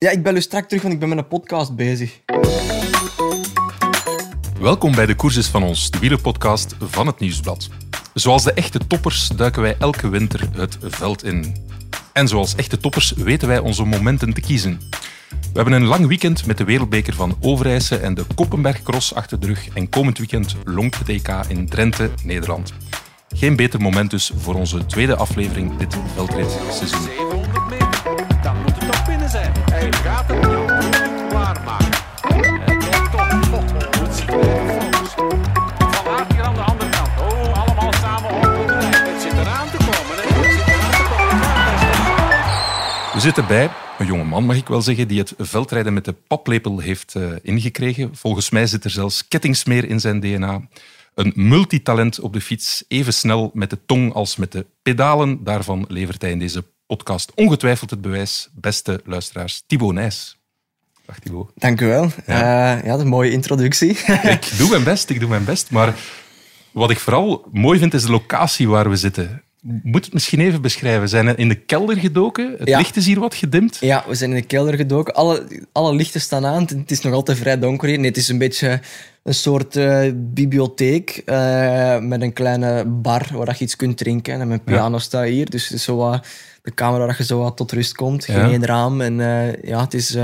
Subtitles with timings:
[0.00, 2.20] Ja, ik bel u straks terug, want ik ben met een podcast bezig.
[4.60, 7.68] Welkom bij de Courses van ons, de wielerpodcast van het Nieuwsblad.
[8.14, 11.56] Zoals de echte toppers duiken wij elke winter het veld in.
[12.12, 14.80] En zoals echte toppers weten wij onze momenten te kiezen.
[15.28, 19.40] We hebben een lang weekend met de wereldbeker van Overijse en de Koppenberg Cross achter
[19.40, 19.68] de rug.
[19.74, 22.72] En komend weekend longt het in Drenthe, Nederland.
[23.28, 26.88] Geen beter moment dus voor onze tweede aflevering dit veldritseizoen.
[26.88, 27.37] 700
[43.28, 43.46] Ja, best.
[43.46, 46.12] We zitten bij een jonge man, mag ik wel zeggen, die het veldrijden met de
[46.12, 48.16] paplepel heeft eh, ingekregen.
[48.16, 50.60] Volgens mij zit er zelfs kettingsmeer in zijn DNA.
[51.14, 55.44] Een multitalent op de fiets, even snel met de tong als met de pedalen.
[55.44, 58.48] Daarvan levert hij in deze podcast ongetwijfeld het bewijs.
[58.52, 60.38] Beste luisteraars, Thibaut Nijs.
[61.06, 61.50] Dag Thibaut.
[61.54, 62.10] Dank u wel.
[62.26, 62.38] Ja.
[62.38, 63.98] Ja, ja een mooie introductie.
[64.36, 65.70] Ik doe mijn best, ik doe mijn best.
[65.70, 65.94] Maar
[66.72, 69.42] wat ik vooral mooi vind, is de locatie waar we zitten.
[69.82, 71.00] Moet het misschien even beschrijven.
[71.00, 72.54] We zijn in de kelder gedoken.
[72.58, 72.78] Het Ja.
[72.78, 73.76] licht is hier wat gedimd.
[73.80, 75.14] ja, we zijn in de kelder gedoken.
[75.14, 76.62] Alle, alle lichten staan aan.
[76.62, 77.98] Het is nog altijd vrij donker hier.
[77.98, 78.80] Nee, het is een beetje
[79.22, 84.40] een soort eh, bibliotheek eh, met een kleine bar waar je iets kunt drinken.
[84.40, 85.50] En mijn piano staat hier.
[85.50, 86.26] Dus het is zo wat
[86.62, 88.24] de kamer waar je zo wat tot rust komt.
[88.24, 88.66] Geen Ja.
[88.66, 89.00] raam.
[89.00, 90.16] En eh, ja, het is,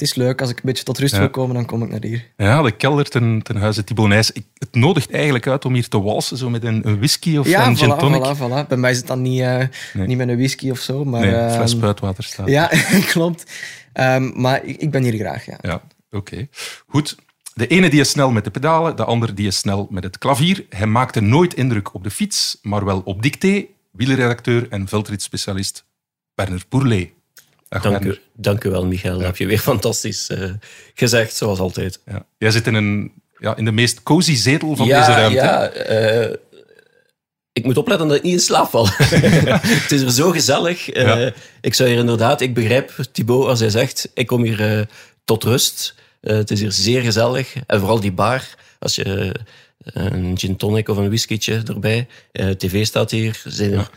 [0.00, 0.40] het is leuk.
[0.40, 1.18] Als ik een beetje tot rust Ja.
[1.18, 2.26] wil komen, dan kom ik naar hier.
[2.36, 4.32] Ja, de kelder ten, ten huize Thibaut Nijs.
[4.32, 7.48] Ik, het nodigt eigenlijk uit om hier te walsen, zo met een, een whisky of
[7.48, 8.22] Ja, een gin tonic.
[8.24, 8.66] voilà, voilà.
[8.68, 9.56] Bij mij is het dan niet, eh,
[9.92, 10.06] Nee.
[10.06, 11.04] niet met een whisky of zo.
[11.04, 12.48] Maar, Nee, een ehm, fles spuitwater staat.
[12.48, 12.70] Ja,
[13.12, 13.50] klopt.
[13.92, 15.58] Ehm, maar ik, ik ben hier graag, ja.
[15.60, 16.48] Ja, oké.
[16.86, 17.16] Goed.
[17.54, 20.18] De ene die is snel met de pedalen, de ander die is snel met het
[20.18, 20.66] klavier.
[20.68, 23.64] Hij maakte nooit indruk op de fiets, maar wel op dicté.
[23.92, 25.84] Wielerredacteur en veldritspecialist
[26.34, 27.12] Werner Boerlee.
[27.70, 29.16] Dag Dank u, dank u wel, Michael.
[29.16, 30.50] Dat heb je weer fantastisch eh,
[30.94, 32.00] gezegd, zoals altijd.
[32.06, 32.26] Ja.
[32.38, 35.36] Jij zit in, een, ja, in de meest cozy zetel van deze ruimte.
[35.36, 36.36] ja eh,
[37.52, 38.86] ik moet opletten dat ik niet in slaap val.
[39.82, 40.90] het is er zo gezellig.
[40.90, 41.32] Eh, Ja.
[41.60, 44.88] Ik zou hier inderdaad, ik begrijp Thibaut als hij zegt, ik kom hier
[45.24, 45.94] tot rust.
[46.20, 47.54] Het is hier zeer gezellig.
[47.66, 49.34] En vooral die bar, als je
[49.84, 52.06] een gin tonic of een whiskietje erbij.
[52.56, 53.40] tv staat hier.
[53.44, 53.90] Er zijn er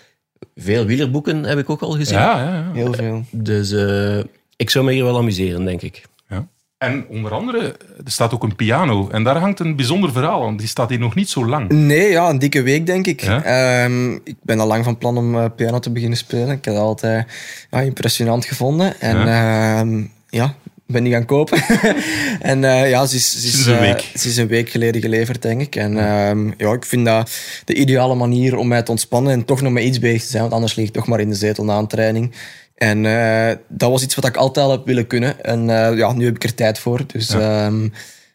[0.55, 2.17] veel wielerboeken, heb ik ook al gezien.
[2.17, 2.71] Ja, ja, ja.
[2.73, 3.25] Heel veel.
[3.31, 4.19] Dus eh,
[4.55, 6.01] ik zou me hier wel amuseren, denk ik.
[6.29, 6.47] Ja.
[6.77, 7.75] En onder andere,
[8.05, 9.09] er staat ook een piano.
[9.09, 10.57] En daar hangt een bijzonder verhaal aan.
[10.57, 11.69] Die staat hier nog niet zo lang.
[11.69, 13.21] Nee, ja, een dikke week, denk ik.
[13.21, 13.43] Ja?
[13.43, 16.49] Ehm, ik ben al lang van plan om eh, piano te beginnen spelen.
[16.49, 17.27] Ik heb dat altijd
[17.71, 19.01] ja, impressionant gevonden.
[19.01, 19.85] En ja,
[20.29, 21.61] ja ik ben die gaan kopen.
[22.39, 24.11] en eh, ja, ze is, ze, is, eh, week.
[24.15, 25.75] ze is een week geleden geleverd, denk ik.
[25.75, 27.31] En ehm, ja, ik vind dat
[27.65, 30.41] de ideale manier om mij te ontspannen en toch nog met iets bezig te zijn.
[30.41, 32.35] Want anders lig ik toch maar in de zetel na een training.
[32.75, 35.43] En eh, dat was iets wat ik altijd al heb willen kunnen.
[35.43, 37.01] En ja, nu heb ik er tijd voor.
[37.07, 37.71] Dus ja,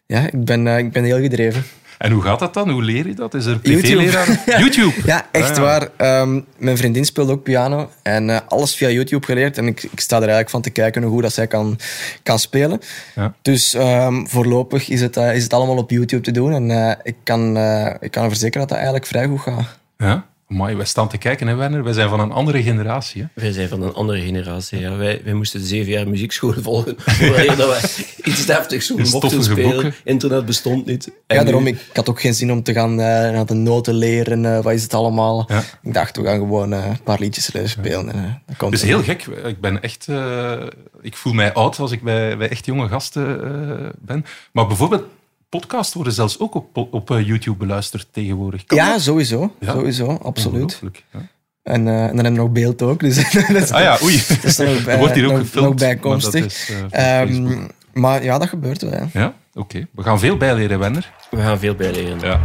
[0.05, 1.63] ja ik, ben, ik ben heel gedreven.
[1.99, 2.69] En hoe gaat dat dan?
[2.69, 3.33] Hoe leer je dat?
[3.33, 3.79] Is er YouTube.
[3.81, 4.43] privé-leraar?
[4.63, 4.93] YouTube.
[5.05, 5.61] Ja, echt Ah, ja.
[5.61, 5.87] waar.
[5.97, 9.57] Ehm, mijn vriendin speelt ook piano en eh, alles via YouTube geleerd.
[9.57, 11.79] En ik, ik sta er eigenlijk van te kijken hoe goed dat zij kan,
[12.23, 12.79] kan spelen.
[13.15, 13.33] Ja.
[13.41, 16.53] Dus ehm, voorlopig is het, eh, is het allemaal op YouTube te doen.
[16.53, 17.57] En eh, ik, kan,
[17.99, 19.77] ik kan er verzekeren dat dat eigenlijk vrij goed gaat.
[19.97, 20.25] Ja?
[20.51, 21.83] Amai, wij staan te kijken, hè, Werner?
[21.83, 23.21] Wij zijn van een andere generatie.
[23.21, 23.27] Hè?
[23.41, 24.79] Wij zijn van een andere generatie.
[24.79, 24.95] Ja.
[24.95, 26.95] Wij, wij moesten zeven jaar muziekschool volgen.
[27.05, 29.71] Voordat we iets deftigs mochten spelen.
[29.71, 29.93] boeken.
[30.03, 31.11] Internet bestond niet.
[31.27, 33.53] En Ja, daarom, ik, ik had ook geen zin om te gaan eh, naar de
[33.53, 34.45] noten leren.
[34.45, 35.45] eh, wat is het allemaal?
[35.47, 35.63] Ja.
[35.83, 38.11] Ik dacht, we gaan gewoon eh, een paar liedjes leren spelen.
[38.13, 39.25] En, dat komt Het is heel gek.
[39.45, 40.07] Ik ben echt...
[40.07, 40.53] eh,
[41.01, 44.25] ik voel mij oud als ik bij, bij echt jonge gasten eh, ben.
[44.51, 45.03] Maar bijvoorbeeld,
[45.49, 48.65] podcasts worden zelfs ook op, op eh, YouTube beluisterd tegenwoordig.
[48.65, 49.01] Kan Ja, dat?
[49.01, 49.55] sowieso.
[49.59, 49.71] Ja.
[49.71, 50.81] Sowieso, absoluut.
[51.11, 51.19] Ja.
[51.63, 52.99] En, eh, en dan hebben we nog beeld ook.
[52.99, 53.15] Dus
[53.47, 54.23] dat Ah ja, oei.
[54.27, 55.67] Dat is nog bij- er wordt hier ook nog- gefilmd.
[55.67, 56.33] nog bijkomstig.
[56.33, 58.91] maar dat is, eh, Ehm, maar ja, dat gebeurt wel.
[58.91, 59.09] Ja.
[59.13, 59.87] Ja, oké.
[59.91, 61.13] We gaan veel bijleren, Werner.
[61.31, 62.19] We gaan veel bijleren.
[62.19, 62.41] Ja.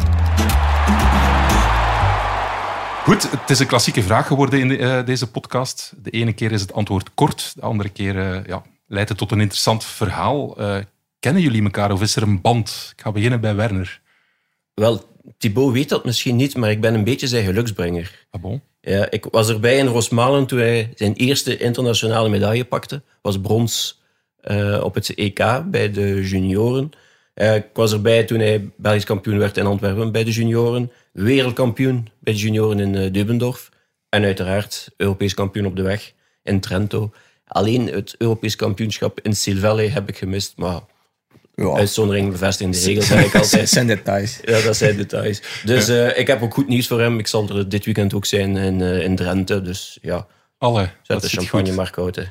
[3.04, 5.93] Goed, het is een klassieke vraag geworden in de- eh, deze podcast.
[6.03, 9.31] De ene keer is het antwoord kort, de andere keer eh, ja, leidt het tot
[9.32, 10.56] een interessant verhaal.
[10.58, 10.76] Eh,
[11.25, 12.93] kennen jullie elkaar of is er een band?
[12.97, 14.00] Ik ga beginnen bij Werner.
[14.75, 15.05] Wel,
[15.38, 18.26] Thibaut weet dat misschien niet, maar ik ben een beetje zijn geluksbrenger.
[18.31, 18.62] Ah bon?
[18.81, 23.03] Ja, ik was erbij in Rosmalen toen hij zijn eerste internationale medaille pakte.
[23.23, 24.03] was brons
[24.41, 26.91] eh, op het EK bij de junioren.
[27.35, 30.93] Eh, ik was erbij toen hij Belgisch kampioen werd in Antwerpen bij de junioren.
[31.12, 33.71] Wereldkampioen bij de junioren in eh, Dubendorf.
[34.09, 36.12] En uiteraard Europees kampioen op de weg
[36.43, 37.12] in Trento.
[37.44, 40.53] Alleen het Europees kampioenschap in Silvelle heb ik gemist.
[40.56, 40.81] Maar
[41.56, 41.72] Ja.
[41.74, 43.68] uitzondering bevestigen de regels, zeg ik Dat altijd.
[43.68, 44.38] zijn details.
[44.44, 45.42] Ja, dat zijn details.
[45.64, 47.18] Dus eh, ik heb ook goed nieuws voor hem.
[47.18, 49.62] Ik zal er dit weekend ook zijn in, eh, in Drenthe.
[49.62, 50.26] Dus ja,
[50.58, 51.76] Allee, Zet dat de champagne goed.
[51.76, 52.16] maar koud.
[52.16, 52.22] hè.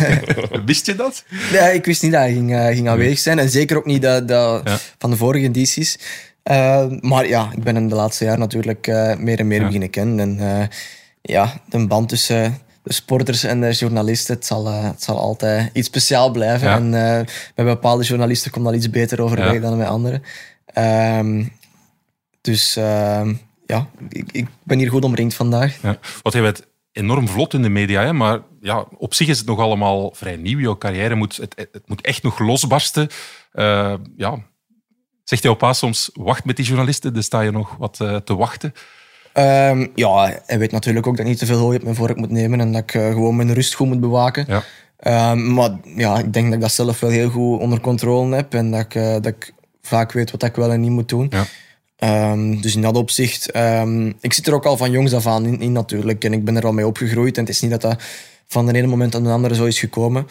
[0.64, 1.24] Wist je dat?
[1.52, 3.38] Nee, ik wist niet dat hij ging, eh, ging aanwezig zijn.
[3.38, 4.78] En zeker ook niet dat, dat Ja.
[4.98, 5.98] van de vorige edities.
[6.42, 9.64] Eh, maar ja, ik ben hem de laatste jaar natuurlijk eh, meer en meer Ja.
[9.66, 10.18] beginnen kennen.
[10.40, 10.66] En eh,
[11.22, 15.70] ja, de band tussen de sporters en de journalisten, het zal, eh, het zal altijd
[15.72, 16.68] iets speciaal blijven.
[16.68, 16.76] Ja.
[16.76, 19.60] En eh, met bepaalde journalisten komt dat iets beter overweg Ja.
[19.60, 20.22] dan met anderen.
[20.66, 21.44] Ehm,
[22.40, 23.34] dus ehm,
[23.66, 25.82] ja, ik, ik ben hier goed omringd vandaag.
[25.82, 25.98] Ja.
[26.22, 28.12] Want jij bent enorm vlot in de media, hè?
[28.12, 30.58] maar ja, op zich is het nog allemaal vrij nieuw.
[30.58, 33.08] Jouw carrière moet, het, het moet echt nog losbarsten.
[33.52, 34.38] Eh, ja.
[35.24, 38.72] Zegt jouw pa soms, wacht met die journalisten, dan sta je nog wat te wachten.
[39.32, 42.16] Ehm, ja, hij weet natuurlijk ook dat ik niet te veel hooi op mijn vork
[42.16, 44.44] moet nemen en dat ik eh, gewoon mijn rust goed moet bewaken.
[44.48, 44.62] Ja.
[44.96, 48.54] Ehm, maar ja, ik denk dat ik dat zelf wel heel goed onder controle heb
[48.54, 51.30] en dat ik, eh, dat ik vaak weet wat ik wel en niet moet doen.
[51.30, 51.44] Ja.
[51.96, 53.46] Ehm, dus in dat opzicht,
[54.20, 56.56] ik zit er ook al van jongs af aan in, in natuurlijk en ik ben
[56.56, 58.02] er al mee opgegroeid en het is niet dat dat
[58.46, 60.26] van de ene moment aan de andere zo is gekomen.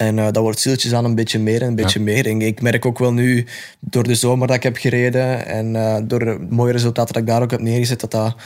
[0.00, 2.26] En eh, dat wordt stiltjes aan een beetje meer en een beetje meer.
[2.26, 3.46] En ik merk ook wel nu,
[3.80, 7.28] door de zomer dat ik heb gereden en eh, door de mooie resultaten dat ik
[7.28, 8.36] daar ook heb neergezet, dat dat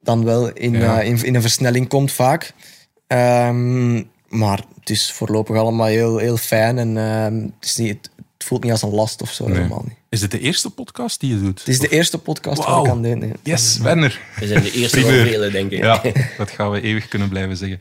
[0.00, 1.00] dan wel in, Ja.
[1.00, 2.52] eh, in, in een versnelling komt vaak.
[3.06, 3.94] Ehm,
[4.28, 8.15] maar het is voorlopig allemaal heel, heel fijn en ehm, het, is niet, het
[8.46, 9.44] voelt niet als een last of zo.
[9.46, 9.56] Nee.
[9.56, 9.96] Helemaal niet.
[10.08, 11.58] Is dit de eerste podcast die je doet?
[11.58, 13.16] Het is de eerste podcast waar ik aan deed.
[13.18, 13.32] nee.
[13.42, 14.20] Yes, Werner.
[14.40, 15.78] We zijn de eerste van velen, denk ik.
[15.82, 16.02] Ja,
[16.36, 17.80] dat gaan we eeuwig kunnen blijven zeggen.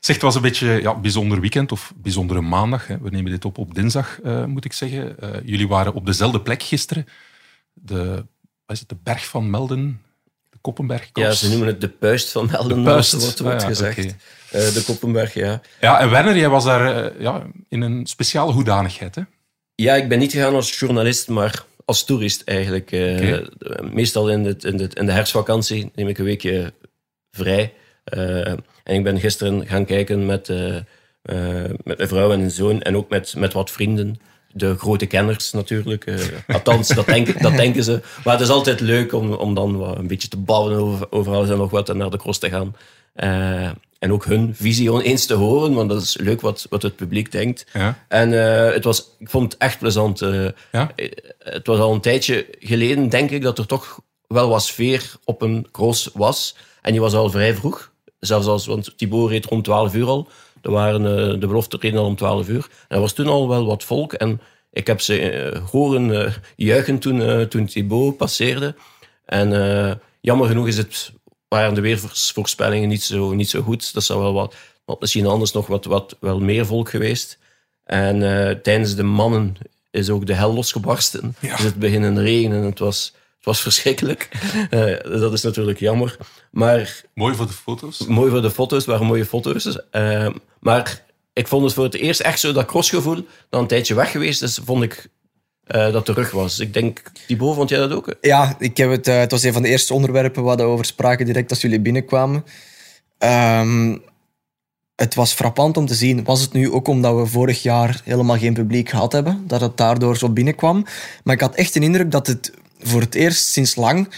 [0.00, 2.86] Zeg, het was een beetje ja, bijzonder weekend of bijzondere maandag.
[2.86, 2.98] Hè.
[3.00, 5.18] We nemen dit op op dinsdag, eh, moet ik zeggen.
[5.20, 7.06] Eh, jullie waren op dezelfde plek gisteren.
[7.72, 8.04] De,
[8.66, 10.00] wat is het, de berg van Melden,
[10.50, 11.08] de Koppenberg.
[11.12, 13.12] Ja, ze noemen het de puist van Melden, De puist.
[13.12, 13.98] wordt, wordt Ah, ja, gezegd.
[13.98, 14.12] Eh,
[14.50, 15.60] de Koppenberg, ja.
[15.80, 19.14] Ja, en Werner, jij was daar ja, in een speciale hoedanigheid.
[19.14, 19.22] Hè?
[19.74, 22.92] Ja, ik ben niet gegaan als journalist, maar als toerist eigenlijk.
[22.92, 23.38] Eh.
[23.92, 26.72] Meestal in, het, in, het, in de herfstvakantie neem ik een weekje
[27.30, 27.72] vrij.
[28.04, 28.46] Eh,
[28.84, 30.76] en ik ben gisteren gaan kijken met, eh,
[31.84, 34.20] met mijn vrouw en een zoon en ook met, met wat vrienden.
[34.54, 36.12] De grote kenners natuurlijk.
[36.46, 38.00] Althans, dat denken, dat denken ze.
[38.24, 41.32] Maar het is altijd leuk om, om dan wat een beetje te babbelen over, over
[41.32, 42.74] alles en nog wat en naar de cross te gaan.
[44.02, 47.32] En ook hun visie eens te horen, want dat is leuk wat, wat het publiek
[47.32, 47.66] denkt.
[47.72, 48.04] Ja.
[48.08, 48.32] En
[48.66, 50.20] eh, het was, ik vond het echt plezant.
[50.22, 50.44] eh.
[50.72, 50.92] Ja?
[50.96, 55.12] Eh, Het was al een tijdje geleden, denk ik, dat er toch wel wat sfeer
[55.24, 56.56] op een cross was.
[56.82, 57.92] En die was al vrij vroeg.
[58.18, 60.28] Zelfs als, want Thibaut reed rond 12 uur al.
[60.62, 62.66] Er waren, de belofte reden al om 12 uur.
[62.88, 64.12] En er was toen al wel wat volk.
[64.12, 64.40] En
[64.72, 68.74] ik heb ze horen juichen toen, toen Thibaut passeerde.
[69.26, 71.12] En jammer genoeg is het,
[71.52, 73.94] waren de weervoorspellingen niet zo, niet zo goed.
[73.94, 74.54] Dat zou wel wat,
[74.84, 77.38] wat misschien anders nog wat, wat wel meer volk geweest.
[77.84, 79.56] En eh, tijdens de mannen
[79.90, 81.34] is ook de hel losgebarsten.
[81.40, 81.56] Ja.
[81.56, 82.62] Dus het beginnen regenen.
[82.62, 84.28] Het was, het was verschrikkelijk.
[84.70, 86.16] Eh, dat is natuurlijk jammer.
[86.50, 88.06] Maar Mooi voor de foto's.
[88.06, 89.90] mooi voor de foto's, het waren mooie foto's.
[89.90, 90.28] Eh,
[90.60, 94.10] maar ik vond het voor het eerst echt zo dat crossgevoel, dat een tijdje weg
[94.10, 95.08] geweest is, vond ik
[95.66, 96.58] eh, dat terug was.
[96.58, 98.14] Ik denk, Thibaut, vond jij dat ook?
[98.20, 100.84] Ja, ik heb het, eh, het was een van de eerste onderwerpen waar we over
[100.84, 102.44] spraken direct als jullie binnenkwamen.
[103.18, 103.96] Ehm,
[104.96, 106.24] het was frappant om te zien.
[106.24, 109.76] Was het nu ook omdat we vorig jaar helemaal geen publiek gehad hebben, dat het
[109.76, 110.86] daardoor zo binnenkwam.
[111.24, 114.08] Maar ik had echt de indruk dat het voor het eerst sinds lang,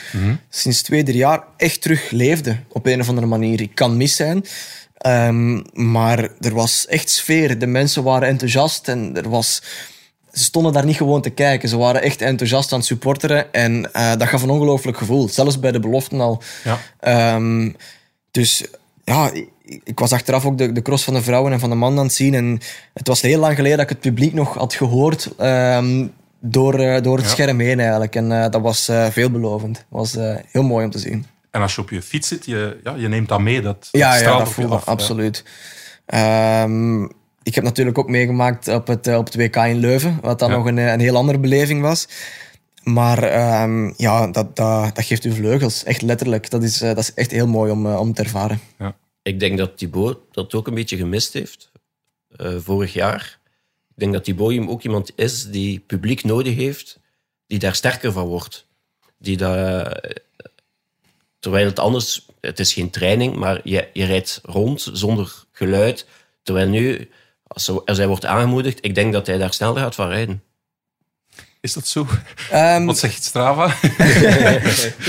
[0.48, 3.60] sinds twee, drie jaar, echt terug leefde op een of andere manier.
[3.60, 4.44] Ik kan mis zijn,
[4.94, 7.58] ehm, maar er was echt sfeer.
[7.58, 9.62] De mensen waren enthousiast en er was
[10.34, 11.68] ze stonden daar niet gewoon te kijken.
[11.68, 13.52] Ze waren echt enthousiast aan het supporteren.
[13.52, 15.28] En eh, dat gaf een ongelooflijk gevoel.
[15.28, 16.42] Zelfs bij de beloften al.
[16.64, 16.78] Ja.
[17.00, 17.70] Ehm,
[18.30, 18.64] dus
[19.04, 19.48] ja, ik,
[19.84, 22.04] ik was achteraf ook de, de cross van de vrouwen en van de man aan
[22.04, 22.34] het zien.
[22.34, 22.60] En
[22.94, 26.06] het was heel lang geleden dat ik het publiek nog had gehoord ehm,
[26.40, 27.30] door, eh, door het Ja.
[27.32, 28.16] scherm heen eigenlijk.
[28.16, 29.74] En eh, dat was veelbelovend.
[29.74, 30.16] Dat was
[30.50, 31.26] heel mooi om te zien.
[31.50, 33.60] En als je op je fiets zit, je, ja, je neemt dat mee.
[33.60, 34.84] Dat, Ja, ja straalt dat voelde af.
[34.86, 35.44] absoluut.
[36.06, 37.06] Ehm,
[37.44, 40.50] ik heb natuurlijk ook meegemaakt op het, eh, op het WK in Leuven, wat dan
[40.50, 40.56] Ja.
[40.56, 42.08] nog een, eh, een heel andere beleving was.
[42.82, 46.50] Maar ehm, ja, dat, dat, dat geeft u vleugels, echt letterlijk.
[46.50, 48.60] Dat is, eh, dat is echt heel mooi om, om te ervaren.
[49.22, 51.70] Ik denk dat Thibaut dat ook een beetje gemist heeft
[52.36, 53.38] eh, vorig jaar.
[53.88, 57.00] Ik denk dat Thibaut ook iemand is die publiek nodig heeft,
[57.46, 58.66] die daar sterker van wordt.
[59.18, 60.02] Die daar,
[61.38, 66.06] terwijl het anders, het is geen training, maar je, je rijdt rond zonder geluid.
[66.42, 67.08] Terwijl nu,
[67.54, 70.42] als, als hij wordt aangemoedigd, ik denk dat hij daar sneller gaat van rijden.
[71.60, 72.06] Is dat zo?
[72.50, 73.66] Ehm, Wat zegt Strava?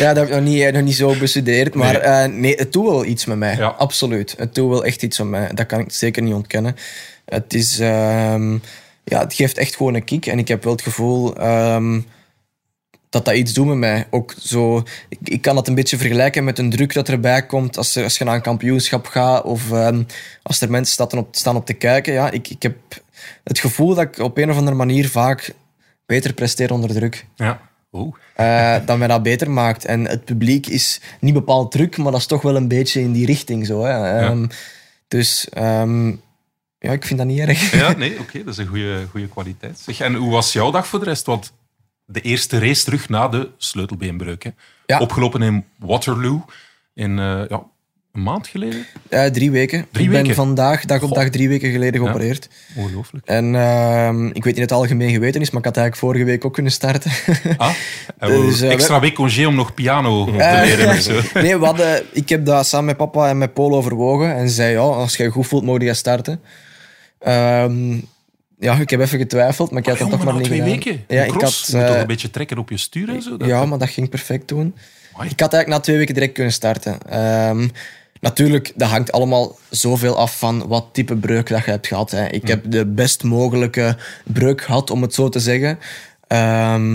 [0.01, 1.73] ja, dat heb ik nog niet, eh, nog niet zo bestudeerd.
[1.73, 2.27] Maar Nee.
[2.27, 3.55] nee, nee het doet wel iets met mij.
[3.55, 3.67] Ja.
[3.67, 4.35] Absoluut.
[4.37, 5.49] Het doet wel echt iets met mij.
[5.53, 6.75] Dat kan ik zeker niet ontkennen.
[7.25, 8.51] Het, is, ehm,
[9.03, 10.25] ja, het geeft echt gewoon een kick.
[10.25, 11.99] En ik heb wel het gevoel ehm,
[13.15, 14.07] dat dat iets doet met mij.
[14.09, 17.77] Ook zo, ik, ik kan dat een beetje vergelijken met een druk dat erbij komt
[17.77, 20.03] als, er- als je naar een kampioenschap gaat of ehm,
[20.43, 22.13] als er mensen staan op, staan op te kijken.
[22.13, 22.75] Ja, ik, ik heb
[23.43, 25.53] het gevoel dat ik op een of andere manier vaak
[26.05, 27.25] beter presteer onder druk.
[27.35, 27.59] Ja.
[27.91, 28.15] Oh.
[28.35, 29.85] eh, dat mij dat beter maakt.
[29.85, 33.11] En het publiek is niet bepaald druk, maar dat is toch wel een beetje in
[33.11, 33.83] die richting zo.
[33.83, 34.19] Hè.
[34.19, 34.47] Ehm,
[35.07, 36.07] Dus ehm,
[36.79, 37.71] ja, ik vind dat niet erg.
[37.71, 39.79] Ja, nee, oké, dat is een goede, goede kwaliteit.
[39.79, 41.25] Zeg, en hoe was jouw dag voor de rest?
[41.25, 41.51] Want
[42.05, 44.51] de eerste race terug na de sleutelbeenbreuk.
[44.85, 44.99] Ja.
[44.99, 46.45] Opgelopen in Waterloo
[46.93, 47.63] in eh, ja,
[48.13, 48.85] een maand geleden.
[49.09, 49.85] Eh, drie weken.
[49.91, 50.35] Drie ik ben weken?
[50.35, 52.49] vandaag, dag op dag, drie weken geleden geopereerd.
[52.75, 53.25] Ongelooflijk.
[53.25, 56.31] En ehm, ik weet niet of het algemeen geweten is, maar ik had eigenlijk vorige
[56.31, 57.11] week ook kunnen starten.
[57.57, 57.73] Ah,
[58.19, 61.01] Dus, eh, extra week congé om nog piano te Eh, leren.
[61.01, 61.19] zo.
[61.33, 64.35] nee, we hadden, ik heb dat samen met papa en met Paul overwogen.
[64.35, 66.41] En ze zei, ja, als je je goed voelt, mag je starten.
[67.19, 67.97] Ehm,
[68.59, 70.73] ja, ik heb even getwijfeld, maar ik had Oh, het toch maar niet twee gedaan.
[70.73, 71.03] weken.
[71.07, 73.37] Ja, ik had, je moet toch eh, een beetje trekken op je stuur en zo.
[73.37, 74.75] Dat- Ja, maar dat ging perfect toen.
[75.13, 75.29] Amai.
[75.29, 76.97] Ik had eigenlijk na twee weken direct kunnen starten.
[77.09, 77.67] Ehm,
[78.21, 82.11] natuurlijk, dat hangt allemaal zoveel af van wat type breuk dat je hebt gehad.
[82.11, 82.27] Hè.
[82.27, 85.79] Ik heb de best mogelijke breuk gehad, om het zo te zeggen.
[86.27, 86.93] Ehm,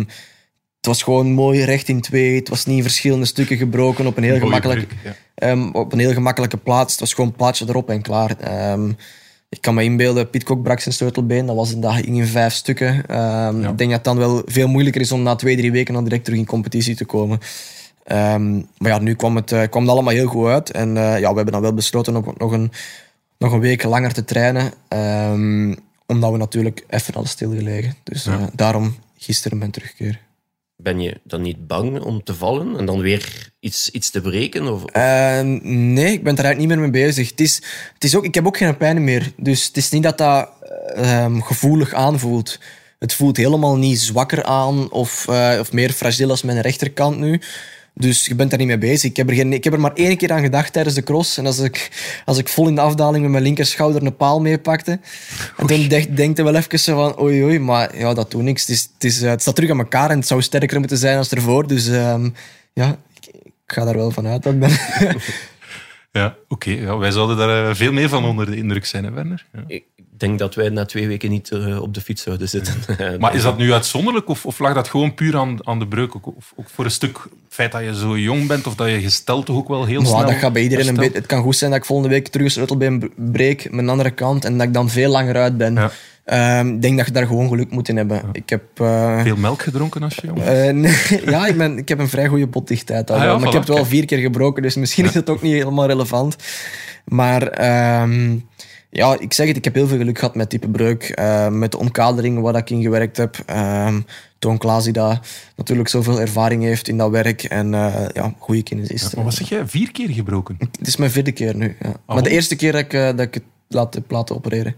[0.77, 2.35] het was gewoon mooi recht in twee.
[2.37, 5.15] Het was niet in verschillende stukken gebroken op een heel, Mooie gemakkelijk, breuk, ja.
[5.49, 6.91] ehm, op een heel gemakkelijke plaats.
[6.93, 8.37] Het was gewoon een plaatje erop en klaar.
[9.51, 11.47] Ik kan me inbeelden, Pitcock brak zijn sleutelbeen.
[11.47, 13.07] Dat was een dag in vijf stukken.
[13.07, 15.95] Ehm, Ik denk dat het dan wel veel moeilijker is om na twee, drie weken
[15.95, 17.39] dan direct terug in competitie te komen.
[18.05, 20.71] Ehm, maar ja, nu kwam het, eh, kwam het allemaal heel goed uit.
[20.71, 22.73] En eh, ja, we hebben dan wel besloten om nog een,
[23.39, 24.73] nog een week langer te trainen.
[24.89, 25.75] Ehm,
[26.07, 27.95] omdat we natuurlijk even hadden stilgelegen.
[28.03, 30.21] Dus eh, daarom gisteren mijn terugkeer.
[30.83, 34.73] Ben je dan niet bang om te vallen en dan weer iets, iets te breken?
[34.73, 37.31] Of, Eh, nee, ik ben er eigenlijk niet meer mee bezig.
[37.31, 37.63] Het is,
[37.95, 39.33] het is ook, ik heb ook geen pijn meer.
[39.37, 40.49] Dus het is niet dat dat
[40.95, 42.59] ehm, gevoelig aanvoelt.
[42.99, 47.41] Het voelt helemaal niet zwakker aan of, eh, of meer fragiel als mijn rechterkant nu.
[47.95, 49.11] Dus je bent daar niet mee bezig.
[49.11, 51.39] Ik heb, er geen, ik heb er maar één keer aan gedacht tijdens de cross.
[51.39, 51.91] En als ik,
[52.25, 55.01] als ik vol in de afdaling met mijn linkerschouder een paal meepakte.
[55.57, 58.61] En toen denk, denkte wel even zo van oei oei, maar ja, dat doet niks.
[58.61, 60.99] Het, is, het, is, eh, het staat terug aan elkaar en het zou sterker moeten
[60.99, 61.67] zijn als ervoor.
[61.67, 62.31] Dus ehm,
[62.73, 64.71] ja, ik, ik ga daar wel van uit dat ik ben.
[66.13, 66.71] Ja, oké.
[66.71, 69.47] ja, wij zouden daar eh, veel meer van onder de indruk zijn, hè, Werner?
[69.53, 69.79] Ja.
[70.21, 72.75] Ik denk dat wij na twee weken niet eh, op de fiets zouden zitten.
[73.21, 76.17] Maar is dat nu uitzonderlijk of, of lag dat gewoon puur aan, aan de breuk?
[76.17, 78.89] Ook, of, ook voor een stuk het feit dat je zo jong bent of dat
[78.91, 81.17] je gesteld toch ook wel heel Maar snel dat gaat bij iedereen een beetje.
[81.19, 84.11] Het kan goed zijn dat ik volgende week terug een sleutelbeen b- breek, mijn andere
[84.11, 85.75] kant, en dat ik dan veel langer uit ben.
[85.75, 85.91] Ja.
[86.25, 88.23] Ehm, ik denk dat je daar gewoon geluk moet in hebben.
[88.33, 88.63] Ik heb.
[88.81, 90.97] eh, Veel melk gedronken als je jong eh, nee,
[91.35, 93.11] ja, ik, ben, ik heb een vrij goede potdichtheid.
[93.11, 95.31] al Ah ja, maar ik heb het wel vier keer gebroken, dus misschien is het
[95.31, 96.37] ook niet helemaal relevant.
[97.05, 98.37] Maar ehm,
[98.91, 101.03] ja, ik zeg het, ik heb heel veel geluk gehad met type breuk.
[101.03, 103.37] eh, met de omkadering waar ik in gewerkt heb.
[103.47, 104.01] Ehm
[104.41, 105.21] Toon Klaas, die daar
[105.57, 107.43] natuurlijk zoveel ervaring heeft in dat werk.
[107.43, 109.15] En eh, ja, goede kennis is.
[109.15, 109.67] Maar wat zeg jij?
[109.67, 110.57] Vier keer gebroken?
[110.59, 111.77] Het is mijn vierde keer nu.
[111.81, 111.93] Ja.
[112.07, 114.77] Maar de eerste keer dat ik, eh, dat ik het laat, heb laten opereren.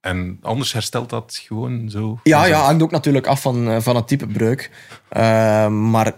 [0.00, 2.18] En anders herstelt dat gewoon zo?
[2.22, 4.70] Ja, ja, hangt ook natuurlijk af van, van het type breuk.
[5.08, 6.14] Eh, maar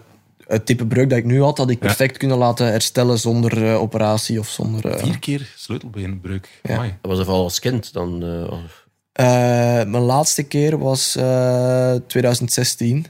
[0.47, 1.85] het type breuk dat ik nu had, had ik Ja.
[1.85, 4.85] perfect kunnen laten herstellen zonder eh, operatie of zonder...
[4.91, 6.47] eh, Vier keer sleutelbeenbreuk.
[6.63, 6.75] Ja.
[6.75, 6.93] Amai.
[7.01, 8.23] Dat was er vooral als kind dan.
[8.23, 9.25] eh, of- eh,
[9.83, 13.05] mijn laatste keer was eh, 2016.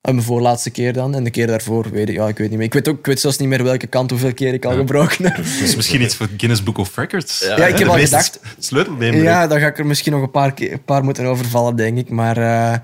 [0.00, 1.14] En mijn voorlaatste keer dan.
[1.14, 2.66] En de keer daarvoor weet ik, ja, ik weet niet meer.
[2.66, 5.24] Ik weet, ook, ik weet zelfs niet meer welke kant, hoeveel keer ik al gebroken
[5.24, 5.36] heb.
[5.60, 7.40] Dus misschien iets voor Guinness Book of Records.
[7.40, 9.24] Ja, ik heb De al gedacht- Sleutelbeenbreuk.
[9.24, 11.98] Ja, dan ga ik er misschien nog een paar, keer, een paar moeten overvallen, denk
[11.98, 12.08] ik.
[12.08, 12.78] Maar eh,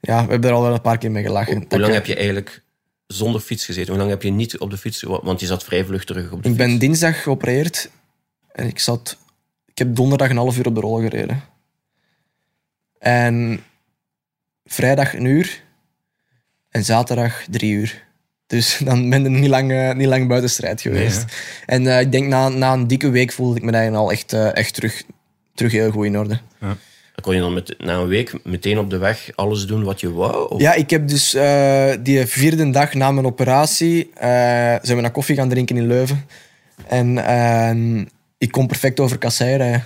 [0.00, 1.64] ja, we hebben er al wel een paar keer mee gelachen.
[1.68, 2.62] Hoe lang heb je eigenlijk
[3.06, 3.88] zonder fiets gezeten?
[3.88, 6.42] Hoe lang heb je niet op de fiets Want je zat vrij vlug terug op
[6.42, 6.56] de Ik fiets.
[6.56, 7.90] ben dinsdag geopereerd
[8.52, 9.18] en ik zat...
[9.66, 11.42] Ik heb donderdag een half uur op de rol gereden.
[12.98, 13.64] En
[14.64, 15.62] vrijdag een uur
[16.70, 18.02] en zaterdag drie uur.
[18.46, 21.24] Dus dan ben ik niet lang, eh, niet lang buiten strijd geweest.
[21.66, 24.32] en eh, ik denk na, na een dikke week voelde ik me eigenlijk al echt,
[24.32, 25.02] eh, echt terug,
[25.54, 26.40] terug heel goed in ode.
[26.60, 26.76] Dan
[27.22, 30.12] kon je dan met, na een week meteen op de weg alles doen wat je
[30.12, 30.48] wou?
[30.50, 30.60] Of?
[30.60, 34.28] Ja, ik heb dus eh, die vierde dag na mijn operatie eh,
[34.82, 36.26] zijn we naar koffie gaan drinken in Leuven.
[36.88, 38.04] En eh,
[38.38, 39.84] ik kon perfect over kassei rijden.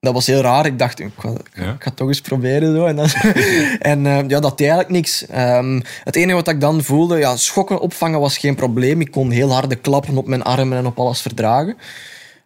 [0.00, 0.66] Dat was heel raar.
[0.66, 1.72] Ik dacht, ik ga, ik ga- Ja.
[1.72, 2.74] ik ga het toch eens proberen.
[2.76, 2.86] Zo.
[2.86, 3.08] En, dan,
[3.92, 5.26] en eh, ja, dat deed eigenlijk niks.
[5.26, 9.00] Ehm, het enige wat ik dan voelde, ja, schokken opvangen was geen probleem.
[9.00, 11.76] Ik kon heel harde klappen op mijn armen en op alles verdragen.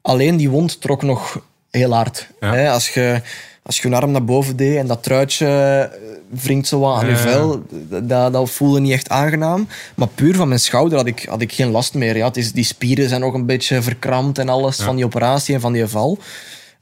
[0.02, 1.40] Alleen die wond trok nog
[1.70, 2.28] heel hard.
[2.40, 2.54] Ja.
[2.54, 3.20] Hè, als je
[3.66, 7.08] als je je arm naar boven deed en dat truitje eh, wringt zo wat aan
[7.08, 7.62] je vel,
[8.02, 9.68] dat, dat voelde niet echt aangenaam.
[9.94, 12.16] Maar puur van mijn schouder had ik, had ik geen last meer.
[12.16, 12.26] Ja.
[12.26, 15.60] Het is, die spieren zijn nog een beetje verkrampt en alles van die operatie en
[15.60, 16.18] van die val.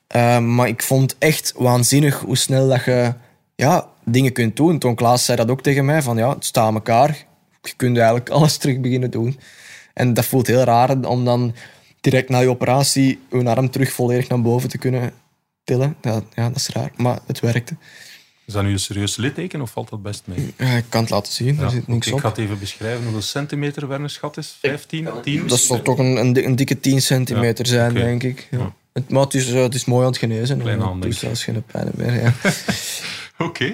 [0.07, 3.15] Eh, maar ik vond echt waanzinnig hoe snel dat je
[3.55, 4.79] ja, dingen kunt doen.
[4.79, 7.27] Toon Klaas zei dat ook tegen mij, van ja, het staat aan elkaar.
[7.63, 9.39] Je kunt eigenlijk alles terug beginnen doen.
[9.95, 11.55] En dat voelt heel raar om dan
[12.01, 15.13] direct na je operatie je arm terug volledig naar boven te kunnen
[15.65, 15.97] tillen.
[16.03, 17.77] Ja, ja dat is raar, maar het werkte.
[18.47, 20.55] Is dat nu een serieus litteken of valt dat best mee?
[20.59, 22.15] Ja, ik kan het laten zien, Ja, er zit niks op.
[22.15, 24.57] Ik ga het even beschrijven hoeveel centimeter Werner's gat is.
[24.61, 25.47] 15, 10?
[25.47, 28.49] Dat zal toch een, een, di- een dikke 10 centimeter zijn, denk ik.
[28.51, 28.59] Ja.
[28.59, 28.75] Ja.
[28.93, 30.59] Het, maar het is, eh, het is mooi aan het genezen.
[30.59, 31.39] Kleine en hand, het doet denk ik.
[31.39, 32.23] zelfs geen pijn meer.
[32.23, 32.33] Ja.
[33.47, 33.65] Oké.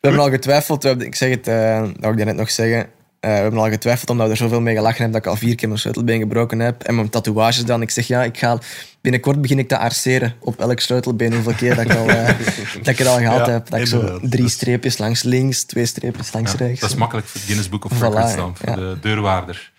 [0.00, 2.88] We hebben al getwijfeld, we hebben, ik zeg het, eh dat ik net nog zeggen.
[3.24, 5.46] Eh, we hebben al getwijfeld omdat we er zoveel mee gelachen hebben dat ik al
[5.46, 6.82] vier keer mijn sleutelbeen gebroken heb.
[6.82, 7.82] En mijn tatoeages dan.
[7.82, 8.58] Ik zeg ja, ik ga,
[9.00, 11.32] binnenkort begin ik te arceren op elk sleutelbeen.
[11.34, 12.26] Hoeveel keer dat ik, al, eh,
[12.82, 13.70] dat ik het al gehad Ja, heb.
[13.70, 16.80] Dat ik zo drie Dat- streepjes langs links, twee streepjes langs Ja, rechts.
[16.80, 18.74] dat is makkelijk voor het Guinness Book of Voilà, Records voor ja.
[18.76, 19.72] de deurwaarder.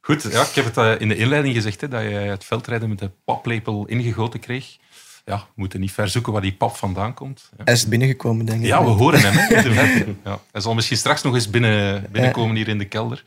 [0.00, 2.88] Goed, ja, ik heb het eh, in de inleiding gezegd hè, dat je het veldrijden
[2.88, 4.76] met de paplepel ingegoten kreeg.
[5.24, 7.50] Ja, we moeten niet ver zoeken waar die pap vandaan komt.
[7.56, 8.66] Ja, Hij is binnengekomen, denk ik.
[8.66, 10.14] Ja, we horen hem hè.
[10.30, 13.24] Ja, hij zal misschien straks nog eens binnen, binnenkomen hier in de kelder.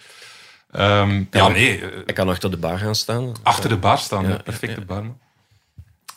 [0.72, 3.32] Ehm, ja, nee, eh, Ik kan achter de bar gaan staan.
[3.44, 5.18] achter de bar staan, Ja, ja, perfecte barman.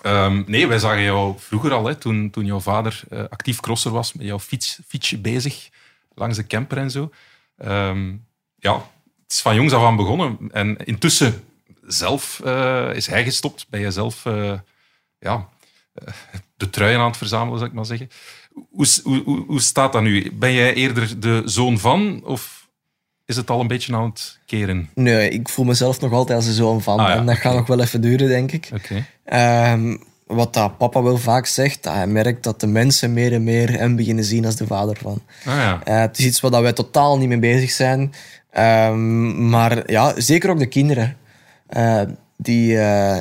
[0.02, 3.90] Ehm, nee, wij zagen jou vroeger al, hè, toen, toen jouw vader eh, actief crosser
[3.90, 5.68] was, met jouw fiets, fietsje bezig,
[6.14, 7.11] langs de camper en zo.
[7.56, 8.08] Ehm,
[8.56, 8.75] ja,
[9.23, 10.38] het is van jongs af aan begonnen.
[10.52, 11.44] En intussen
[11.87, 13.66] zelf eh, is hij gestopt.
[13.70, 14.52] Ben je zelf eh,
[15.18, 15.49] ja,
[16.56, 18.08] de truien aan het verzamelen, zou ik maar zeggen.
[18.70, 20.32] Hoe, hoe, hoe, staat dat nu?
[20.32, 22.68] Ben jij eerder de zoon van, of
[23.24, 24.90] is het al een beetje aan het keren?
[24.94, 26.98] Nee, ik voel mezelf nog altijd als een zoon van.
[26.98, 28.70] Ah, ja, en dat gaat nog wel even duren, denk ik.
[28.74, 29.04] Oké.
[29.24, 33.44] Ehm, wat dat papa wel vaak zegt, dat hij merkt dat de mensen meer en
[33.44, 35.22] meer hem beginnen zien als de vader van.
[35.44, 35.80] Ah ja.
[35.84, 38.12] Eh, het is iets waar wij totaal niet mee bezig zijn.
[38.50, 41.16] Ehm, maar ja, zeker ook de kinderen.
[41.66, 42.02] eh,
[42.36, 43.20] die, eh,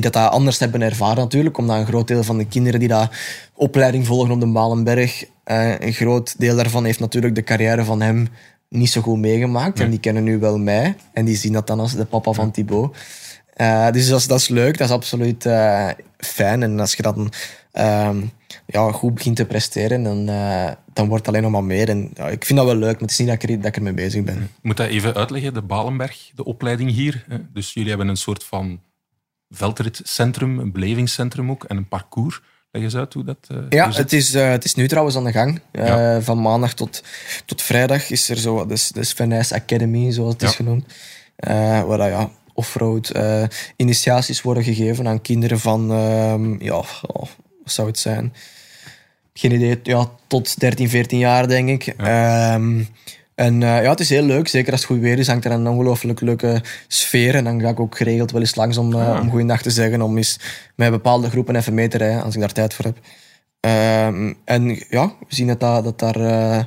[0.00, 1.58] die dat, dat anders hebben ervaren natuurlijk.
[1.58, 3.10] Omdat een groot deel van de kinderen die dat
[3.54, 8.00] opleiding volgen op de Balenberg, eh, een groot deel daarvan heeft natuurlijk de carrière van
[8.00, 8.28] hem
[8.68, 9.80] niet zo goed meegemaakt.
[9.80, 10.96] En die kennen nu wel mij.
[11.12, 12.96] En die zien dat dan als de papa van Thibaut.
[13.54, 15.88] Eh, dus dat is, dat is leuk, dat is absoluut eh,
[16.18, 16.62] fijn.
[16.62, 17.32] En als je dan
[17.72, 18.16] ehm,
[18.66, 20.26] ja, goed begint te presteren, dan,
[20.92, 21.88] dan wordt het alleen nog maar meer.
[21.88, 23.66] En ja, ik vind dat wel leuk, maar het is niet dat ik, er, dat
[23.66, 24.36] ik ermee bezig ben.
[24.36, 27.24] Ik moet dat even uitleggen, de Balenberg, de opleiding hier.
[27.28, 27.36] hè.
[27.52, 28.80] Dus jullie hebben een soort van
[29.50, 32.40] veldritcentrum, een belevingscentrum ook en een parcours.
[32.70, 35.24] Leg eens uit hoe dat eh, Ja, het is, eh, het is nu trouwens aan
[35.24, 35.60] de gang.
[35.70, 36.20] Eh, Ja.
[36.20, 37.02] Van maandag tot,
[37.44, 40.84] tot vrijdag is er zo de, de Sven Nys Academy, zoals het is genoemd.
[41.36, 43.12] Waar dat, ja, offroad
[43.76, 47.28] initiaties worden gegeven aan kinderen van, ehm, ja, oh,
[47.62, 48.34] wat zou het zijn?
[49.32, 51.94] Geen idee, ja, tot 13, 14 jaar denk ik.
[51.96, 52.82] Ehm,
[53.38, 54.48] en eh, ja, het is heel leuk.
[54.48, 57.34] Zeker als het goed weer is, hangt er een ongelooflijk leuke sfeer.
[57.34, 59.20] En dan ga ik ook geregeld wel eens langs om, Ah.
[59.20, 60.02] om goeiedag te zeggen.
[60.02, 60.38] Om eens
[60.74, 62.98] met bepaalde groepen even mee te rijden, als ik daar tijd voor heb.
[63.60, 66.64] Ehm, en ja, we zien dat, dat, dat daar eh,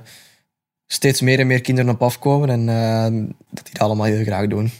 [0.87, 2.49] steeds meer en meer kinderen op afkomen.
[2.49, 4.71] En eh, dat die dat allemaal heel graag doen.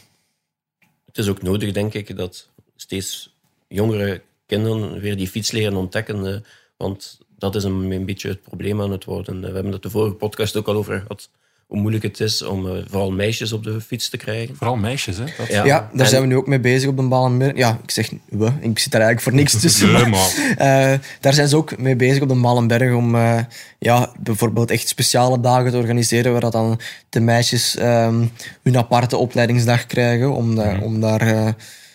[1.06, 3.36] Het is ook nodig, denk ik, dat steeds
[3.68, 6.44] jongere kinderen weer die fiets leren ontdekken.
[6.76, 9.40] want dat is een, een beetje het probleem aan het worden.
[9.40, 11.30] We hebben het de vorige podcast ook al over gehad.
[11.72, 14.56] Hoe moeilijk het is om eh, vooral meisjes op de fiets te krijgen.
[14.56, 15.24] Vooral meisjes, hè?
[15.38, 15.48] Dat...
[15.48, 15.64] Ja.
[15.64, 17.56] Ja, daar en- zijn we nu ook mee bezig op de Balenberg.
[17.56, 19.92] Ja, ik zeg we, ik zit daar eigenlijk voor niks tussen.
[19.92, 20.54] Nee, maar-
[20.92, 23.38] Eh, daar zijn ze ook mee bezig op de Malenberg om eh,
[23.78, 28.24] ja, bijvoorbeeld echt speciale dagen te organiseren waar dat dan de meisjes ehm,
[28.62, 31.48] hun aparte opleidingsdag krijgen om, da- om daar eh,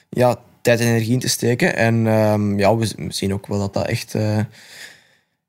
[0.09, 1.75] ja, tijd en energie in te steken.
[1.75, 4.37] En ehm, ja, we, zien ook wel dat dat echt, eh,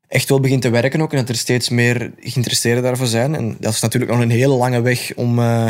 [0.08, 3.34] echt wel begint te werken ook en dat er steeds meer geïnteresseerden daarvoor zijn.
[3.34, 5.68] En dat is natuurlijk nog een hele lange weg om, eh,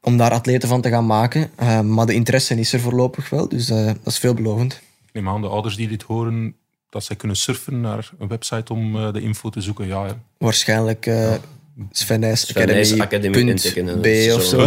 [0.00, 1.50] om daar atleten van te gaan maken.
[1.56, 4.72] Eh, maar de interesse is er voorlopig wel, dus eh, dat is veelbelovend.
[5.06, 6.54] ik neem aan de ouders die dit horen,
[6.90, 9.86] dat zij kunnen surfen naar een website om eh, de info te zoeken.
[9.86, 10.18] Ja, ja.
[10.38, 11.32] Waarschijnlijk uh,
[11.90, 14.66] Sven Nys Academy, Academy punt intikken, B of zo.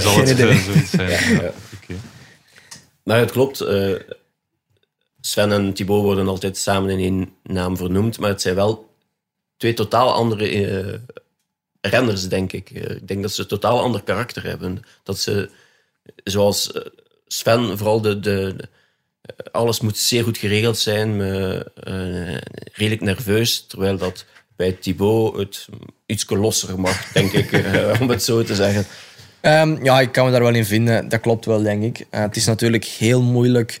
[0.00, 1.10] Zal het zoiets zijn.
[1.10, 1.52] Ja, ja.
[1.82, 1.94] Oké.
[3.02, 3.58] Maar het klopt.
[5.20, 8.18] Sven en Thibaut worden altijd samen in één naam vernoemd.
[8.18, 8.90] Maar het zijn wel
[9.56, 10.98] twee totaal andere eh,
[11.80, 12.70] renners, denk ik.
[12.70, 14.82] Eh, ik denk dat ze een totaal ander karakter hebben.
[15.02, 15.50] Dat ze,
[16.24, 16.82] zoals eh,
[17.26, 18.56] Sven, vooral de, de,
[19.52, 21.20] alles moet zeer goed geregeld zijn.
[22.72, 23.66] redelijk nerveus.
[23.66, 24.24] Terwijl dat
[24.56, 25.68] bij Thibaut het
[26.06, 27.52] iets losser mag, denk ik.
[28.00, 28.86] om het zo te zeggen.
[29.40, 31.08] Ehm, ja, ik kan me daar wel in vinden.
[31.08, 32.06] Dat klopt wel, denk ik.
[32.10, 33.78] Het is natuurlijk heel moeilijk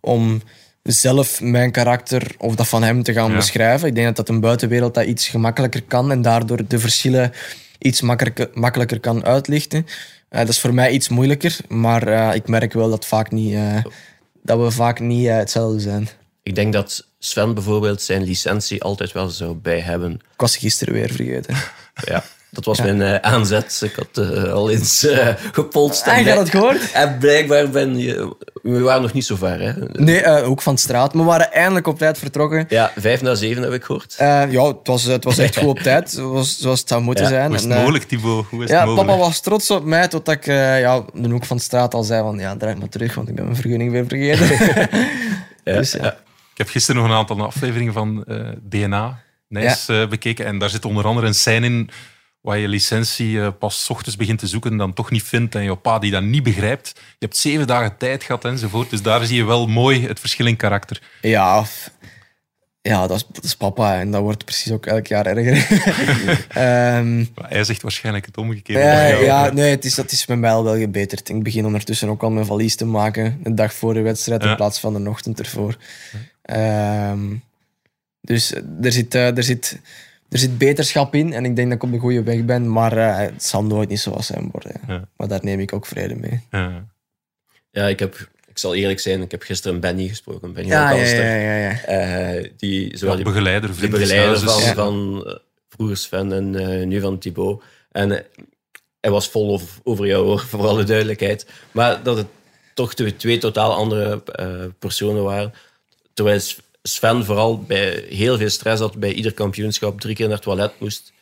[0.00, 0.42] om
[0.82, 3.36] zelf mijn karakter of dat van hem te gaan Ja.
[3.36, 3.88] beschrijven.
[3.88, 7.32] Ik denk dat dat een buitenwereld dat iets gemakkelijker kan en daardoor de verschillen
[7.78, 9.86] iets makkelijker, makkelijker kan uitlichten.
[10.28, 13.54] Eh, dat is voor mij iets moeilijker, maar eh, ik merk wel dat, vaak niet,
[13.54, 13.84] eh,
[14.42, 16.08] dat we vaak niet eh, hetzelfde zijn.
[16.42, 20.12] Ik denk dat Sven bijvoorbeeld zijn licentie altijd wel zou bij hebben.
[20.12, 21.54] Ik was gisteren weer vergeten.
[22.04, 23.80] Ja, dat was mijn eh, aanzet.
[23.84, 26.06] Ik had eh, al eens eh, gepolst.
[26.06, 26.92] Ah, en je had het gehoord?
[26.92, 28.34] En blijkbaar ben je...
[28.62, 29.72] We waren nog niet zo ver, hè.
[29.92, 31.12] Nee, eh, Hoek van Straat.
[31.12, 32.66] We waren eindelijk op tijd vertrokken.
[32.68, 34.14] Ja, vijf na zeven heb ik gehoord.
[34.18, 37.24] Eh, ja, het was, het was echt goed op tijd, zoals, zoals het zou moeten
[37.24, 37.46] Ja, zijn.
[37.46, 38.46] Hoe is het En, mogelijk, Thibaut?
[38.50, 39.06] Hoe is het mogelijk?
[39.06, 42.22] papa was trots op mij totdat ik eh, ja, de hoek van straat al zei
[42.22, 44.88] van ja, draai maar terug, want ik ben mijn vergunning weer vergeten.
[45.64, 46.04] Ja, dus ja.
[46.04, 46.10] ja.
[46.52, 48.36] Ik heb gisteren nog een aantal afleveringen van eh,
[48.68, 50.46] DNA Nijs eh, bekeken.
[50.46, 51.90] En daar zit onder andere een scène in
[52.42, 55.54] waar je licentie eh, pas ochtends begint te zoeken en dan toch niet vindt.
[55.54, 56.92] En je pa die dat niet begrijpt.
[56.94, 58.90] Je hebt zeven dagen tijd gehad enzovoort.
[58.90, 61.02] Dus daar zie je wel mooi het verschil in karakter.
[61.20, 61.64] Ja,
[62.82, 65.66] ja dat, is, dat is papa en dat wordt precies ook elk jaar erger.
[67.34, 68.80] Maar hij zegt waarschijnlijk het omgekeerde.
[68.82, 69.24] ja, jou.
[69.24, 71.28] ja, nee, het is, dat is met mij al wel gebeterd.
[71.28, 74.50] Ik begin ondertussen ook al mijn valies te maken, de dag voor de wedstrijd Ja.
[74.50, 75.76] in plaats van de ochtend ervoor.
[76.42, 77.34] Ehm,
[78.20, 78.52] dus
[78.82, 79.80] er zit, eh, er, zit,
[80.32, 82.96] er zit beterschap in en ik denk dat ik op de goede weg ben, maar
[82.96, 84.72] eh, het zal nooit niet zoals zijn worden.
[84.86, 85.08] Ja.
[85.16, 86.40] Maar daar neem ik ook vrede mee.
[86.50, 86.86] Ja.
[87.70, 90.52] Ja, ik, heb, ik zal eerlijk zijn, ik heb gisteren Benny gesproken.
[90.52, 91.80] Benny Ja, ja, ja, ja, ja.
[91.80, 94.62] Eh, die, zowel Ja, die, begeleider, begeleider van.
[94.62, 94.74] Ja.
[94.74, 95.34] van eh,
[95.68, 97.62] vroeger Sven en eh, nu van Thibaut.
[97.90, 98.24] En
[99.00, 101.46] hij was vol over, over jou, hoor, voor alle duidelijkheid.
[101.70, 102.26] Maar dat het
[102.74, 105.52] toch twee, twee totaal andere eh, personen waren.
[106.14, 106.40] Terwijl
[106.82, 110.80] Sven vooral bij heel veel stress had bij ieder kampioenschap, drie keer naar het toilet
[110.80, 111.12] moest.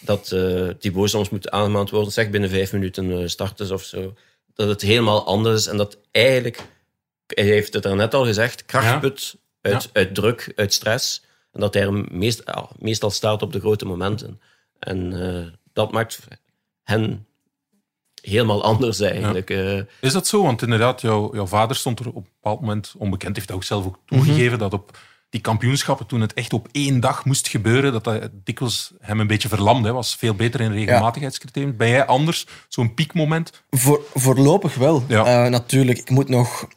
[0.00, 4.14] Dat eh Thibaut soms moet aangemaand worden, zeg binnen vijf minuten eh, starten of zo.
[4.54, 6.62] Dat het helemaal anders is en dat eigenlijk,
[7.26, 9.88] hij heeft het er net al gezegd, krachtput uit, Ja.
[9.92, 11.22] uit druk, uit stress.
[11.52, 14.40] En dat hij er meest, ja, meestal staat op de grote momenten.
[14.78, 16.18] En eh, dat maakt
[16.82, 17.25] hen
[18.26, 19.50] helemaal anders eigenlijk.
[19.50, 20.42] Eh, Is dat zo?
[20.42, 23.64] Want inderdaad, jouw, jouw vader stond er op een bepaald moment onbekend, heeft dat ook
[23.64, 24.98] zelf ook toegegeven, dat op
[25.30, 29.26] die kampioenschappen, toen het echt op één dag moest gebeuren, dat dat dikwijls hem een
[29.26, 29.82] beetje verlamde.
[29.82, 31.76] Hij was veel beter in regelmatigheidscriterium.
[31.76, 32.46] Ben jij anders?
[32.68, 33.62] Zo'n piekmoment?
[33.70, 35.04] Voor, voorlopig wel.
[35.08, 35.44] Ja.
[35.44, 36.68] Eh, natuurlijk, ik moet nog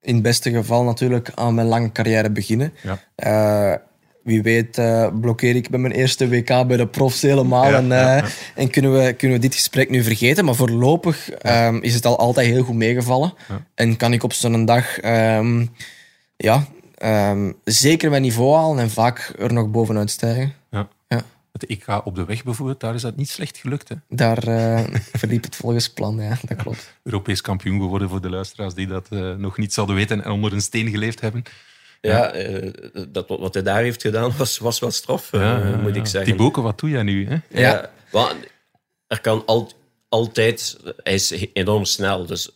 [0.00, 2.72] in het beste geval natuurlijk aan mijn lange carrière beginnen.
[2.82, 2.98] Ja.
[3.14, 3.78] Eh,
[4.24, 7.92] wie weet eh, blokkeer ik bij mijn eerste WK bij de profs helemaal Ja, en,
[7.92, 8.24] eh, ja, ja.
[8.54, 10.44] en kunnen, we, kunnen we dit gesprek nu vergeten.
[10.44, 13.34] Maar voorlopig ehm, is het al altijd heel goed meegevallen.
[13.74, 15.66] En kan ik op zo'n dag ehm,
[16.36, 20.52] ja, ehm, zeker mijn niveau halen en vaak er nog bovenuit stijgen.
[20.70, 20.88] Ja.
[21.08, 21.22] Ja.
[21.52, 23.88] Het EK op de weg bijvoorbeeld, daar is dat niet slecht gelukt.
[23.88, 23.94] Hè?
[24.08, 24.84] Daar eh,
[25.20, 26.94] verliep het volgens plan, ja, dat klopt.
[27.02, 30.60] Europees kampioen geworden voor de luisteraars die dat nog niet zouden weten en onder een
[30.60, 31.44] steen geleefd hebben.
[32.08, 32.70] Ja, eh,
[33.08, 36.24] dat, wat hij daar heeft gedaan was, was wel straf, eh, moet ik zeggen.
[36.24, 37.26] Die boken, wat doe jij nu?
[37.28, 37.34] Hè?
[37.34, 37.40] Ja.
[37.60, 38.34] Ja, want
[39.06, 39.70] er kan al,
[40.08, 40.76] altijd...
[41.02, 42.50] Hij is enorm snel, dus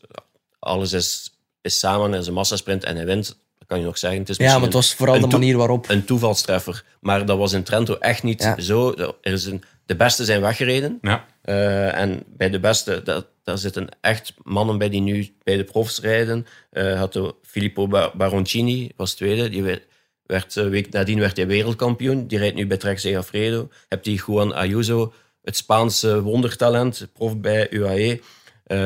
[0.58, 2.12] alles is, is samen.
[2.12, 3.26] Er is een massasprint en hij wint.
[3.58, 4.20] Dat kan je nog zeggen.
[4.20, 5.88] Het is Ja, maar het was vooral een de manier waarop.
[5.88, 6.84] Een toevalstreffer.
[7.00, 8.60] Maar dat was in Trento echt niet Ja.
[8.60, 8.94] zo.
[9.20, 10.98] Er is een, de beste zijn weggereden.
[11.02, 11.24] Ja.
[11.48, 15.64] Eh, en bij de beste, dat, daar zitten echt mannen bij die nu bij de
[15.64, 16.46] profs rijden.
[16.70, 19.48] Eh had Filippo Bar- Baroncini, was tweede.
[19.48, 19.82] Die werd,
[20.26, 22.26] werd, eh, week nadien werd hij wereldkampioen.
[22.26, 23.68] Die rijdt nu bij Trek Segafredo.
[23.88, 28.20] Heb die Juan Ayuso, het Spaanse wondertalent, prof bij UAE.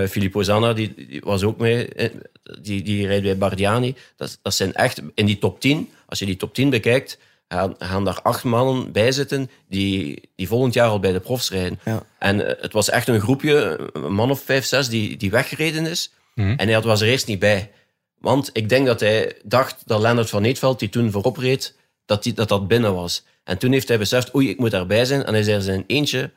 [0.09, 1.89] Filippo Zanna, die, die was ook mee.
[2.61, 3.95] Die, die rijdt bij Bardiani.
[4.17, 5.91] Dat, dat zijn echt in die top 10.
[6.07, 7.19] Als je die top 10 bekijkt,
[7.53, 11.51] gaan, gaan daar acht mannen bij zitten die, die volgend jaar al bij de profs
[11.51, 11.81] rijden.
[11.85, 12.03] Ja.
[12.19, 15.87] En eh, het was echt een groepje, een man of vijf, zes, die, die weggereden
[15.87, 16.13] is.
[16.35, 17.71] En hij had- was er eerst niet bij.
[18.19, 22.23] Want ik denk dat hij dacht dat Lennart van Eetveld, die toen voorop reed, dat,
[22.23, 23.25] die, dat dat binnen was.
[23.45, 25.25] En toen heeft hij beseft, oei, ik moet daarbij zijn.
[25.25, 26.31] En hij is er zijn eentje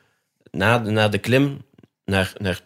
[0.51, 1.61] na, de- na de klim
[2.05, 2.61] naar, naar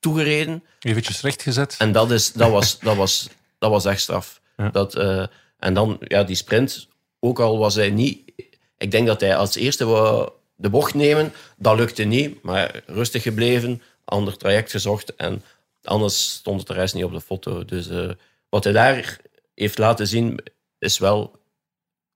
[0.00, 0.64] toegereden.
[0.80, 1.74] Eventjes rechtgezet.
[1.78, 4.40] En dat, is, dat, was, dat, was, dat was echt straf.
[4.56, 4.68] Ja.
[4.70, 5.26] Dat, eh,
[5.58, 6.88] en dan ja, die sprint,
[7.20, 8.32] ook al was hij niet...
[8.78, 11.32] Ik denk dat hij als eerste wou de bocht nemen.
[11.56, 15.14] Dat lukte niet, maar rustig gebleven, ander traject gezocht.
[15.16, 15.42] En
[15.82, 17.64] anders stond het de rest niet op de foto.
[17.64, 18.10] Dus eh,
[18.48, 19.18] wat hij daar
[19.54, 20.40] heeft laten zien,
[20.78, 21.38] is wel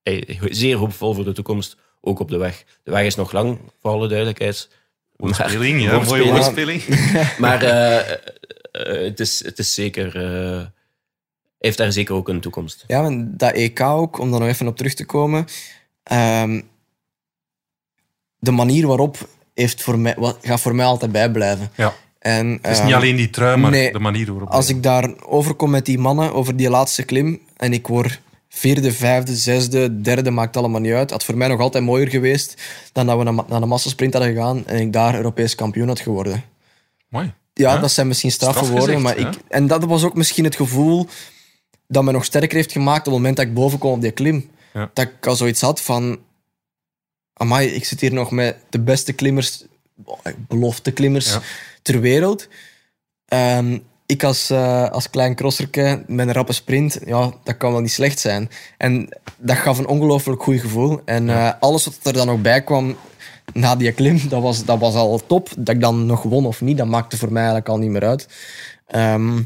[0.03, 2.65] eh, zeer hoopvol voor de toekomst, ook op de weg.
[2.83, 4.69] De weg is nog lang, voor alle duidelijkheid.
[5.17, 6.83] Woordspeling, ja, mooie Woordspeling.
[7.39, 8.17] Maar eh,
[8.73, 10.13] het, is, het is zeker...
[11.61, 12.85] heeft daar zeker ook een toekomst.
[12.87, 15.47] Ja, en dat EK ook, om daar nog even op terug te komen.
[16.03, 16.61] ehm,
[18.39, 21.71] de manier waarop heeft voor mij, wat, gaat voor mij altijd bijblijven.
[21.75, 21.95] Ja.
[22.19, 23.93] En, Het is ehm, niet alleen die trui, maar nee.
[23.93, 24.49] de manier waarop.
[24.49, 28.93] Als ik daar overkom met die mannen over die laatste klim en ik word vierde,
[28.93, 31.11] vijfde, zesde, derde, maakt allemaal niet uit.
[31.11, 34.33] Had voor mij nog altijd mooier geweest dan dat we naar, naar de massasprint hadden
[34.33, 36.45] gegaan en ik daar Europees kampioen had geworden.
[37.09, 37.33] Mooi.
[37.55, 40.45] Ja, Ja, dat zijn misschien straffe straf woorden, maar ik, en dat was ook misschien
[40.45, 41.07] het gevoel
[41.91, 44.11] dat me nog sterker heeft gemaakt op het moment dat ik boven kwam op die
[44.11, 44.51] klim.
[44.73, 44.91] Ja.
[44.95, 46.19] dat ik al zoiets had van...
[47.33, 49.65] Amai, ik zit hier nog met de beste klimmers,
[50.37, 51.41] belofte klimmers Ja.
[51.83, 52.49] ter wereld.
[53.25, 57.81] Ehm, ik als, eh, als klein crosserke met een rappe sprint, ja, dat kan wel
[57.81, 58.51] niet slecht zijn.
[58.77, 61.01] En dat gaf een ongelooflijk goed gevoel.
[61.05, 62.97] En eh, alles wat er dan nog bij kwam
[63.53, 65.49] na die klim, dat was, dat was al top.
[65.57, 68.05] Dat ik dan nog won of niet, dat maakte voor mij eigenlijk al niet meer
[68.05, 68.29] uit.
[68.87, 69.43] Ehm,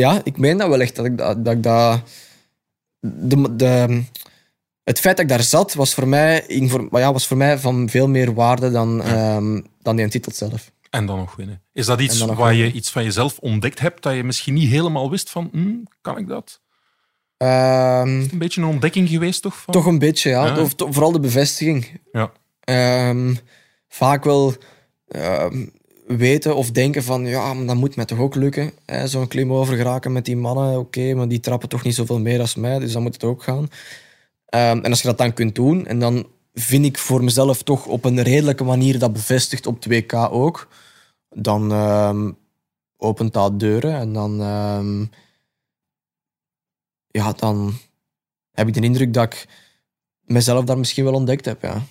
[0.00, 1.44] ja, ik meen dat wel echt, dat ik dat...
[1.44, 2.00] dat, ik dat
[3.00, 4.02] de, de,
[4.84, 6.44] het feit dat ik daar zat, was voor mij,
[6.90, 10.70] maar ja, was voor mij van veel meer waarde dan, ehm, dan die titel zelf.
[10.90, 11.62] En dan nog winnen.
[11.72, 15.10] Is dat iets waar je iets van jezelf ontdekt hebt dat je misschien niet helemaal
[15.10, 16.60] wist van, hm, kan ik dat?
[17.36, 19.56] Ehm, Een beetje een ontdekking geweest, toch?
[19.56, 19.74] Van?
[19.74, 20.46] Toch een beetje, ja.
[20.46, 20.60] Ja.
[20.60, 22.00] Of to- vooral de bevestiging.
[22.12, 22.32] Ja.
[22.60, 23.34] Ehm,
[23.88, 24.54] vaak wel
[25.08, 25.66] ehm,
[26.16, 28.72] weten of denken van, ja, maar dat moet mij toch ook lukken.
[29.04, 32.54] Zo'n klim overgeraken met die mannen, oké, maar die trappen toch niet zoveel meer als
[32.54, 33.68] mij, dus dan moet het ook gaan.
[34.46, 37.86] Ehm, en als je dat dan kunt doen, en dan vind ik voor mezelf toch
[37.86, 40.68] op een redelijke manier dat bevestigt op 2K ook,
[41.28, 42.30] dan ehm,
[42.96, 45.04] opent dat deuren en dan, ehm,
[47.06, 47.72] ja, dan
[48.52, 49.46] heb ik de indruk dat ik
[50.20, 51.62] mezelf daar misschien wel ontdekt heb.
[51.62, 51.82] Ja.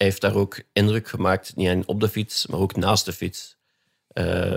[0.00, 3.12] Hij heeft daar ook indruk gemaakt, niet alleen op de fiets, maar ook naast de
[3.12, 3.56] fiets.
[4.08, 4.56] Eh,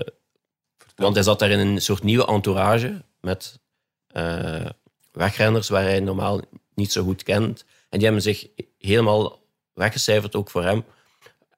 [0.95, 3.59] want hij zat daar in een soort nieuwe entourage met
[4.07, 4.65] eh,
[5.11, 6.41] wegrenners waar hij normaal
[6.75, 7.65] niet zo goed kent.
[7.89, 9.39] En die hebben zich helemaal
[9.73, 10.83] weggecijferd, ook voor hem.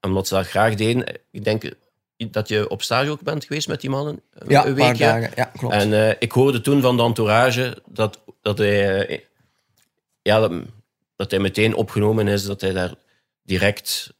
[0.02, 1.20] Omdat ze dat graag deden.
[1.32, 1.72] Ik denk
[2.18, 4.22] dat je op stage ook bent geweest met die mannen.
[4.34, 5.04] een- Ja, een paar weekje.
[5.06, 5.32] dagen.
[5.36, 5.74] Ja, klopt.
[5.74, 9.26] En eh, ik hoorde toen van de entourage dat, dat, hij,
[10.22, 10.52] ja, dat,
[11.16, 12.94] dat hij meteen opgenomen is, dat hij daar
[13.46, 14.14] direct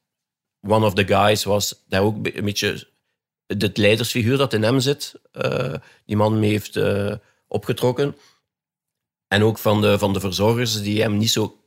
[0.62, 1.84] one of the guys was.
[1.88, 2.88] Daar ook een beetje
[3.48, 5.74] het leidersfiguur dat in hem zit, eh,
[6.06, 7.14] die man mee heeft eh,
[7.48, 8.16] opgetrokken.
[9.28, 11.60] En ook van de, van de verzorgers die hem niet zo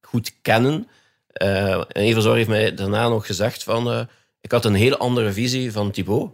[0.00, 0.88] goed kennen.
[1.26, 4.08] Eh, en een verzorger heeft mij daarna nog gezegd van...
[4.40, 6.32] ik had een heel andere visie van Thibaut.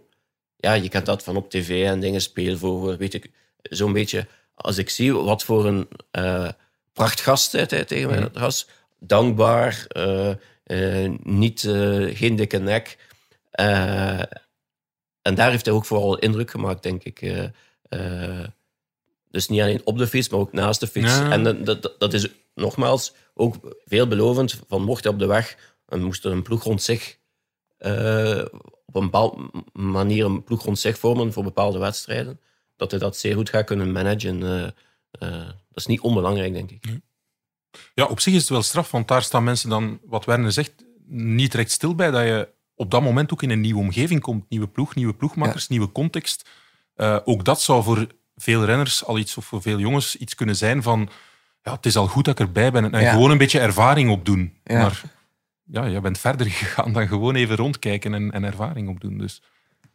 [0.56, 3.30] Ja, je kent dat van op tv en dingen spelen voor, weet ik,
[3.62, 4.26] zo'n beetje...
[4.54, 5.88] Als ik zie wat voor een
[6.92, 8.68] prachtgast hij tegen mij was.
[8.98, 9.86] Dankbaar,
[11.22, 12.98] niet, eh, geen dikke nek.
[13.50, 14.20] Eh,
[15.22, 17.22] en daar heeft hij ook vooral indruk gemaakt, denk ik.
[17.22, 17.44] eh,
[17.88, 18.44] eh,
[19.30, 21.16] dus niet alleen op de fiets, maar ook naast de fiets.
[21.16, 21.30] Ja.
[21.30, 24.60] En dat, dat, dat is nogmaals ook veelbelovend.
[24.68, 27.18] Van mocht hij op de weg, en moest er een ploeg rond zich
[27.78, 28.44] eh,
[28.86, 32.40] op een bepaalde manier een ploeg rond zich vormen voor bepaalde wedstrijden,
[32.76, 34.42] dat hij dat zeer goed gaat kunnen managen.
[34.42, 34.64] eh,
[35.10, 36.84] eh, dat is niet onbelangrijk, denk ik.
[37.94, 40.72] Ja, op zich is het wel straf, want daar staan mensen dan, wat Werner zegt,
[41.08, 44.44] niet recht stil bij dat je op dat moment ook in een nieuwe omgeving komt.
[44.48, 46.48] Nieuwe ploeg, nieuwe ploegmakkers, nieuwe context.
[46.94, 50.56] Eh, ook dat zou voor veel renners al iets, of voor veel jongens iets kunnen
[50.56, 51.08] zijn van
[51.62, 53.10] ja, het is al goed dat ik erbij ben en Ja.
[53.12, 54.52] gewoon een beetje ervaring opdoen.
[54.64, 54.78] Ja.
[54.82, 55.02] Maar
[55.64, 59.18] ja, je bent verder gegaan dan gewoon even rondkijken en, en ervaring opdoen.
[59.18, 59.42] Dus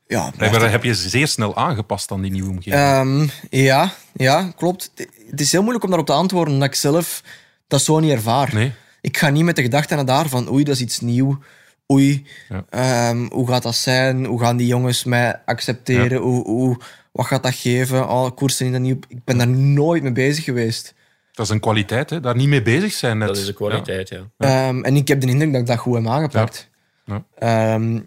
[0.08, 2.82] ja, blijkbaar heb je zeer snel aangepast aan die nieuwe omgeving.
[2.82, 4.92] Ehm, ja, ja, klopt.
[5.30, 7.24] Het is heel moeilijk om daarop te antwoorden, omdat ik zelf
[7.72, 8.50] dat zo niet ervaar.
[8.54, 8.72] nee?
[9.02, 11.40] Ik ga niet met de gedachte naar daar van oei, dat is iets nieuw.
[11.92, 12.66] Oei, Ja.
[12.70, 14.26] ehm, hoe gaat dat zijn?
[14.26, 16.22] Hoe gaan die jongens mij accepteren?
[16.22, 16.78] Hoe, hoe,
[17.12, 18.10] wat gaat dat geven?
[18.10, 19.00] Oh, koersen in een nieuw...
[19.08, 20.94] Ik ben daar nooit mee bezig geweest.
[21.32, 22.20] Dat is een kwaliteit, hè?
[22.20, 23.18] daar niet mee bezig zijn.
[23.18, 23.28] Net.
[23.28, 24.30] Dat is de kwaliteit, ja.
[24.38, 26.70] Ehm, en ik heb de indruk dat ik dat goed heb aangepakt.
[27.06, 27.24] Ja.
[27.38, 28.00] Ehm,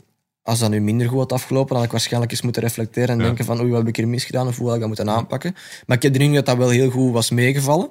[0.42, 3.24] als dat nu minder goed had afgelopen, had ik waarschijnlijk eens moeten reflecteren en Ja.
[3.24, 5.54] denken van oei, wat heb ik hier misgedaan of hoe had ik dat moeten aanpakken.
[5.86, 7.88] Maar ik heb de indruk dat dat wel heel goed was meegevallen.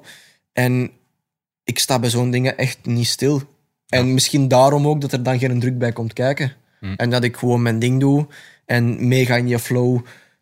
[0.52, 0.90] En
[1.64, 3.42] ik sta bij zo'n dingen echt niet stil.
[3.88, 6.52] En misschien daarom ook dat er dan geen druk bij komt kijken.
[6.80, 6.92] Hm.
[6.96, 8.26] En dat ik gewoon mijn ding doe
[8.66, 10.00] en meega in die flow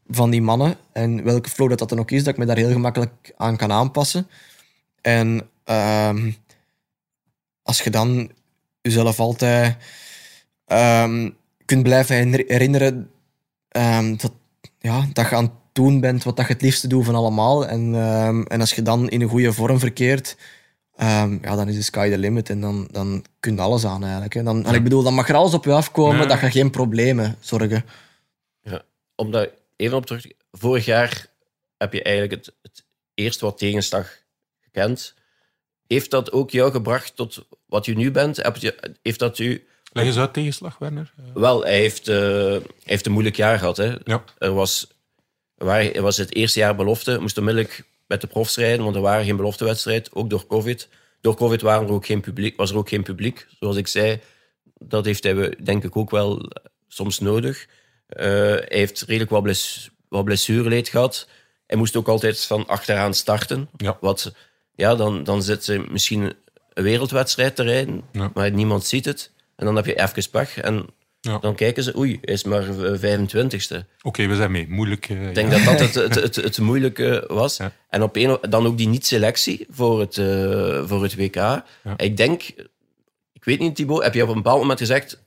[0.08, 0.76] van die mannen.
[0.92, 3.56] En welke flow dat, dat dan ook is, dat ik me daar heel gemakkelijk aan
[3.56, 4.26] kan aanpassen.
[5.00, 6.30] En ehm,
[7.62, 8.30] als je dan
[8.80, 9.76] jezelf altijd
[10.66, 11.30] ehm,
[11.64, 13.10] kunt blijven herinner- herinneren
[13.68, 14.32] ehm, dat,
[14.78, 17.66] ja, dat je aan het doen bent wat dat je het liefste doet van allemaal.
[17.66, 17.94] En,
[18.48, 20.36] en als je dan in een goede vorm verkeert,
[21.06, 24.02] ehm, ja, dan is de sky the limit en dan, dan kun je alles aan
[24.02, 24.34] eigenlijk.
[24.34, 24.42] Hè.
[24.42, 26.26] Dan, en ik bedoel, dan mag er alles op je afkomen, Ja.
[26.26, 27.84] dat je geen problemen zorgen.
[29.14, 31.26] om daar even op terug te Vorig jaar
[31.76, 32.84] heb je eigenlijk het, het
[33.14, 34.18] eerst wat tegenslag
[34.60, 35.14] gekend.
[35.86, 38.36] Heeft dat ook jou gebracht tot wat je nu bent?
[38.36, 39.66] Heb je, heeft dat u...
[39.92, 41.12] Leg eens uit tegenslag, Werner.
[41.34, 43.76] Wel, hij heeft, eh, hij heeft een moeilijk jaar gehad.
[43.76, 43.94] Hè.
[44.04, 44.24] Ja.
[44.38, 44.86] Er was,
[45.56, 47.18] er was het eerste jaar belofte.
[47.20, 50.14] Moest onmiddellijk met de profs rijden, want er waren geen beloftewedstrijd.
[50.14, 50.88] Ook door COVID.
[51.20, 53.46] Door COVID waren er ook geen publiek, was er ook geen publiek.
[53.60, 54.20] Zoals ik zei,
[54.78, 57.66] dat heeft hij denk ik ook wel eh, soms nodig.
[58.06, 61.28] Eh, hij heeft redelijk wat, bles, wat blessureleed gehad.
[61.66, 63.68] Hij moest ook altijd van achteraan starten.
[63.76, 63.96] Ja.
[64.00, 64.34] Wat,
[64.74, 66.34] ja, dan, dan zit ze misschien
[66.72, 68.30] een wereldwedstrijd te rijden, Ja.
[68.34, 69.30] maar niemand ziet het.
[69.56, 70.86] En dan heb je even pech en
[71.24, 71.38] Ja.
[71.38, 73.76] dan kijken ze, oei, hij is maar eh, 25ste.
[74.02, 74.68] Oké, we zijn mee.
[74.68, 75.08] Moeilijk.
[75.08, 75.64] eh, Ik denk ja.
[75.64, 77.56] dat dat het, het, het, het moeilijke was.
[77.56, 77.72] Ja.
[77.88, 81.62] En op een, dan ook die niet-selectie voor het, eh, voor het WK.
[81.96, 82.42] Ik denk,
[83.32, 85.22] ik weet niet, Thibaut, heb je op een bepaald moment gezegd: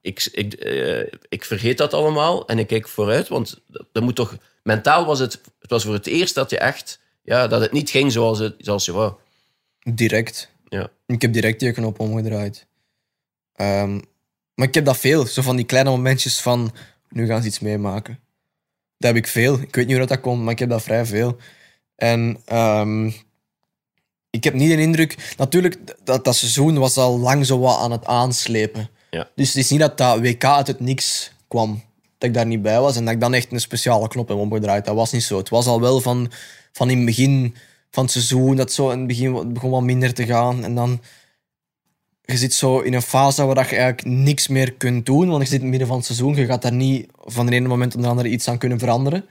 [0.00, 3.28] ik, ik, eh, ik vergeet dat allemaal en ik kijk vooruit?
[3.28, 3.60] Want
[3.92, 7.46] dat moet toch, mentaal was het, het was voor het eerst dat je echt, ja,
[7.46, 9.12] dat het niet ging zoals, het, zoals je wou.
[9.94, 10.52] Direct.
[10.68, 10.90] Ja.
[11.06, 12.66] Ik heb direct die knop omgedraaid.
[13.54, 14.00] Ehm,
[14.58, 15.26] maar ik heb dat veel.
[15.26, 16.72] Zo van die kleine momentjes van...
[17.08, 18.18] Nu gaan ze iets meemaken.
[18.96, 19.60] Dat heb ik veel.
[19.60, 21.36] Ik weet niet hoe dat, komt, maar ik heb dat vrij veel.
[21.96, 23.06] En ehm,
[24.30, 25.34] ik heb niet de indruk...
[25.36, 28.90] Natuurlijk, dat, dat seizoen was al lang zo wat aan het aanslepen.
[29.10, 29.28] Ja.
[29.34, 31.82] Dus het is niet dat dat WK uit het niks kwam.
[32.18, 34.36] Dat ik daar niet bij was en dat ik dan echt een speciale knop heb
[34.36, 34.84] omgedraaid.
[34.84, 35.38] Dat was niet zo.
[35.38, 36.30] Het was al wel van,
[36.72, 37.54] van in het begin
[37.90, 40.64] van het seizoen, dat zo in het begin begon wat minder te gaan.
[40.64, 41.00] En dan
[42.32, 45.48] je zit zo in een fase waar je eigenlijk niks meer kunt doen, want je
[45.48, 46.34] zit in het midden van het seizoen.
[46.34, 49.24] Je gaat daar niet van de ene moment op de andere iets aan kunnen veranderen.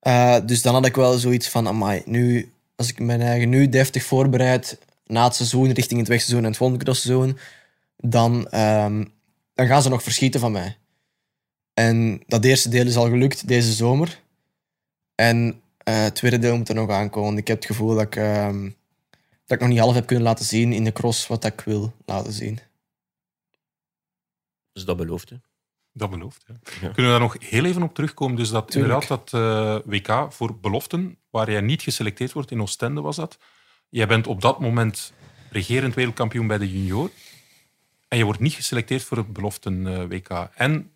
[0.00, 4.02] Eh, dus dan had ik wel zoiets van, nu, als ik mijn eigen nu deftig
[4.02, 7.38] voorbereid na het seizoen, richting het wegseizoen en het volgende crossseizoen,
[7.96, 9.04] dan, ehm,
[9.54, 10.76] dan gaan ze nog verschieten van mij.
[11.74, 14.20] En dat eerste deel is al gelukt deze zomer.
[15.14, 17.38] En eh, het tweede deel moet er nog aankomen.
[17.38, 18.68] Ik heb het gevoel dat ik, ehm,
[19.46, 21.94] dat ik nog niet half heb kunnen laten zien in de cross wat ik wil
[22.06, 22.58] laten zien.
[24.72, 25.30] Dus dat belooft.
[25.30, 25.36] hè.
[25.92, 26.44] Dat belooft.
[26.46, 26.54] Ja.
[26.64, 26.78] Ja.
[26.78, 28.36] Kunnen we daar nog heel even op terugkomen?
[28.36, 28.92] Dus dat Tuurlijk.
[28.94, 33.38] inderdaad dat eh, WK voor beloften, waar jij niet geselecteerd wordt, in Oostende was dat.
[33.88, 35.12] Jij bent op dat moment
[35.50, 37.10] regerend wereldkampioen bij de junior.
[38.08, 40.28] En je wordt niet geselecteerd voor het beloften eh, WK.
[40.54, 40.90] En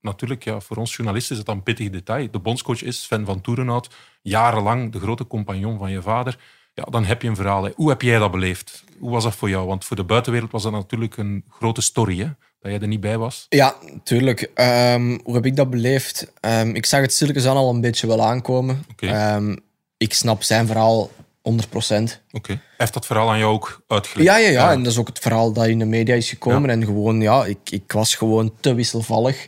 [0.00, 2.30] natuurlijk, ja, voor ons journalisten is het dan een pittig detail.
[2.30, 6.38] De bondscoach is Sven van Toerenhout, jarenlang de grote compagnon van je vader.
[6.78, 7.64] Ja, dan heb je een verhaal.
[7.64, 7.70] hè.
[7.74, 8.84] Hoe heb jij dat beleefd?
[8.98, 9.66] Hoe was dat voor jou?
[9.66, 12.24] Want voor de buitenwereld was dat natuurlijk een grote story, hè?
[12.60, 13.46] dat jij er niet bij was.
[13.48, 14.50] Ja, tuurlijk.
[14.54, 16.32] Ehm, hoe heb ik dat beleefd?
[16.40, 18.84] Ehm, ik zag het stilletjes aan al een beetje wel aankomen.
[18.96, 19.56] Ehm,
[19.96, 21.10] ik snap zijn verhaal
[21.42, 22.20] 100%.
[22.32, 22.60] Oké.
[22.76, 24.28] Heeft dat verhaal aan jou ook uitgelegd?
[24.28, 26.62] Ja, ja, ja, en dat is ook het verhaal dat in de media is gekomen.
[26.68, 26.74] Ja.
[26.74, 29.46] En gewoon, ja, ik, ik was gewoon te wisselvallig.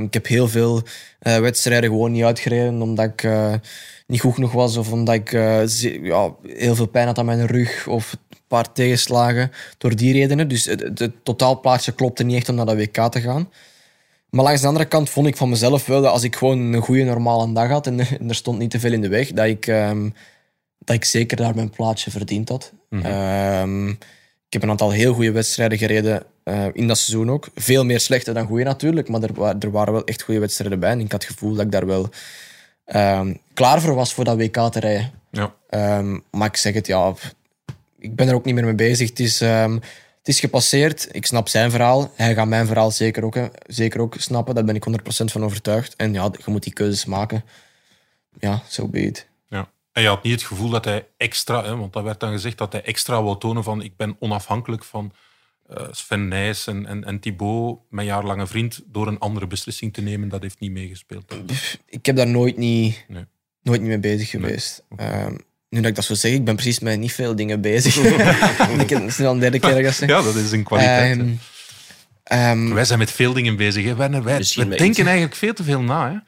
[0.00, 0.82] Ik heb heel veel
[1.18, 3.54] eh, wedstrijden gewoon niet uitgereden omdat ik eh,
[4.06, 5.66] niet goed genoeg was of omdat ik eh,
[6.02, 10.48] ja, heel veel pijn had aan mijn rug of een paar tegenslagen door die redenen.
[10.48, 13.50] Dus het, het, het totaalplaatje klopte niet echt om naar dat WK te gaan.
[14.30, 16.82] Maar langs de andere kant vond ik van mezelf wel dat als ik gewoon een
[16.82, 19.46] goede normale dag had en, en er stond niet te veel in de weg, dat
[19.46, 20.10] ik, ehm,
[20.78, 22.72] dat ik zeker daar mijn plaatsje verdiend had.
[22.90, 23.88] Ehm,
[24.46, 27.48] ik heb een aantal heel goede wedstrijden gereden eh, in dat seizoen ook.
[27.54, 30.90] Veel meer slechte dan goede natuurlijk, maar er, er waren wel echt goede wedstrijden bij.
[30.90, 32.08] En ik had het gevoel dat ik daar wel
[32.86, 35.12] ehm, klaar voor was voor dat WK te rijden.
[35.30, 35.54] Ja.
[35.68, 37.14] Ehm, maar ik zeg het, ja,
[37.98, 39.08] ik ben er ook niet meer mee bezig.
[39.08, 39.72] Het is, ehm,
[40.18, 41.08] het is gepasseerd.
[41.10, 42.12] Ik snap zijn verhaal.
[42.14, 44.54] Hij gaat mijn verhaal zeker ook, hè, zeker ook snappen.
[44.54, 45.96] Daar ben ik 100% van overtuigd.
[45.96, 47.44] En ja, je moet die keuzes maken.
[48.38, 49.28] Ja, so be it.
[49.48, 49.68] Ja.
[49.92, 52.58] En je had niet het gevoel dat hij extra, hè, want dat werd dan gezegd
[52.58, 55.12] dat hij extra wou tonen van ik ben onafhankelijk van
[55.68, 60.00] eh, Sven Nijs en, en, en Thibaut, mijn jaarlange vriend, door een andere beslissing te
[60.00, 60.28] nemen.
[60.28, 61.34] Dat heeft niet meegespeeld.
[61.86, 63.24] Ik heb daar nooit niet, Nee.
[63.62, 64.82] nooit niet mee bezig geweest.
[64.96, 65.34] Ehm,
[65.68, 67.96] nu dat ik dat zo zeg, ik ben precies met niet veel dingen bezig.
[68.80, 69.96] ik heb een derde keer dat.
[69.96, 71.18] Ja, dat is een kwaliteit.
[71.18, 71.30] Ehm,
[72.22, 73.84] ehm, Wij zijn met veel dingen bezig.
[73.84, 73.96] Hè.
[73.96, 76.10] Wij, we denken eigenlijk veel te veel na.
[76.10, 76.18] Hè.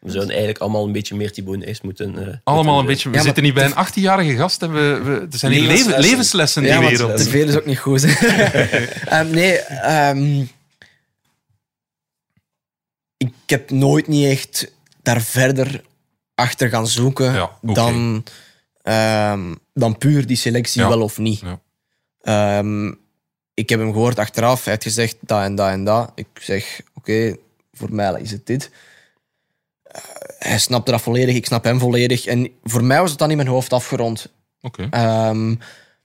[0.00, 2.18] We zouden eigenlijk allemaal een beetje meer Thibaut Nijs moeten...
[2.18, 3.10] eh, Allemaal moeten, een beetje.
[3.10, 4.62] We Ja, zitten niet bij een 18-jarige gast.
[4.62, 6.10] En we, we, er zijn hier leven- Levenslessen.
[6.10, 7.16] levenslessen in ja, die wereld.
[7.16, 8.04] te veel is ook niet goed.
[9.06, 10.44] Ehm, nee, ehm,
[13.16, 15.82] ik heb nooit niet echt daar verder
[16.34, 18.24] achter gaan zoeken Ja, dan,
[18.82, 20.88] ehm, dan puur die selectie Ja.
[20.88, 21.40] wel of niet.
[21.40, 21.60] Ja.
[22.20, 22.86] Ehm,
[23.54, 24.62] ik heb hem gehoord achteraf.
[24.64, 26.12] Hij heeft gezegd dat en dat en dat.
[26.14, 27.36] Ik zeg, oké,
[27.72, 28.70] voor mij is het dit.
[29.92, 30.00] Eh,
[30.38, 32.26] hij snapte dat volledig, ik snap hem volledig.
[32.26, 34.32] En voor mij was het dan in mijn hoofd afgerond.
[34.60, 34.86] Oké.
[34.90, 35.54] Ehm,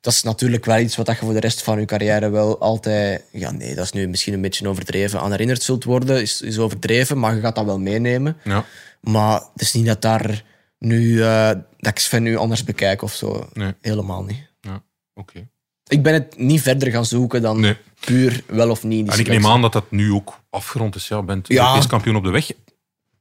[0.02, 3.24] dat is natuurlijk wel iets wat je voor de rest van je carrière wel altijd...
[3.32, 5.20] Ja, nee, dat is nu misschien een beetje overdreven.
[5.20, 8.38] Aan herinnerd zult worden, is, is overdreven, maar je gaat dat wel meenemen.
[8.44, 8.66] Ja.
[9.02, 10.44] Maar het is niet dat daar
[10.80, 11.22] nu...
[11.24, 13.50] eh, dat ik Sven nu anders bekijk of zo.
[13.54, 13.74] Nee.
[13.82, 14.48] Helemaal niet.
[14.62, 14.84] Ja.
[15.14, 15.48] Oké.
[15.88, 17.78] Ik ben het niet verder gaan zoeken dan Nee.
[18.00, 19.04] puur wel of niet.
[19.06, 21.08] die En ik neem aan dat dat nu ook afgerond is.
[21.08, 21.64] Ja, je bent Ja.
[21.64, 22.52] Europees kampioen op de weg.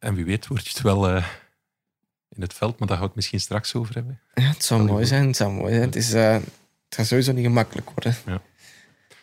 [0.04, 1.24] En wie weet word je het wel eh,
[2.28, 4.20] in het veld, maar daar we het misschien straks over hebben.
[4.34, 5.26] Ja, het zou mooi zijn.
[5.26, 5.84] Het zou mooi zijn.
[5.84, 6.44] Het, is, het
[6.88, 8.42] gaat sowieso niet gemakkelijk worden.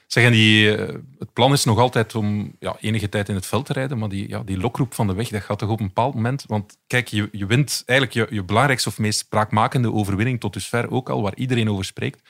[0.08, 3.46] Zeg, en die, eh, het plan is nog altijd om ja, enige tijd in het
[3.46, 5.80] veld te rijden, maar die, ja, die lokroep van de weg, dat gaat toch op
[5.80, 6.44] een bepaald moment...
[6.48, 10.92] Want kijk, je, je wint eigenlijk je, je belangrijkste of meest spraakmakende overwinning tot dusver
[10.92, 12.30] ook al, waar iedereen over spreekt.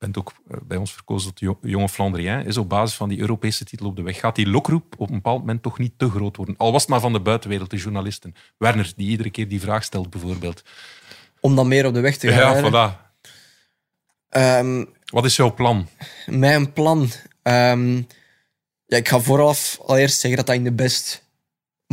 [0.00, 3.18] Bent ook eh, bij ons verkozen tot jo- jonge Flandrien, is op basis van die
[3.18, 4.18] Europese titel op de weg.
[4.18, 6.56] Gaat die lokroep op een bepaald moment toch niet te groot worden?
[6.56, 8.34] Al was het maar van de buitenwereld, de journalisten.
[8.58, 10.62] Werner, die iedere keer die vraag stelt, bijvoorbeeld.
[11.40, 13.08] Om dan meer op de weg te gaan Ja, voilà.
[14.28, 15.88] Ehm, Wat is jouw plan?
[16.26, 17.08] mijn plan.
[17.42, 17.96] Ehm,
[18.86, 21.28] ja, ik ga vooraf al eerst zeggen dat dat in de best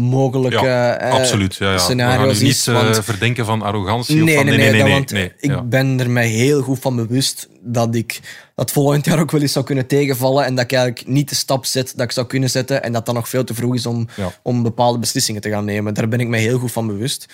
[0.02, 1.56] mogelijke eh, Absoluut.
[1.56, 1.78] Ja, ja.
[1.78, 2.68] Scenario's niet is.
[2.68, 4.16] eh, want verdenken van arrogantie.
[4.16, 5.32] Nee, of van, nee, nee, dat- want nee.
[5.39, 8.20] ik ben er mij heel goed van bewust dat ik
[8.56, 11.36] dat volgend jaar ook wel eens zou kunnen tegenvallen en dat ik eigenlijk niet de
[11.36, 13.86] stap zet dat ik zou kunnen zetten en dat dat nog veel te vroeg is
[13.86, 14.08] om,
[14.41, 15.93] om bepaalde beslissingen te gaan nemen.
[15.93, 17.26] Daar ben ik mij heel goed van bewust.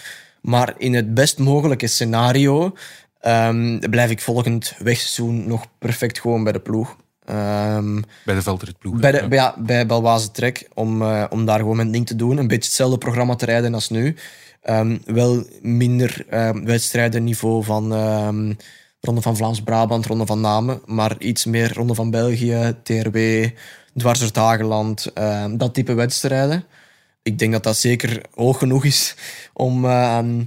[0.41, 2.74] Maar in het best mogelijke scenario
[3.20, 6.95] ehm, blijf ik volgend wegseizoen nog perfect gewoon bij de ploeg.
[7.26, 8.99] Ehm, Bij de veldritploeg.
[8.99, 9.28] bij, de, Ja.
[9.28, 12.38] bij, ja, bij Belwaze Trek, om, eh, om daar gewoon mijn ding te doen.
[12.38, 14.15] Een beetje hetzelfde programma te rijden als nu.
[14.61, 18.53] Ehm, wel minder um, wedstrijdenniveau van ehm,
[18.99, 20.82] Ronde van Vlaams-Brabant, Ronde van Namen.
[20.86, 23.47] Maar iets meer Ronde van België, TRW,
[23.97, 26.65] Dwars door ehm, dat type wedstrijden.
[27.24, 29.15] Ik denk dat dat zeker hoog genoeg is
[29.53, 30.43] om, ehm,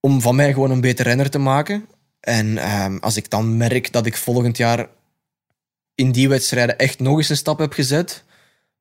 [0.00, 1.86] om van mij gewoon een beter renner te maken.
[2.20, 4.88] En ehm, als ik dan merk dat ik volgend jaar
[5.98, 8.24] in die wedstrijden echt nog eens een stap heb gezet,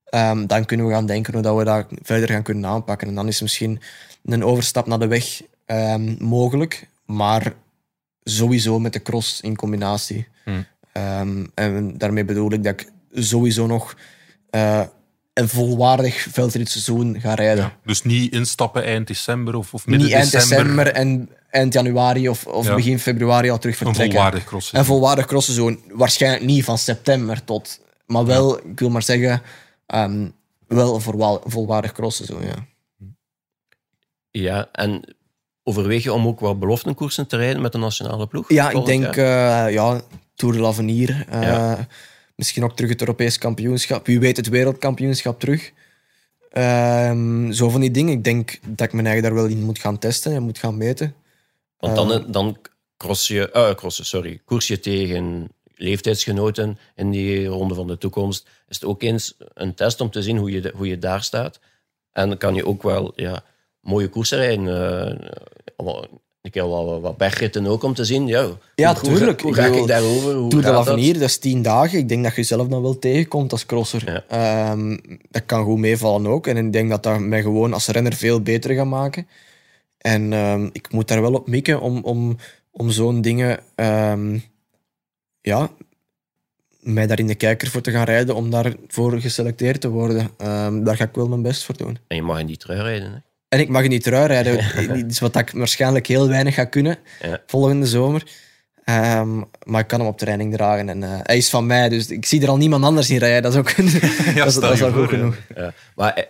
[0.03, 3.07] ehm, dan kunnen we gaan denken hoe dat we dat verder gaan kunnen aanpakken.
[3.07, 3.79] En dan is misschien
[4.25, 7.53] een overstap naar de weg ehm, mogelijk, maar
[8.23, 10.27] sowieso met de cross in combinatie.
[10.43, 10.65] Hmm.
[10.91, 13.97] Ehm, en daarmee bedoel ik dat ik sowieso nog
[14.49, 14.83] eh,
[15.33, 17.71] een volwaardig veldritseizoen ga rijden.
[17.85, 20.57] Dus niet instappen eind december of, of midden Niet eind december.
[20.57, 22.75] december en eind januari of, of Ja.
[22.75, 24.13] begin februari al terug Een vertrekken.
[24.15, 24.77] volwaardig crossen.
[24.79, 25.83] Een volwaardig crossseizoen.
[25.91, 27.79] Waarschijnlijk niet van september tot...
[28.05, 29.41] Maar wel, ik wil maar zeggen,
[29.85, 30.27] ehm,
[30.67, 32.65] wel een voorwa- volwaardig crossseizoen, ja.
[34.31, 35.15] Ja, en
[35.63, 38.49] overweeg je om ook wat beloftenkoersen te rijden met de nationale ploeg?
[38.49, 39.25] Ja, ik denk, eh,
[39.69, 40.01] ja,
[40.35, 41.25] Tour de l'Avenir.
[41.29, 41.87] eh, Ja.
[42.35, 44.05] Misschien ook terug het Europees kampioenschap.
[44.05, 45.71] Wie weet het wereldkampioenschap terug.
[46.51, 48.13] Ehm, zo van die dingen.
[48.13, 50.77] Ik denk dat ik mijn eigen daar wel in moet gaan testen en moet gaan
[50.77, 51.13] meten.
[51.77, 52.57] Want dan, dan
[52.97, 58.47] cross je, cross je, sorry, koers je tegen leeftijdsgenoten in die ronde van de toekomst.
[58.67, 61.59] Is het ook eens een test om te zien hoe je, hoe je daar staat.
[62.11, 63.43] En dan kan je ook wel ja,
[63.81, 65.19] mooie koersen rijden.
[65.75, 66.07] allemaal
[66.41, 68.27] een keer wat, wat bergritten ook om te zien.
[68.27, 69.41] Ja, Ja, hoe, hoe- tuurlijk.
[69.41, 70.33] Hoe, ga ik daarover?
[70.33, 71.99] Hoe Tour de l'Avenir, dat is tien dagen.
[71.99, 74.11] Ik denk dat je zelf dan wel tegenkomt als crosser.
[74.11, 74.23] Ja.
[74.27, 74.97] Ehm,
[75.29, 76.47] dat kan goed meevallen ook.
[76.47, 79.27] En ik denk dat dat mij gewoon als renner veel beter gaat maken.
[80.07, 82.37] En ehm, ik moet daar wel op mikken om, om,
[82.71, 83.59] om zo'n dingen...
[83.75, 84.39] ehm,
[85.41, 85.69] ja,
[86.79, 90.29] mij daar in de kijker voor te gaan rijden om daarvoor geselecteerd te worden.
[90.37, 91.97] Ehm, daar ga ik wel mijn best voor doen.
[92.07, 93.11] En je mag in die trui rijden.
[93.11, 93.17] Hè?
[93.47, 94.97] En ik mag in die trui rijden.
[94.97, 97.41] Iets wat ik waarschijnlijk heel weinig ga kunnen Ja.
[97.45, 98.23] volgende zomer.
[99.63, 100.89] Maar ik kan hem op training dragen.
[100.89, 103.41] En eh, hij is van mij, dus ik zie er al niemand anders in rijden.
[103.41, 103.75] Dat is ook
[104.35, 105.37] dat is, dat al goed genoeg.
[105.55, 105.73] Ja.
[105.95, 106.23] Maar eh,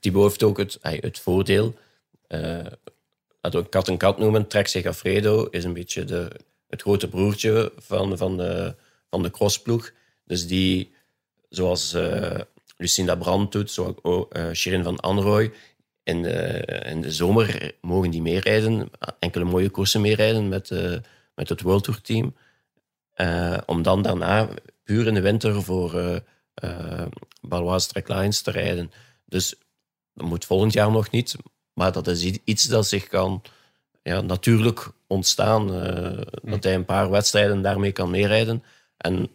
[0.00, 1.74] Thibaut heeft ook het, eh, het voordeel.
[3.46, 4.46] Laten we kat en kat noemen.
[4.46, 6.30] Trek Segafredo is een beetje de,
[6.68, 8.74] het grote broertje van, van, de,
[9.10, 9.92] van de crossploeg.
[10.24, 10.94] Dus die,
[11.48, 12.40] zoals eh,
[12.76, 15.52] Lucinda Brandt doet, zoals ook eh, Shirin van Anrooy.
[16.02, 20.96] In de, in de zomer mogen die meerijden, enkele mooie koersen meerijden met, eh,
[21.34, 22.34] met het World Tour team.
[23.66, 24.48] Om dan daarna
[24.84, 26.22] puur in de winter voor
[26.54, 27.06] eh
[27.40, 28.90] Baloise Trek Lines te rijden.
[29.24, 29.54] Dus
[30.14, 31.36] dat moet volgend jaar nog niet.
[31.76, 33.42] Maar dat is iets dat zich kan
[34.02, 35.74] ja, natuurlijk ontstaan.
[35.82, 38.62] eh, Dat hij een paar wedstrijden daarmee kan meerijden.
[38.96, 39.30] En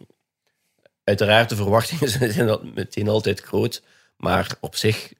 [1.04, 3.82] uiteraard, de verwachtingen zijn dat meteen altijd groot.
[4.16, 5.12] Maar op zich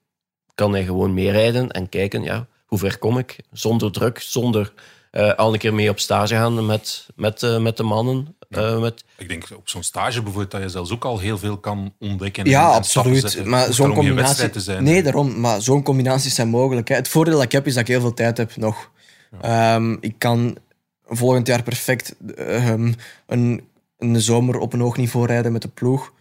[0.55, 3.37] kan hij gewoon meerijden en kijken, ja, hoe ver kom ik?
[3.53, 4.73] Zonder druk, zonder
[5.11, 8.37] eh, al een keer mee op stage gaan met, met, eh, met de mannen.
[8.57, 11.59] Eh, met, Ik denk op zo'n stage bijvoorbeeld dat je zelfs ook al heel veel
[11.59, 12.45] kan ontdekken.
[12.45, 13.45] Ja, en, absoluut.
[13.45, 14.51] Maar zo'n combinatie.
[14.51, 14.85] te zijn.
[14.85, 15.41] Nee, daarom.
[15.41, 16.89] Maar zo'n combinaties zijn mogelijk.
[16.89, 16.95] Hè.
[16.95, 18.91] Het voordeel dat ik heb is dat ik heel veel tijd heb nog.
[19.41, 20.57] Ehm, ik kan
[21.05, 22.93] volgend jaar perfect ehm,
[23.27, 26.13] een, een zomer op een hoog niveau rijden met de ploeg.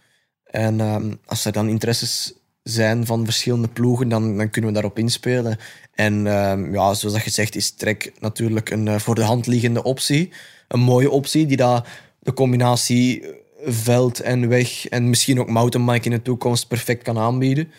[0.44, 4.98] En ehm, als er dan interesses zijn van verschillende ploegen, dan, dan kunnen we daarop
[4.98, 5.58] inspelen.
[5.94, 6.24] En
[6.72, 10.32] ja, zoals dat gezegd is Trek natuurlijk een eh, voor de hand liggende optie.
[10.68, 11.86] Een mooie optie die dat
[12.22, 13.24] de combinatie
[13.64, 17.72] veld en weg en misschien ook mountainbike in de toekomst perfect kan aanbieden.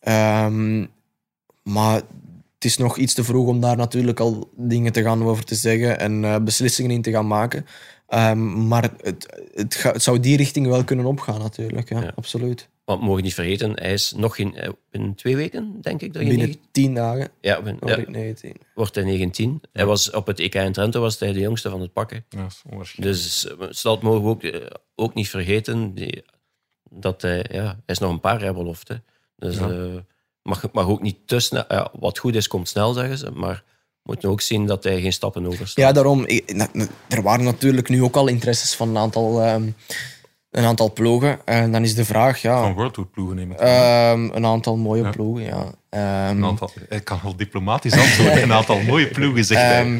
[0.00, 0.86] Ehm,
[1.62, 1.94] maar
[2.54, 5.54] het is nog iets te vroeg om daar natuurlijk al dingen te gaan over te
[5.54, 7.66] zeggen en eh, beslissingen in te gaan maken.
[8.06, 11.88] Ehm, maar het, het, ga- het zou die richting wel kunnen opgaan, natuurlijk.
[11.88, 12.12] Ja, Ja.
[12.16, 12.68] absoluut.
[12.84, 16.12] Want we mogen niet vergeten, hij is nog in, eh, in twee weken, denk ik.
[16.12, 18.56] Dat je Binnen negen- tien dagen ja, ben- ja, ik 19.
[18.74, 19.60] wordt hij 19.
[19.72, 22.24] Hij was op het EK in Trento was hij de jongste van het pakken.
[22.28, 23.16] Ja, dat is onwaarschijnlijk.
[23.18, 25.94] Dus eh, dat mogen we ook, eh, ook niet vergeten.
[25.94, 26.24] Die,
[26.90, 29.02] dat hij, ja, hij is nog een paar jaar belofte.
[29.36, 29.70] Dus Ja.
[29.70, 29.94] eh,
[30.42, 31.64] mag, mag ook niet te snel.
[31.68, 33.30] Ja, wat goed is, komt snel, zeggen ze.
[33.30, 33.64] Maar
[34.06, 35.86] we moeten ook zien dat hij geen stappen overslaat.
[35.86, 36.24] Ja, daarom.
[36.26, 36.50] ik-
[37.08, 39.62] er waren natuurlijk nu ook al interesses van een aantal, ehm,
[40.50, 41.38] een aantal ploegen.
[41.44, 43.58] En dan is de vraag, ja, Van World Tour ploegen nemen.
[43.58, 45.10] ehm, een aantal mooie Ja.
[45.10, 45.64] ploegen, ja.
[45.88, 48.42] Ehm, een aantal, ik kan wel diplomatisch antwoorden.
[48.42, 49.80] Een aantal mooie ploegen, zegt hij.
[49.80, 49.98] ehm,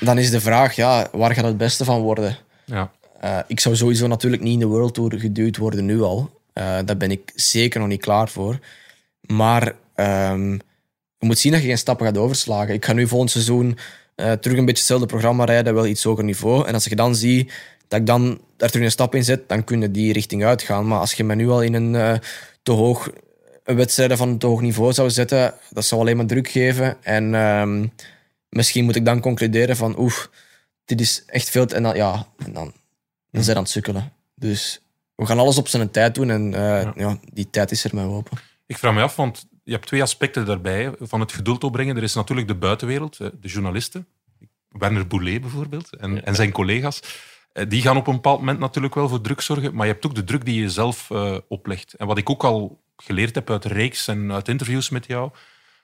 [0.00, 2.36] dan is de vraag, ja, waar gaat het beste van worden?
[2.64, 2.90] Ja.
[3.20, 6.30] Eh, ik zou sowieso natuurlijk niet in de World Tour geduwd worden nu al.
[6.52, 8.58] Eh, daar ben ik zeker nog niet klaar voor.
[9.20, 10.58] Maar ehm,
[11.18, 12.74] je moet zien dat je geen stappen gaat overslagen.
[12.74, 13.78] Ik ga nu volgend seizoen
[14.14, 16.66] eh, terug een beetje hetzelfde programma rijden, wel iets hoger niveau.
[16.66, 17.52] En als je dan ziet
[17.88, 20.86] dat ik dan daar terug een stap in zet, dan kun je die richting uitgaan.
[20.86, 22.14] Maar als je me nu al in een eh,
[22.62, 23.10] te hoog
[23.64, 26.96] een wedstrijd van een te hoog niveau zou zetten, dat zou alleen maar druk geven.
[27.02, 27.86] En ehm,
[28.48, 30.30] misschien moet ik dan concluderen van oef,
[30.84, 31.66] dit is echt veel.
[31.66, 32.72] te- En dan, ja, en dan,
[33.30, 34.12] dan zijn aan het sukkelen.
[34.34, 34.80] Dus
[35.14, 37.18] we gaan alles op zijn tijd doen en eh, ja.
[37.32, 38.38] die tijd is er met open.
[38.66, 41.96] Ik vraag me af, want je hebt twee aspecten daarbij van het geduld opbrengen.
[41.96, 44.06] Er is natuurlijk de buitenwereld, de journalisten.
[44.68, 47.00] Werner Boulet bijvoorbeeld en, en zijn collega's.
[47.52, 50.06] Eh, Die gaan op een bepaald moment natuurlijk wel voor druk zorgen, maar je hebt
[50.06, 51.92] ook de druk die je zelf eh, oplegt.
[51.94, 55.30] En wat ik ook al geleerd heb uit reeks en uit interviews met jou,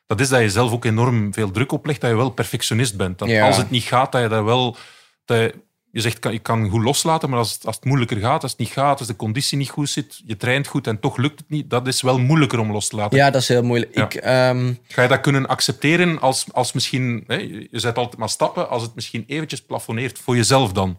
[0.06, 3.18] dat is dat je zelf ook enorm veel druk oplegt, dat je wel perfectionist bent.
[3.18, 3.46] Dat Ja.
[3.46, 4.76] als het niet gaat, dat je daar wel...
[5.24, 5.54] Dat je,
[5.94, 8.60] je zegt, je kan goed loslaten, maar als het, als het moeilijker gaat, als het
[8.60, 11.50] niet gaat, als de conditie niet goed zit, je traint goed en toch lukt het
[11.50, 13.18] niet, dat is wel moeilijker om los te laten.
[13.18, 13.94] Ja, dat is heel moeilijk.
[13.94, 14.04] Ja.
[14.04, 17.24] Ik, ehm, Ga je dat kunnen accepteren als, als misschien...
[17.26, 20.98] Hè, je zet altijd maar stappen, als het misschien eventjes plafonneert voor jezelf dan.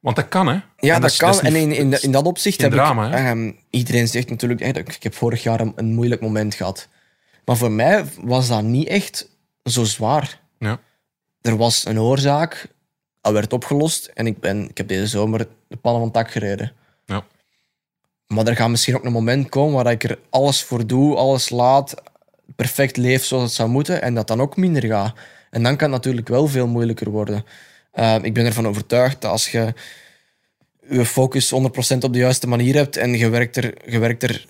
[0.00, 0.58] Want dat kan, hè?
[0.76, 1.30] Ja, dat, kan.
[1.30, 3.14] niet- en in, in, in dat opzicht heb drama, ik...
[3.14, 4.60] ehm, iedereen zegt natuurlijk...
[4.60, 6.88] ik ik heb vorig jaar een, een moeilijk moment gehad.
[7.44, 9.28] Maar voor mij was dat niet echt
[9.64, 10.40] zo zwaar.
[10.58, 10.80] Ja.
[11.40, 12.68] Er was een oorzaak,
[13.32, 14.10] dat werd opgelost.
[14.14, 16.72] En ik, ben, ik heb deze zomer de pannen van het dak gereden.
[17.04, 17.24] Ja.
[18.26, 21.50] Maar er gaat misschien ook een moment komen waar ik er alles voor doe, alles
[21.50, 21.94] laat,
[22.56, 25.14] perfect leef zoals het zou moeten, en dat dan ook minder gaat.
[25.50, 27.44] En dan kan het natuurlijk wel veel moeilijker worden.
[27.92, 29.74] Eh, ik ben ervan overtuigd dat als je
[30.88, 34.46] je focus 100% op de juiste manier hebt en je werkt er, je werkt er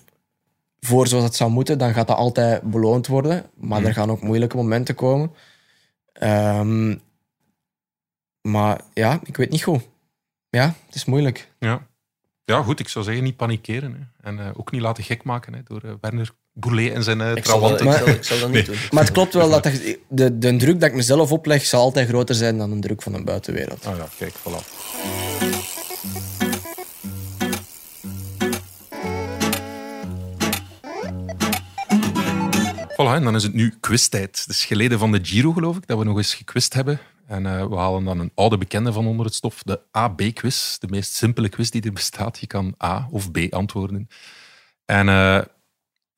[0.79, 3.45] voor zoals het zou moeten, dan gaat dat altijd beloond worden.
[3.55, 5.31] Maar er gaan ook moeilijke momenten komen.
[6.13, 6.95] Ehm,
[8.41, 9.87] maar ja, ik weet niet goed.
[10.49, 11.51] Ja, het is moeilijk.
[11.59, 11.87] Ja.
[12.45, 13.93] ja, goed, ik zou zeggen, niet panikeren.
[13.93, 14.29] Hè.
[14.29, 17.35] En eh, ook niet laten gek maken hè, door eh, Werner Boulet en zijn eh
[17.35, 18.05] Ik zal, dat, ik, trawanten.
[18.07, 18.75] zal, ik zal dat niet doen.
[18.91, 22.07] Maar het klopt wel dat de, de, de druk dat ik mezelf opleg zal altijd
[22.07, 23.85] groter zijn dan de druk van de buitenwereld.
[23.85, 24.63] Ah ja, kijk, voilà.
[32.99, 34.39] Voilà, en dan is het nu quiztijd.
[34.39, 36.99] Het is geleden van de Giro, geloof ik, dat we nog eens gequist hebben.
[37.29, 40.77] En eh, we halen dan een oude bekende van onder het stof, de A-B-quiz.
[40.77, 42.39] De meest simpele quiz die er bestaat.
[42.39, 44.07] Je kan A of B antwoorden.
[44.85, 45.41] En eh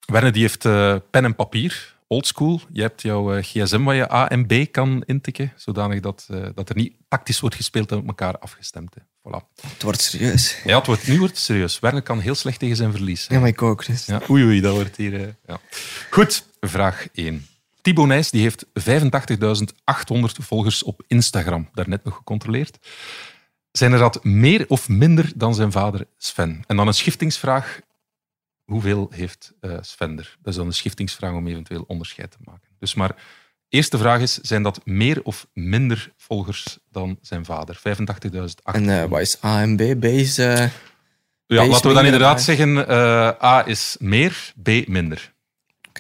[0.06, 2.62] Werner die heeft eh, pen en papier, oldschool.
[2.72, 6.76] Je hebt jouw gsm waar je A en B kan intikken, zodanig dat, dat er
[6.76, 8.96] niet tactisch wordt gespeeld en op elkaar afgestemd.
[8.96, 9.02] Hè.
[9.02, 9.62] Voilà.
[9.62, 10.58] Het wordt serieus.
[10.64, 11.80] Ja, het wordt, nu wordt het serieus.
[11.80, 13.28] Werner kan heel slecht tegen zijn verlies.
[13.28, 13.34] hè.
[13.34, 13.86] Ja, maar ik ook.
[13.86, 14.06] Dus.
[14.06, 15.36] Ja, oei, oei, dat wordt hier...
[15.48, 15.60] ja.
[16.10, 17.46] Goed, vraag 1.
[17.82, 18.72] Thibaut Nijs die heeft 85.800
[20.42, 21.70] volgers op Instagram.
[21.74, 22.78] Daarnet nog gecontroleerd.
[23.72, 26.64] Zijn er dat meer of minder dan zijn vader Sven?
[26.68, 27.80] En dan een schiftingsvraag.
[28.66, 30.38] Hoeveel heeft eh, Sven er?
[30.42, 32.70] Dat is dan een schiftingsvraag om eventueel onderscheid te maken.
[32.80, 33.16] Dus maar...
[33.70, 37.78] Eerste vraag is, zijn dat meer of minder volgers dan zijn vader?
[37.78, 37.84] 85.800.
[38.64, 40.00] En eh, wat is A en B?
[40.00, 40.38] B is...
[40.38, 40.66] eh,
[41.48, 42.78] Ja, laten we dan inderdaad zeggen,
[43.44, 45.34] A is meer, B minder.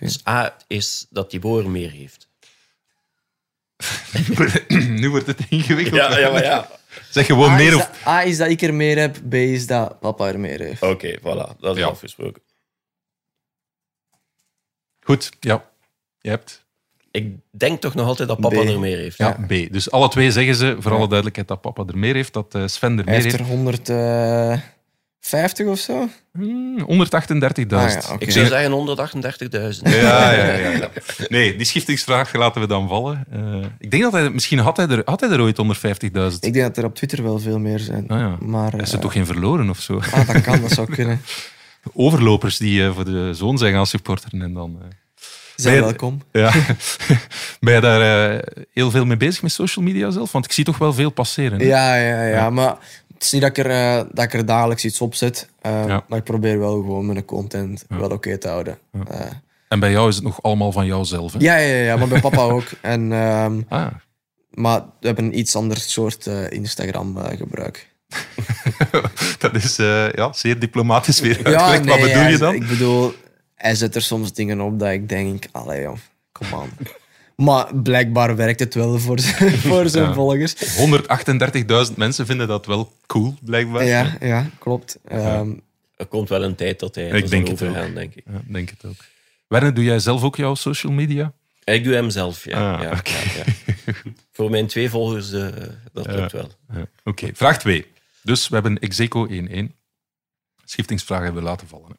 [0.07, 2.29] Dus A is dat Thibaut er meer heeft.
[5.01, 6.01] nu wordt het ingewikkeld.
[6.31, 6.69] maar ja.
[7.09, 7.85] Zeg gewoon A, meer is of...
[7.87, 10.81] dat, A is dat ik er meer heb, B is dat papa er meer heeft.
[10.81, 11.59] Oké, voilà.
[11.59, 11.87] Dat is Ja.
[11.87, 12.41] afgesproken.
[15.01, 15.69] Goed, ja.
[16.19, 16.65] Je hebt
[17.11, 18.67] Ik denk toch nog altijd dat papa B.
[18.67, 19.17] er meer heeft.
[19.17, 19.49] ja, B.
[19.71, 22.67] Dus alle twee zeggen ze, voor alle duidelijkheid, dat papa er meer heeft, dat eh,
[22.67, 23.49] Sven er Hij meer heeft heeft.
[23.49, 23.55] er
[25.21, 26.09] 150 of zo.
[26.33, 26.85] Hmm, 138.000.
[26.87, 28.23] Ah, ja, oké.
[28.25, 29.81] Ik zou zeggen 138.000.
[29.83, 30.89] Ja, ja, ja, ja.
[31.27, 33.25] Nee, die schiftingsvraag laten we dan vallen.
[33.31, 34.29] Eh, ik denk dat hij...
[34.29, 36.39] Misschien had hij er, had hij er ooit 150.000.
[36.39, 38.07] Ik denk dat er op Twitter wel veel meer zijn.
[38.07, 38.37] Ah, ja.
[38.39, 39.99] Maar, Is er eh, toch geen verloren of zo?
[40.11, 41.21] Ah, dat kan, dat zou kunnen.
[41.93, 44.77] Overlopers die eh, voor de zoon zijn gaan supporteren en dan...
[44.81, 44.87] eh,
[45.55, 46.21] Zijn je- welkom.
[46.31, 46.51] Ja.
[47.59, 48.41] ben je daar
[48.73, 50.31] heel veel mee bezig met social media zelf?
[50.31, 51.59] Want ik zie toch wel veel passeren.
[51.59, 51.65] hè?
[51.65, 52.75] Ja, ja, ja, maar
[53.21, 55.49] het is niet dat ik er, eh, dat ik er dagelijks iets op zet.
[55.61, 56.03] eh, Ja.
[56.07, 58.77] Maar ik probeer wel gewoon mijn content wel oké te houden.
[59.07, 59.19] Eh,
[59.67, 61.33] En bij jou is het nog allemaal van jouzelf.
[61.33, 61.39] Hè?
[61.41, 62.63] ja, ja, ja, maar bij papa ook.
[62.81, 63.87] En, ehm, Ah,
[64.49, 67.89] maar we hebben een iets ander soort Instagram-gebruik.
[69.39, 69.75] dat is
[70.15, 71.69] ja, zeer diplomatisch weer ja.
[71.83, 72.53] Wat bedoel je dan?
[72.53, 73.13] Ik bedoel,
[73.55, 75.97] hij zet er soms dingen op dat ik denk, allee joh,
[76.31, 76.69] kom aan.
[77.35, 80.13] Maar blijkbaar werkt het wel voor, zijn- voor zijn Ja.
[80.13, 80.55] volgers.
[81.89, 83.85] 138.000 mensen vinden dat wel cool, blijkbaar.
[83.85, 84.97] Ja, ja, klopt.
[85.07, 85.49] Ehm,
[85.95, 87.95] Er komt wel een tijd dat hij Ik denk het overgaan, ook.
[87.95, 88.23] denk ik.
[88.31, 88.95] Ja, denk het ook.
[89.47, 91.33] Werner, doe jij zelf ook jouw social media?
[91.63, 92.73] Ik doe hem zelf, ja.
[92.75, 93.11] Ah, ja, oké.
[93.11, 93.43] ja,
[93.85, 93.93] ja.
[94.31, 95.47] Voor mijn twee volgers, eh,
[95.93, 96.49] dat lukt wel.
[96.73, 96.85] Ja.
[97.03, 97.85] Oké, vraag 2.
[98.23, 99.75] Dus we hebben Execo 1-1.
[100.65, 101.87] Schiftingsvraag hebben we laten vallen.
[101.89, 101.95] hè.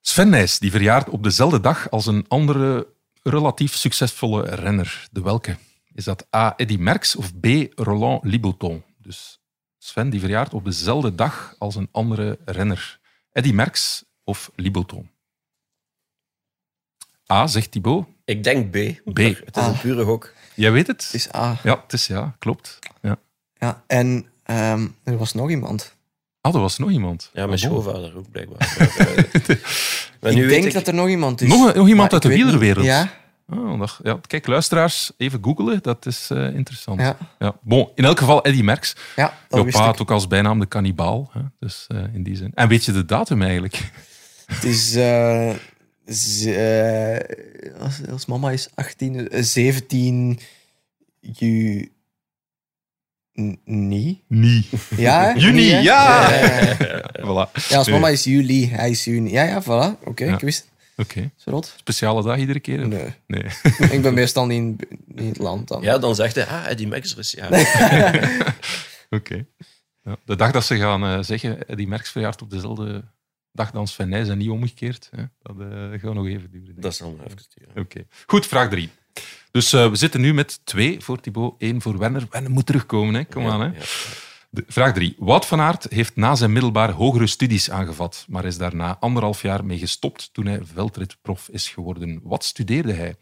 [0.00, 2.86] Sven Nijs, die verjaart op dezelfde dag als een andere
[3.22, 5.08] relatief succesvolle renner.
[5.10, 5.56] De welke?
[5.94, 6.56] Is dat A.
[6.56, 7.46] Eddy Merckx of B.
[7.74, 8.82] Roland Liboton?
[8.98, 9.40] Dus
[9.78, 13.00] Sven, die verjaart op dezelfde dag als een andere renner.
[13.32, 15.10] Eddy Merckx of Liboton?
[17.32, 18.06] A, zegt Thibaut.
[18.24, 18.74] Ik denk B.
[19.12, 19.18] B.
[19.18, 19.80] Het is een Ah.
[19.80, 20.32] pure gok.
[20.54, 21.04] Jij weet het?
[21.04, 21.58] het is A.
[21.62, 22.78] Ja, het is ja, klopt.
[23.02, 23.16] Ja.
[23.54, 25.96] Ja, en ehm, er was nog iemand.
[26.40, 27.30] Ah, er was nog iemand.
[27.32, 27.58] Ja, mijn bon.
[27.58, 28.74] schoonvader ook blijkbaar.
[30.20, 31.48] maar ik nu denk weet ik, dat er nog iemand is.
[31.48, 32.84] Nog nog iemand Maar uit de ik wielerwereld?
[32.84, 33.10] Ja,
[33.54, 35.78] Oh, ja, kijk, luisteraars, even googelen.
[35.82, 37.00] Dat is eh, interessant.
[37.00, 37.56] ja, Ja.
[37.62, 38.96] Bon, in elk geval Eddy Merckx.
[39.16, 39.84] ja, dat Jouw pa ik.
[39.84, 41.30] had ook als bijnaam de kannibaal.
[41.32, 41.40] Hè?
[41.58, 42.52] Dus eh, in die zin.
[42.54, 43.90] En weet je de datum eigenlijk?
[44.46, 44.94] Het is...
[44.94, 45.50] eh,
[47.16, 47.20] eh,
[47.80, 49.28] als, als mama is 18...
[49.28, 50.38] eh, 17
[51.20, 51.90] juni...
[53.64, 54.24] Nee?
[54.26, 54.68] Nee.
[54.96, 55.34] Ja?
[55.36, 55.82] Juni, Nee, ja!
[55.82, 57.10] Ja, ja, ja.
[57.26, 57.68] Voilà.
[57.68, 59.30] Ja, als mama is juli, hij is juni.
[59.30, 60.04] Ja, ja, voilà.
[60.04, 60.34] Oké, Ja.
[60.34, 61.30] ik wist Oké.
[61.76, 62.88] Speciale dag iedere keer?
[62.88, 63.14] Nee.
[63.26, 63.44] Nee.
[63.96, 64.78] ik ben meestal niet in,
[65.14, 65.82] in het land dan.
[65.82, 67.48] ja, dan zegt hij, ah, Eddie Merckx is ja.
[69.10, 69.46] Oké.
[70.02, 70.16] Ja.
[70.24, 73.04] De dag dat ze gaan eh, zeggen, Eddy Merckx verjaart op dezelfde
[73.52, 75.22] dag dan Sven Nijs en niet omgekeerd, hè?
[75.42, 76.80] dat eh, gaat nog even duren.
[76.80, 77.82] Dat zal nog even duren.
[77.82, 78.06] Oké.
[78.26, 78.90] Goed, vraag drie.
[79.50, 82.26] Dus eh, we zitten nu met twee voor Thibaut, één voor Werner.
[82.30, 83.24] Werner moet terugkomen, hè?
[83.24, 83.60] kom aan.
[83.60, 83.66] Hè?
[83.66, 83.84] Ja.
[84.50, 85.14] De, vraag 3.
[85.18, 89.64] Wout van Aert heeft na zijn middelbaar hogere studies aangevat, maar is daarna anderhalf jaar
[89.64, 92.20] mee gestopt toen hij veldritprof is geworden.
[92.22, 93.16] Wat studeerde hij?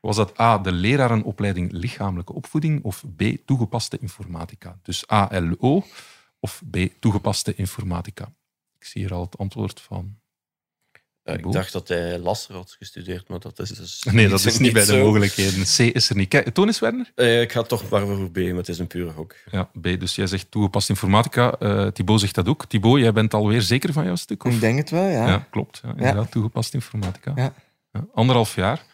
[0.00, 4.78] Was dat A, de lerarenopleiding lichamelijke opvoeding of B, toegepaste informatica?
[4.82, 5.84] Dus ALO
[6.40, 8.32] of B, toegepaste informatica?
[8.78, 10.18] Ik zie hier al het antwoord van...
[11.26, 14.58] Ja, ik dacht dat hij Lasser had gestudeerd, maar dat is dus Nee, dat is
[14.58, 15.04] niet bij de zo.
[15.04, 15.62] mogelijkheden.
[15.62, 16.28] C is er niet.
[16.28, 17.12] Kijk, toon eens, Werner.
[17.14, 19.34] Eh, ik ga toch maar voor B, maar het is een pure gok.
[19.50, 19.82] Ja, B.
[19.82, 21.52] Dus jij zegt toegepaste informatica.
[21.58, 22.66] Eh Thibaut zegt dat ook.
[22.66, 24.44] Thibaut, jij bent alweer zeker van jouw stuk?
[24.44, 24.52] Of?
[24.52, 25.26] Ik denk het wel, ja.
[25.28, 25.80] Ja, klopt.
[25.82, 27.32] Ja, inderdaad, toegepaste informatica.
[27.36, 27.52] Ja.
[27.92, 28.84] Ja, anderhalf jaar.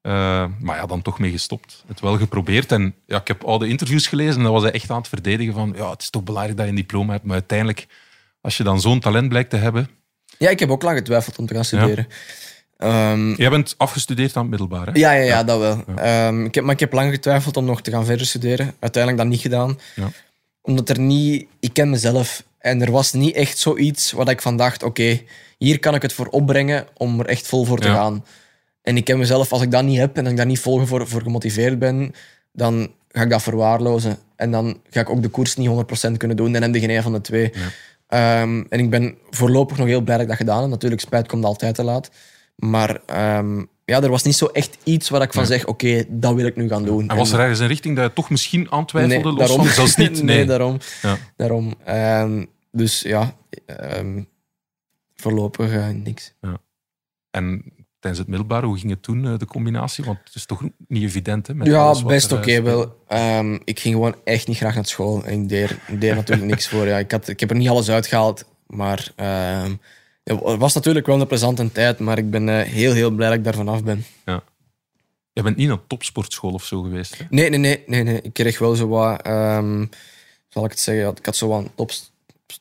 [0.00, 0.12] Eh,
[0.60, 1.84] maar ja, dan toch mee gestopt.
[1.86, 2.72] Het wel geprobeerd.
[2.72, 5.52] En ja, ik heb oude interviews gelezen en dan was hij echt aan het verdedigen
[5.54, 7.24] van ja, het is toch belangrijk dat je een diploma hebt.
[7.24, 7.86] Maar uiteindelijk,
[8.40, 9.88] als je dan zo'n talent blijkt te hebben...
[10.38, 12.06] Ja, ik heb ook lang getwijfeld om te gaan studeren.
[12.76, 14.92] Ehm, Jij bent afgestudeerd aan het middelbaar, hè?
[14.94, 15.84] ja, ja, ja, dat wel.
[15.96, 18.74] Ehm, ik heb, maar ik heb lang getwijfeld om nog te gaan verder studeren.
[18.78, 19.78] Uiteindelijk dat niet gedaan.
[19.94, 20.10] Ja.
[20.62, 21.46] Omdat er niet...
[21.60, 22.44] Ik ken mezelf.
[22.58, 24.82] En er was niet echt zoiets waar ik van dacht...
[24.82, 25.20] Oké,
[25.58, 27.94] hier kan ik het voor opbrengen om er echt vol voor te Ja.
[27.94, 28.24] gaan.
[28.82, 30.86] En ik ken mezelf, als ik dat niet heb en als ik daar niet vol
[30.86, 32.14] voor, voor gemotiveerd ben,
[32.52, 34.18] dan ga ik dat verwaarlozen.
[34.36, 35.68] En dan ga ik ook de koers niet
[36.08, 36.52] 100% kunnen doen.
[36.52, 37.52] Dan heb je geen een van de twee.
[38.14, 40.70] Ehm, en ik ben voorlopig nog heel blij dat ik dat gedaan heb.
[40.70, 42.10] Natuurlijk, spijt komt altijd te laat.
[42.56, 46.34] Maar ehm, ja, er was niet zo echt iets waar ik van zeg, oké, dat
[46.34, 47.08] wil ik nu gaan doen.
[47.08, 49.28] En was er ergens een richting dat je toch misschien aan twijfelde?
[49.32, 49.66] los daarom.
[49.66, 50.10] Zelfs niet?
[50.22, 50.46] nee, Nee.
[50.46, 50.78] daarom.
[51.02, 51.16] Ja.
[51.36, 51.74] daarom.
[51.84, 53.36] Ehm, dus ja,
[55.14, 56.34] voorlopig eh, niks.
[57.30, 57.64] En
[58.04, 60.04] tijdens het middelbaar, hoe ging het toen, eh, de combinatie?
[60.04, 61.54] Want het is toch niet evident, hè?
[61.54, 62.96] met Ja, best oké eh, wel.
[63.08, 65.24] Ehm, ik ging gewoon echt niet graag naar school.
[65.24, 65.48] En ik
[66.00, 66.86] deed, natuurlijk niks voor.
[66.86, 68.44] Ja, ik, had, ik heb er niet alles uitgehaald.
[68.66, 69.74] Maar ehm,
[70.24, 71.98] het was natuurlijk wel een plezante tijd.
[71.98, 74.04] Maar ik ben eh, heel, heel blij dat ik daar vanaf ben.
[75.32, 77.24] Je bent niet naar topsportschool of zo geweest, hè?
[77.30, 77.82] Nee, nee, nee.
[77.86, 78.20] nee, nee.
[78.22, 79.22] Ik kreeg wel zo wat...
[79.22, 79.86] ehm,
[80.48, 81.16] zal ik het zeggen?
[81.16, 81.90] Ik had zo wat een top,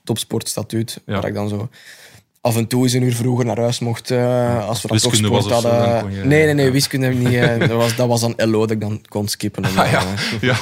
[0.04, 1.02] topsportstatuut.
[1.06, 1.14] Ja.
[1.14, 1.70] Waar ik dan zo
[2.46, 4.12] af en toe eens een uur vroeger naar huis mocht.
[4.12, 6.12] eh, als we dan toch wiskunde sport was of zo, hadden.
[6.12, 6.66] je- nee, nee, nee.
[6.66, 6.72] ja.
[6.72, 7.34] Wiskunde heb ik niet.
[7.34, 9.64] eh, dat, was, dat was dan LO dat ik dan kon skippen.
[9.64, 10.04] En, Ah, ja.
[10.41, 10.56] ja.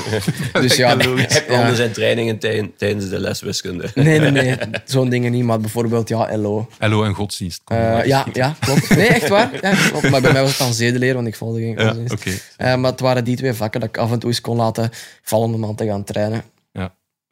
[0.62, 0.90] Dus ja.
[0.98, 1.60] Heb je Ja.
[1.60, 3.90] onder zijn trainingen tij- tijdens de les wiskunde?
[3.96, 4.58] Nee, nee, nee.
[4.86, 5.44] Zo'n dingen niet.
[5.44, 6.68] Maar bijvoorbeeld, ja, LO.
[6.80, 7.62] LO en godsdienst.
[7.66, 8.96] Eh, ja, ja, klopt.
[8.96, 9.50] Nee, echt waar.
[9.62, 10.10] Ja, klopt.
[10.10, 12.14] Maar bij mij was het dan zedeleer, want ik volgde geen Ja, godsdienst.
[12.14, 12.32] oké.
[12.58, 14.90] Eh, maar het waren die twee vakken dat ik af en toe eens kon laten
[15.22, 16.44] vallen om aan te gaan trainen.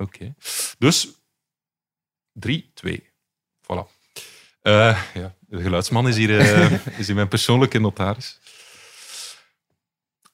[0.04, 0.34] Oké.
[0.78, 1.08] Dus
[2.34, 3.09] 3, 2.
[4.62, 8.40] Eh, ja, de geluidsman is hier, eh, is hier mijn persoonlijke notaris.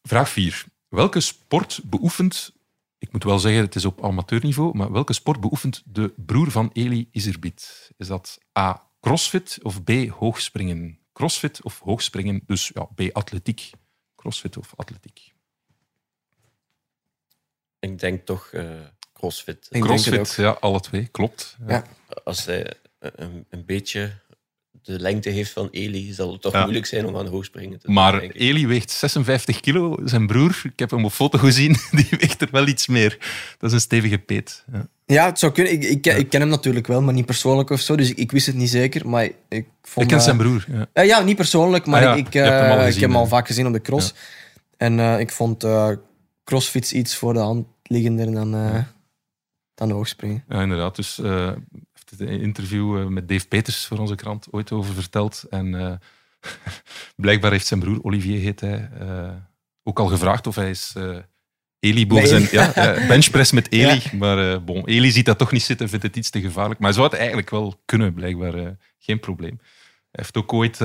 [0.03, 0.65] Vraag 4.
[0.89, 2.51] Welke sport beoefent,
[2.97, 6.69] ik moet wel zeggen, het is op amateurniveau, maar welke sport beoefent de broer van
[6.73, 7.91] Eli Iserbiet?
[7.97, 8.83] Is dat A.
[8.99, 9.91] Crossfit of B.
[10.09, 10.99] Hoogspringen?
[11.13, 13.01] Crossfit of hoogspringen, dus ja, B.
[13.11, 13.69] Atletiek.
[14.15, 15.33] Crossfit of atletiek.
[17.79, 18.69] Ik denk toch eh,
[19.13, 19.67] crossfit.
[19.69, 21.57] Ik Crossfit, ja, alle twee, klopt.
[21.67, 21.85] Ja.
[22.23, 22.73] Als hij
[23.15, 24.11] een, een beetje
[24.83, 26.61] de lengte heeft van Eli, zal het toch Ja.
[26.61, 27.95] moeilijk zijn om aan hoogspringen te doen.
[27.95, 28.21] Maar.
[28.21, 29.97] Eli weegt 56 kilo.
[30.05, 33.17] Zijn broer, ik heb hem op foto gezien, die weegt er wel iets meer.
[33.57, 34.63] Dat is een stevige peet.
[34.71, 34.87] Ja.
[35.05, 35.73] Ja, het zou kunnen.
[35.73, 37.95] Ik, ik, ik ken hem natuurlijk wel, maar niet persoonlijk of zo.
[37.95, 39.09] Dus ik, ik wist het niet zeker.
[39.09, 40.05] Maar ik vond...
[40.05, 40.65] Ik ken eh, zijn broer.
[40.71, 40.87] Ja.
[40.93, 42.43] eh, ja, niet persoonlijk, maar Ah ja, ik, hem
[42.79, 44.13] eh, ik heb hem al vaak gezien op de cross.
[44.77, 45.89] En eh, ik vond eh
[46.43, 48.83] crossfits iets voor de hand liggender dan, eh
[49.75, 50.43] dan hoogspringen.
[50.49, 50.95] Ja, inderdaad.
[50.95, 51.51] Dus eh
[52.09, 55.45] heeft het een interview eh, met Dave Peters voor onze krant ooit over verteld.
[55.49, 55.93] En eh,
[57.15, 59.29] blijkbaar heeft zijn broer, Olivier heet hij, eh,
[59.83, 60.93] ook al gevraagd of hij is
[61.79, 62.71] Eli boven zijn ja,
[63.07, 64.01] benchpress met Eli.
[64.03, 64.17] Ja.
[64.17, 66.79] Maar eh, bon, Eli ziet dat toch niet zitten, vindt het iets te gevaarlijk.
[66.79, 68.77] Maar hij zou het eigenlijk wel kunnen, blijkbaar.
[68.97, 69.59] geen probleem.
[70.11, 70.77] Hij heeft ook ooit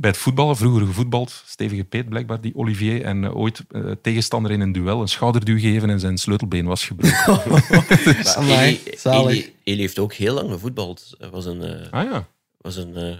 [0.00, 4.50] bij het voetballen, vroeger gevoetbald, stevige peet blijkbaar, die Olivier, en eh, ooit eh, tegenstander
[4.52, 8.24] in een duel een schouderduw gegeven en zijn sleutelbeen was gebroken.
[8.36, 9.26] Amai, Eli.
[9.26, 11.14] Eli, Eli heeft ook heel lang gevoetbald.
[11.18, 13.18] Hij was een, eh, ah ja, was een eh,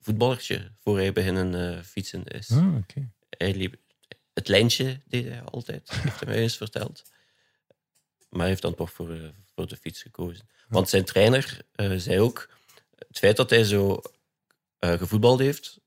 [0.00, 2.50] voetballertje voor hij beginnen fietsen is.
[2.50, 3.10] ah, oké.
[3.28, 3.76] Hij liep,
[4.32, 7.02] het lijntje deed hij altijd, heeft hij mij eens verteld.
[8.28, 10.48] Maar hij heeft dan toch voor, voor de fiets gekozen.
[10.68, 12.48] Want zijn trainer eh, zei ook,
[13.08, 14.00] het feit dat hij zo
[14.78, 15.80] eh, gevoetbald heeft,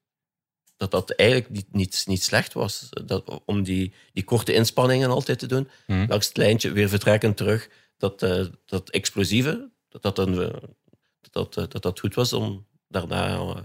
[0.79, 2.89] dat dat eigenlijk niet, niet, niet slecht was.
[3.05, 5.69] Dat, om die, die korte inspanningen altijd te doen.
[5.87, 6.05] Mhm.
[6.07, 7.69] Langs het lijntje, weer vertrekken terug.
[7.97, 12.65] Dat, eh, dat explosieve, dat dat, een, dat, dat, eh, dat dat goed was om
[12.87, 13.55] daarna eh,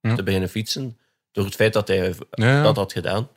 [0.00, 0.14] Ja.
[0.14, 0.98] te beginnen fietsen.
[1.32, 3.28] Door het feit dat hij Ja, dat had gedaan,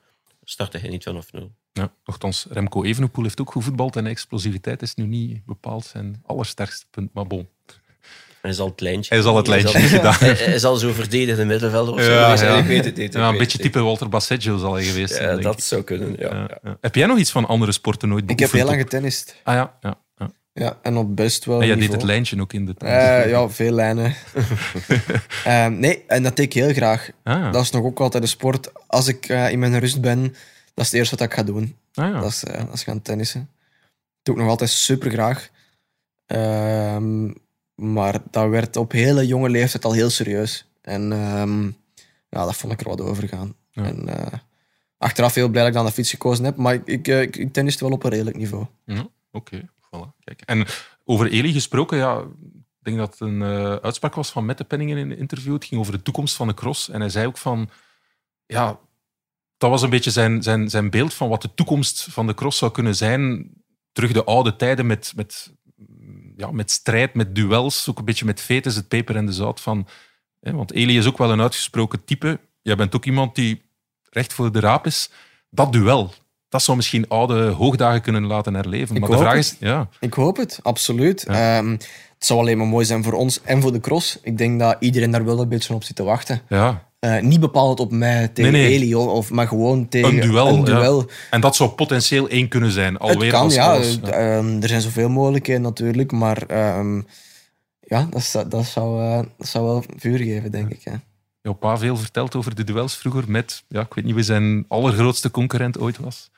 [0.44, 1.52] startte hij niet vanaf nul.
[1.74, 6.86] Ja, nochtans, Remco Evenepoel heeft ook gevoetbald en explosiviteit is nu niet bepaald zijn allersterkste
[6.90, 7.14] punt.
[7.14, 7.50] Maar bon,
[8.48, 9.14] Hij zal het lijntje.
[9.14, 12.24] hij zal het lijntje Hij gedaan hij, hij zal zo verdedigende middenvelder of zo Ja,
[12.24, 12.52] geweest zijn.
[12.54, 12.60] ja.
[12.60, 13.14] Ik weet het niet.
[13.14, 15.24] Ja, een weet beetje type Walter Basseggio zal hij geweest zijn.
[15.24, 15.64] Ja, denk dat ik.
[15.64, 16.16] zou kunnen.
[16.20, 16.58] Ja, Ja, ja.
[16.64, 16.78] ja.
[16.82, 19.36] Heb jij nog iets van andere sporten nooit Ik heb beoefend heel lang getennist.
[19.44, 19.98] Ah ja, ja.
[20.18, 20.30] ja.
[20.54, 23.50] Ja, en op best wel En jij deed het lijntje ook in de Eh, ja,
[23.50, 24.14] veel lijnen.
[25.44, 27.10] Ehm, nee, en dat deed ik heel graag.
[27.24, 28.72] Ah, Dat is nog ook altijd een sport.
[28.88, 30.22] Als ik eh, in mijn rust ben,
[30.74, 31.76] dat is het eerste wat ik ga doen.
[31.94, 32.20] ah, ja.
[32.20, 33.40] Dat, is, eh, dat is gaan tennissen.
[33.40, 35.50] Dat doe ik nog altijd super graag.
[37.78, 40.66] Maar dat werd op hele jonge leeftijd al heel serieus.
[40.82, 41.64] En ehm,
[42.30, 43.56] ja, dat vond ik er wat over gaan.
[43.72, 43.84] Ja.
[43.84, 44.40] En, eh,
[44.98, 46.56] achteraf heel blij dat ik dan de fiets gekozen heb.
[46.56, 48.66] Maar ik, ik, eh, ik, wel op een redelijk niveau.
[48.86, 50.24] Ja, Oké, voilà.
[50.24, 50.42] Kijk.
[50.42, 50.66] En
[51.04, 54.98] over Eli gesproken, ja, ik denk dat het een eh, uitspraak was van Mette Penningen
[54.98, 55.54] in een interview.
[55.54, 56.90] Het ging over de toekomst van de cross.
[56.90, 57.70] En hij zei ook van,
[58.46, 58.80] ja,
[59.58, 62.58] dat was een beetje zijn, zijn, zijn beeld van wat de toekomst van de cross
[62.58, 63.52] zou kunnen zijn.
[63.92, 65.54] Terug de oude tijden met, met,
[66.38, 69.62] ja, met strijd, met duels, ook een beetje met fetes, het peper en de zout
[69.62, 69.88] van...
[70.42, 72.40] Hè, want Eli is ook wel een uitgesproken type.
[72.62, 73.62] Jij bent ook iemand die
[74.10, 75.10] recht voor de raap is.
[75.50, 76.14] Dat duel,
[76.50, 78.96] dat zou misschien oude hoogdagen kunnen laten herleven.
[78.96, 79.44] Ik maar de vraag het.
[79.44, 79.56] is...
[79.60, 81.24] Ja, Ik hoop het, absoluut.
[81.26, 84.20] Ehm, het zou alleen maar mooi zijn voor ons en voor de cross.
[84.22, 86.42] Ik denk dat iedereen daar wel een beetje op zit te wachten.
[86.50, 86.86] ja.
[87.00, 90.48] Eh, niet bepaald op mij tegen Nee, of, maar gewoon tegen Een duel.
[90.48, 90.64] Een ja.
[90.66, 91.10] duel.
[91.30, 92.98] En dat zou potentieel één kunnen zijn.
[92.98, 93.76] Alweer het kan, als ja.
[93.76, 97.02] Eh, ehm, er zijn zoveel mogelijkheden natuurlijk, maar ehm,
[97.80, 100.80] ja, dat, zou- dat, zou, eh, dat zou wel vuur geven, denk ik.
[100.84, 101.02] Ja.
[101.42, 104.66] Jouw pa veel verteld over de duels vroeger met, ja, ik weet niet wie zijn
[104.68, 106.30] allergrootste concurrent ooit was.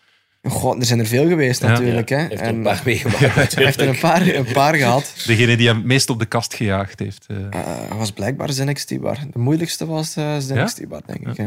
[0.43, 1.67] God, er zijn er veel geweest Ja.
[1.67, 2.09] natuurlijk.
[2.09, 2.15] Hè.
[2.15, 3.19] Hij heeft er En een paar meegemaakt.
[3.55, 5.13] hij heeft er een paar, een paar gehad.
[5.25, 7.25] Degene die hem het meest op de kast gejaagd heeft.
[7.27, 7.45] eh.
[7.51, 9.17] Eh, was blijkbaar Zenek Stibar.
[9.31, 10.67] De moeilijkste was eh Zenek Ja?
[10.67, 11.37] Stibar, denk ik.
[11.37, 11.43] Ja.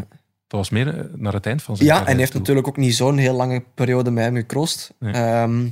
[0.46, 2.40] Dat was meer eh, naar het eind van zijn Ja, en hij heeft toe.
[2.40, 4.90] natuurlijk ook niet zo'n heel lange periode met hem gecrossed.
[4.98, 5.12] Nee.
[5.12, 5.62] Ehm,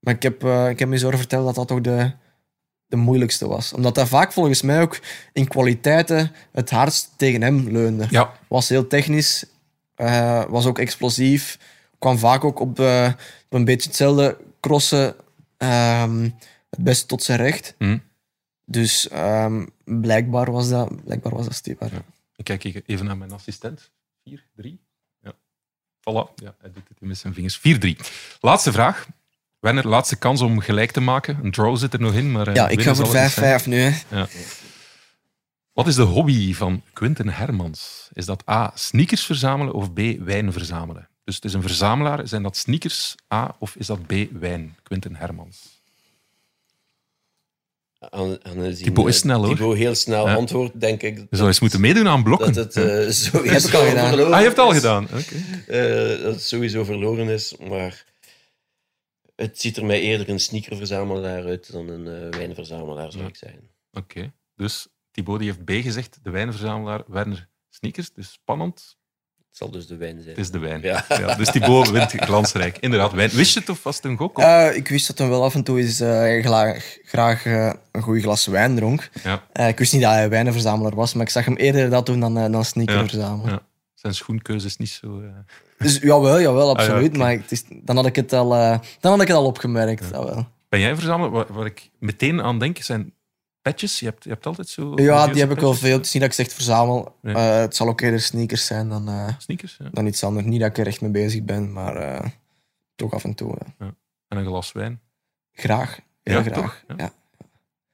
[0.00, 2.10] maar ik heb, eh, ik heb me zo verteld dat dat toch de,
[2.86, 3.72] de moeilijkste was.
[3.72, 4.98] Omdat hij vaak volgens mij ook
[5.32, 8.06] in kwaliteiten het hardst tegen hem leunde.
[8.10, 9.44] Ja, Was heel technisch,
[9.94, 11.58] eh, was ook explosief.
[12.00, 13.12] Kwam vaak ook op, eh,
[13.44, 15.14] op een beetje hetzelfde crossen
[15.56, 16.22] ehm,
[16.70, 17.74] het beste tot zijn recht.
[17.78, 17.98] Hm.
[18.64, 21.90] Dus ehm, blijkbaar was dat, blijkbaar was dat Stibar.
[22.36, 23.90] ik kijk even naar mijn assistent.
[24.24, 24.80] 4, 3.
[25.22, 25.32] Ja.
[26.00, 27.58] Voilà, ja, hij doet het met zijn vingers.
[27.58, 27.96] 4-3.
[28.40, 29.08] Laatste vraag.
[29.58, 31.38] Werner, laatste kans om gelijk te maken.
[31.42, 32.48] Een draw zit er nog in, maar...
[32.48, 33.60] eh, Ja, ik ga voor zal het niet zijn.
[33.60, 33.78] 5-5 nu.
[33.78, 34.18] Hè.
[34.18, 34.28] Ja.
[35.72, 38.08] Wat is de hobby van Quinten Hermans?
[38.12, 41.08] Is dat A, sneakers verzamelen of B, wijn verzamelen?
[41.30, 42.28] Dus het is een verzamelaar.
[42.28, 44.76] Zijn dat sneakers A of is dat B, wijn?
[44.82, 45.82] Quinten Hermans.
[47.98, 49.54] Aan, aan Thibaut is eh, snel, hoor.
[49.56, 50.34] Thibaut heel snel Ja.
[50.34, 51.16] antwoord, denk ik.
[51.18, 52.52] Je zou eens moeten meedoen aan blokken.
[52.52, 54.08] Dat het eh, sowieso Heb ik al gedaan.
[54.08, 55.04] verloren ah, je hebt het al gedaan.
[55.04, 55.34] Oké.
[55.66, 58.04] Eh, dat het sowieso verloren is, maar
[59.36, 63.28] het ziet er mij eerder een sneakerverzamelaar uit dan een eh, wijnverzamelaar, zou Ja.
[63.28, 63.70] ik zeggen.
[63.92, 64.32] Oké.
[64.56, 68.12] Dus Thibaut die heeft B gezegd, de wijnverzamelaar Werner Sneakers.
[68.12, 68.98] Dus spannend.
[69.50, 70.28] Het zal dus de wijn zijn.
[70.28, 70.82] Het is de wijn.
[70.82, 71.04] Ja.
[71.08, 72.78] Ja, dus Thibaut wint glansrijk.
[72.78, 73.30] Inderdaad, wijn.
[73.30, 74.38] Wist je het of was het een gok?
[74.38, 78.02] Eh, ik wist dat hij wel af en toe eens eh, gla- graag eh, een
[78.02, 79.10] goed glas wijn dronk.
[79.24, 79.42] Ja.
[79.52, 82.20] Eh, ik wist niet dat hij wijnenverzamelaar was, maar ik zag hem eerder dat doen
[82.20, 83.50] dan, eh, dan sneaker Ja, verzamelen.
[83.52, 83.60] ja.
[83.94, 85.20] Zijn schoenkeuze is niet zo...
[85.20, 85.28] eh,
[85.78, 86.94] Dus jawel, jawel, absoluut.
[86.96, 87.18] Ah, ja, oké.
[87.18, 90.10] Maar het is, dan, had ik het al, eh, dan had ik het al opgemerkt.
[90.12, 90.46] dat wel.
[90.68, 91.30] Ben jij verzamelaar?
[91.30, 93.12] Waar, waar ik meteen aan denk, zijn
[93.62, 93.98] patches.
[94.00, 94.92] Je hebt, je hebt altijd zo...
[94.96, 95.96] Ja, die heb ik wel veel.
[95.96, 97.16] Het is niet dat ik ze echt verzamel.
[97.22, 97.34] Nee.
[97.34, 99.88] Eh, het zal ook eerder sneakers zijn dan, eh, Sneakers, ja.
[99.92, 100.46] dan iets anders.
[100.46, 102.26] Niet dat ik er echt mee bezig ben, maar eh,
[102.96, 103.56] toch af en toe.
[103.78, 103.94] ja.
[104.28, 105.00] En een glas wijn.
[105.52, 105.98] Graag.
[106.22, 106.54] Heel Ja, graag.
[106.54, 106.84] toch?
[106.88, 106.94] Ja.
[106.98, 107.12] Ja.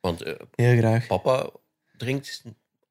[0.01, 1.07] Want eh, heel graag.
[1.07, 1.49] papa
[1.97, 2.43] drinkt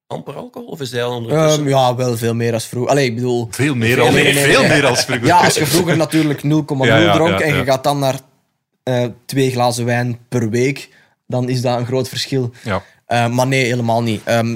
[0.08, 1.60] amper alcohol, of is hij al ondertussen?
[1.60, 2.92] Ehm, ja, wel veel meer als vroeger.
[2.92, 3.48] Allee, ik bedoel...
[3.52, 4.70] Veel meer, Veel al, meer, veel nee.
[4.70, 5.26] meer als vroeger.
[5.26, 6.48] Ja, als je vroeger natuurlijk 0,0
[6.78, 8.20] Ja, ja, dronk ja, en je gaat dan naar
[8.84, 10.90] eh, twee glazen wijn per week,
[11.28, 12.52] dan is dat een groot verschil.
[12.64, 12.84] Ja.
[13.06, 14.22] Eh, maar nee, helemaal niet.
[14.24, 14.56] Ehm,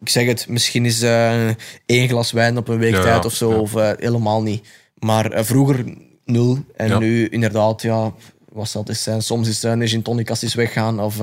[0.00, 1.48] ik zeg het, misschien is eh,
[1.86, 3.56] één glas wijn op een week Ja, tijd of zo, ja.
[3.56, 4.66] of eh, helemaal niet.
[4.98, 5.84] Maar vroeger
[6.24, 6.58] nul.
[6.76, 8.12] En nu inderdaad, ja,
[8.52, 9.22] wat zal het eens zijn?
[9.22, 11.00] Soms is een gin tonic als is weggaan.
[11.00, 11.18] Of,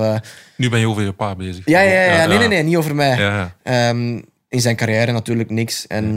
[0.56, 1.62] Nu ben je over je pa bezig.
[1.64, 3.50] ja, ja, ja, nee, nee, nee, niet over mij.
[3.62, 5.86] Ehm, in zijn carrière natuurlijk niks.
[5.86, 6.14] En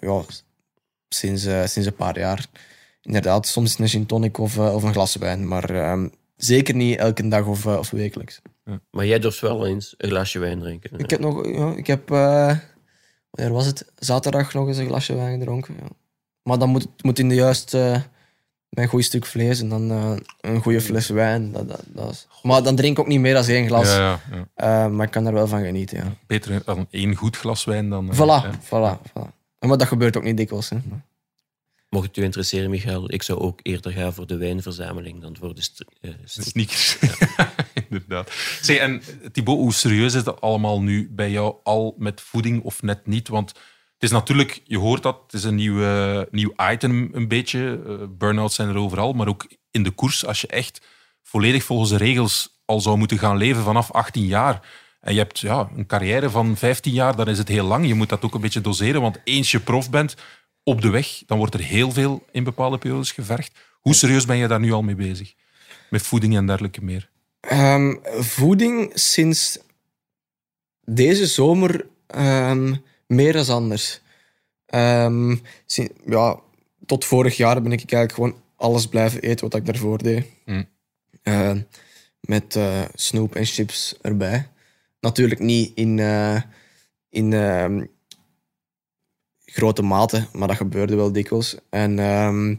[0.00, 0.22] ja,
[1.08, 2.46] sinds, sinds een paar jaar.
[3.02, 5.48] Inderdaad, soms een gin tonic of, of een glas wijn.
[5.48, 6.06] Maar ehm,
[6.38, 8.40] zeker niet elke dag of, eh, of wekelijks.
[8.90, 10.98] Maar jij durft wel eens een glasje wijn drinken.
[10.98, 11.46] Ik heb nog...
[11.46, 12.10] Ja, ik heb...
[12.10, 12.56] eh,
[13.30, 13.84] wanneer was het?
[13.96, 15.74] Zaterdag nog eens een glasje wijn gedronken.
[15.80, 15.86] Ja.
[16.42, 18.02] Maar dan moet het moet in de juiste...
[18.68, 21.52] met een goed stuk vlees en dan eh, een goede fles wijn.
[21.52, 23.94] Dat, dat, dat is- Maar dan drink ik ook niet meer dan één glas.
[23.96, 24.84] Ja, ja, ja.
[24.84, 26.14] Eh, maar ik kan er wel van genieten, ja.
[26.26, 28.10] Beter dan één goed glas wijn dan...
[28.10, 28.50] eh, Voilà, ja.
[28.64, 29.36] voilà, voilà.
[29.58, 30.68] Maar dat gebeurt ook niet dikwijls.
[30.70, 30.76] Hè.
[31.90, 35.54] Mocht het u interesseren, Michael, ik zou ook eerder gaan voor de wijnverzameling dan voor
[35.54, 35.68] de
[36.00, 36.98] eh, De sneakers.
[37.88, 38.32] Inderdaad.
[38.60, 42.82] Zeg, en Thibaut, hoe serieus is dat allemaal nu bij jou al met voeding of
[42.82, 43.28] net niet?
[43.28, 43.48] Want
[43.98, 47.80] het is natuurlijk, je hoort dat, het is een nieuw, eh, nieuw item een beetje.
[47.86, 50.26] Eh, Burn-outs zijn er overal, maar ook in de koers.
[50.26, 50.80] Als je echt
[51.22, 54.60] volledig volgens de regels al zou moeten gaan leven vanaf 18 jaar.
[55.00, 57.86] En je hebt ja, een carrière van 15 jaar, dan is het heel lang.
[57.86, 60.16] Je moet dat ook een beetje doseren, want eens je prof bent
[60.68, 63.58] op de weg, dan wordt er heel veel in bepaalde periodes gevergd.
[63.80, 65.34] Hoe serieus ben je daar nu al mee bezig?
[65.90, 67.10] Met voeding en dergelijke meer?
[67.40, 69.58] Ehm, voeding sinds
[70.84, 72.74] deze zomer ehm,
[73.06, 74.00] meer dan anders.
[74.66, 75.36] Ehm,
[76.04, 76.40] ja,
[76.86, 80.26] tot vorig jaar ben ik eigenlijk gewoon alles blijven eten wat ik daarvoor deed.
[80.44, 80.66] Mm.
[82.20, 84.48] Met eh, snoep en chips erbij.
[85.00, 86.42] Natuurlijk niet in, eh,
[87.10, 87.32] in
[89.50, 91.56] grote mate, maar dat gebeurde wel dikwijls.
[91.70, 92.54] En ehm,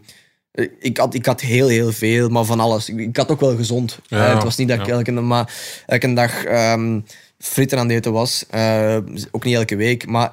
[0.80, 2.90] ik, had, ik had heel, heel veel, maar van alles.
[2.90, 4.00] Ik, ik had ook wel gezond.
[4.08, 5.54] Ja, Eh, het was niet dat ik elke, maar
[5.86, 7.00] elke dag ehm
[7.38, 8.46] frieten aan het eten was.
[8.50, 8.98] Eh,
[9.32, 10.32] ook niet elke week, maar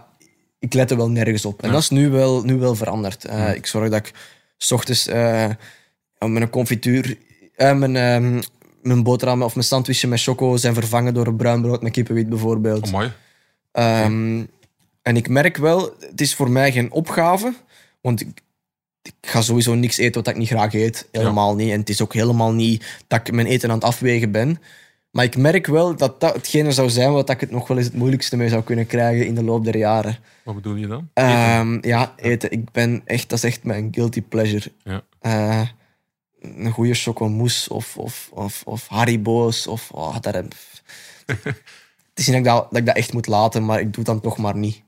[0.59, 1.61] ik lette wel nergens op.
[1.63, 1.73] En Ja.
[1.75, 3.25] dat is nu wel, nu wel veranderd.
[3.25, 4.13] Eh, Ik zorg dat ik
[4.57, 5.09] s ochtends
[6.19, 7.17] een confituur,
[7.57, 8.43] mijn, ehm,
[8.83, 12.29] mijn boterham of mijn sandwichje met choco zijn vervangen door een bruin brood met kippenwit
[12.29, 12.87] bijvoorbeeld.
[12.87, 13.13] Oh, mooi.
[15.07, 17.55] En ik merk wel, het is voor mij geen opgave,
[18.01, 18.43] want ik,
[19.03, 21.09] ik ga sowieso niks eten wat ik niet graag eet.
[21.13, 21.71] Helemaal niet.
[21.71, 24.61] En het is ook helemaal niet dat ik mijn eten aan het afwegen ben.
[25.11, 27.87] Maar ik merk wel dat dat hetgene zou zijn wat ik het nog wel eens
[27.87, 30.19] het moeilijkste mee zou kunnen krijgen in de loop der jaren.
[30.45, 31.09] Wat bedoel je dan?
[31.15, 32.51] Ehm, ja, eten.
[32.51, 34.73] Ik ben echt, dat is echt mijn guilty pleasure.
[34.85, 35.03] Ja.
[35.21, 35.69] Eh,
[36.41, 39.67] een goede chocomousse of, of, of, of Haribo's.
[39.67, 40.55] Of, oh, dat heb...
[42.17, 43.97] Het is niet dat ik dat, dat ik dat echt moet laten, maar ik doe
[43.97, 44.85] het dan toch maar niet.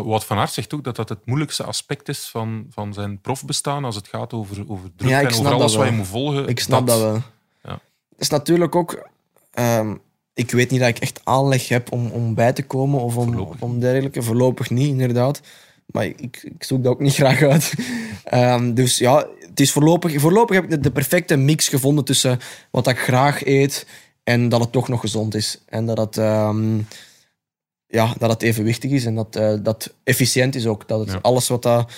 [0.00, 3.84] Wout van Aert zegt ook dat dat het moeilijkste aspect is van, van zijn profbestaan
[3.84, 6.06] als het gaat over, over druk Ja, ik en snap over alles wat je moet
[6.06, 6.48] volgen.
[6.48, 7.22] Ik snap dat, wel.
[7.62, 7.72] Ja.
[8.08, 9.08] Het is natuurlijk ook...
[9.50, 9.94] ehm,
[10.34, 13.26] ik weet niet dat ik echt aanleg heb om, om bij te komen of om,
[13.26, 14.22] Voorlopig om dergelijke.
[14.22, 15.40] Voorlopig niet, inderdaad.
[15.86, 17.74] Maar ik, ik zoek dat ook niet graag uit.
[18.24, 22.38] Ehm, dus ja, het is voorlopig, voorlopig heb ik de, de perfecte mix gevonden tussen
[22.70, 23.86] wat ik graag eet
[24.24, 25.62] en dat het toch nog gezond is.
[25.68, 26.78] En dat het, ehm,
[27.92, 30.88] ja, dat het evenwichtig is en dat eh, dat efficiënt is ook.
[30.88, 31.18] Dat het Ja.
[31.22, 31.92] alles wat, dat,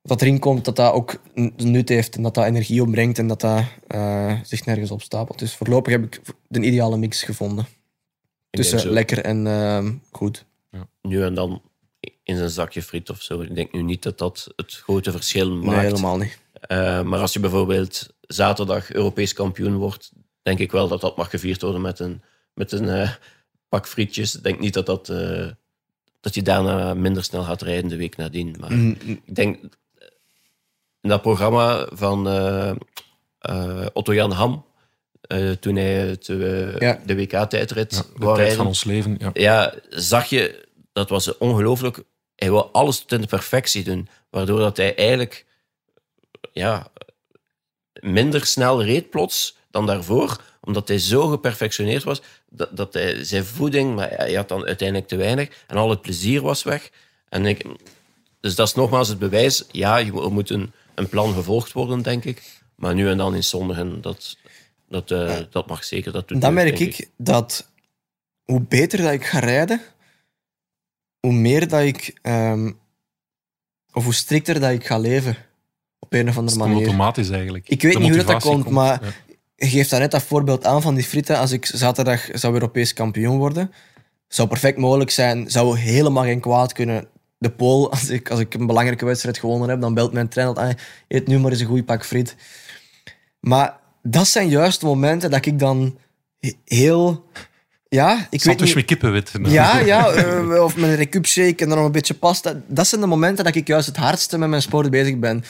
[0.00, 1.20] wat erin komt, dat dat ook
[1.56, 5.38] nut heeft en dat dat energie opbrengt en dat dat eh, zich nergens opstapelt.
[5.38, 7.66] Dus voorlopig heb ik de ideale mix gevonden.
[8.50, 10.44] Tussen lekker en ehm, goed.
[11.02, 11.62] nu en dan
[12.22, 13.40] in zijn zakje friet of zo.
[13.40, 15.76] Ik denk nu niet dat dat het grote verschil maakt.
[15.76, 16.38] Nee, helemaal niet.
[16.60, 20.12] Eh, maar als je bijvoorbeeld zaterdag Europees kampioen wordt,
[20.42, 22.22] denk ik wel dat dat mag gevierd worden met een,
[22.54, 23.10] met een eh,
[23.68, 24.36] pak frietjes.
[24.36, 25.46] Ik denk niet dat, dat, eh,
[26.20, 28.56] dat je daarna minder snel gaat rijden de week nadien.
[28.60, 29.56] Maar Mm, ik denk
[29.94, 30.08] eh,
[31.00, 32.70] in dat programma van eh,
[33.38, 34.64] eh, Otto-Jan Ham,
[35.20, 36.26] eh, toen hij het,
[36.78, 37.00] Ja.
[37.06, 39.16] de WK-tijdrit Ja, de wou tijd rijden, van ons leven.
[39.18, 39.30] Ja.
[39.34, 42.02] ja, zag je, dat was ongelooflijk.
[42.34, 45.46] Hij wil alles tot in de perfectie doen, waardoor dat hij eigenlijk
[46.52, 46.86] ja,
[48.00, 53.44] minder snel reed plots dan daarvoor, omdat hij zo geperfectioneerd was dat, dat hij zijn
[53.44, 56.90] voeding, maar hij had dan uiteindelijk te weinig en al het plezier was weg.
[57.28, 57.64] En ik,
[58.40, 59.64] dus dat is nogmaals het bewijs.
[59.70, 62.42] Ja, je moet- er moet een, een plan gevolgd worden, denk ik.
[62.74, 64.36] Maar nu en dan in sommigen, dat,
[64.88, 66.12] dat, eh, dat mag zeker.
[66.12, 67.70] Dat doet Dan merk ik dat
[68.44, 69.80] hoe beter dat ik ga rijden,
[71.20, 72.72] hoe meer dat ik, ehm,
[73.92, 75.36] of hoe strikter dat ik ga leven.
[75.98, 76.76] Op een of andere manier.
[76.76, 77.68] automatisch eigenlijk.
[77.68, 79.12] Ik weet De niet hoe dat, komt, maar ja.
[79.56, 81.38] Je geeft daar net dat voorbeeld aan van die frieten.
[81.38, 83.72] Als ik zaterdag zou Europees kampioen worden,
[84.28, 87.08] zou perfect mogelijk zijn, zou helemaal geen kwaad kunnen.
[87.38, 90.58] De Pool, als ik, als ik een belangrijke wedstrijd gewonnen heb, dan belt mijn trainer
[90.58, 90.74] aan,
[91.08, 92.36] eet nu maar eens een goed pak friet.
[93.40, 95.98] Maar dat zijn juist de momenten dat ik dan
[96.38, 97.24] he- heel...
[97.88, 98.74] Ja, ik weet Sandwich niet...
[98.74, 99.32] met kippenwit.
[99.42, 102.62] Ja, ja eh, of met een recup shake en dan nog een beetje pasta.
[102.66, 105.44] Dat zijn de momenten dat ik juist het hardste met mijn sport bezig ben.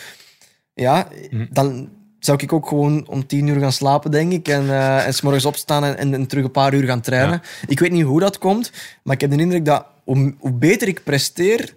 [0.74, 1.08] Ja,
[1.50, 4.48] dan zou ik ook gewoon om tien uur gaan slapen, denk ik.
[4.48, 7.42] En, eh en s morgens opstaan en, en, en terug een paar uur gaan trainen.
[7.66, 10.88] Ik weet niet hoe dat komt, maar ik heb de indruk dat hoe, hoe beter
[10.88, 11.74] ik presteer,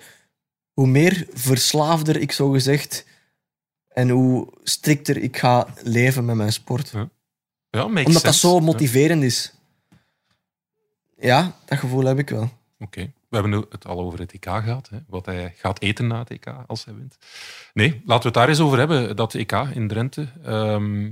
[0.74, 3.06] hoe meer verslaafder ik zo gezegd
[3.88, 6.92] en hoe strikter ik ga leven met mijn sport.
[7.70, 8.62] Ja, makes Omdat dat zo Ja.
[8.62, 9.54] motiverend is.
[11.18, 12.50] Ja, dat gevoel heb ik wel.
[12.80, 14.90] Oké, we hebben nu het al over het EK gehad.
[14.90, 14.98] Hè?
[15.08, 17.18] Wat hij gaat eten na het EK als hij wint.
[17.74, 20.28] Nee, laten we het daar eens over hebben, dat EK in Drenthe.
[20.44, 21.12] Ehm,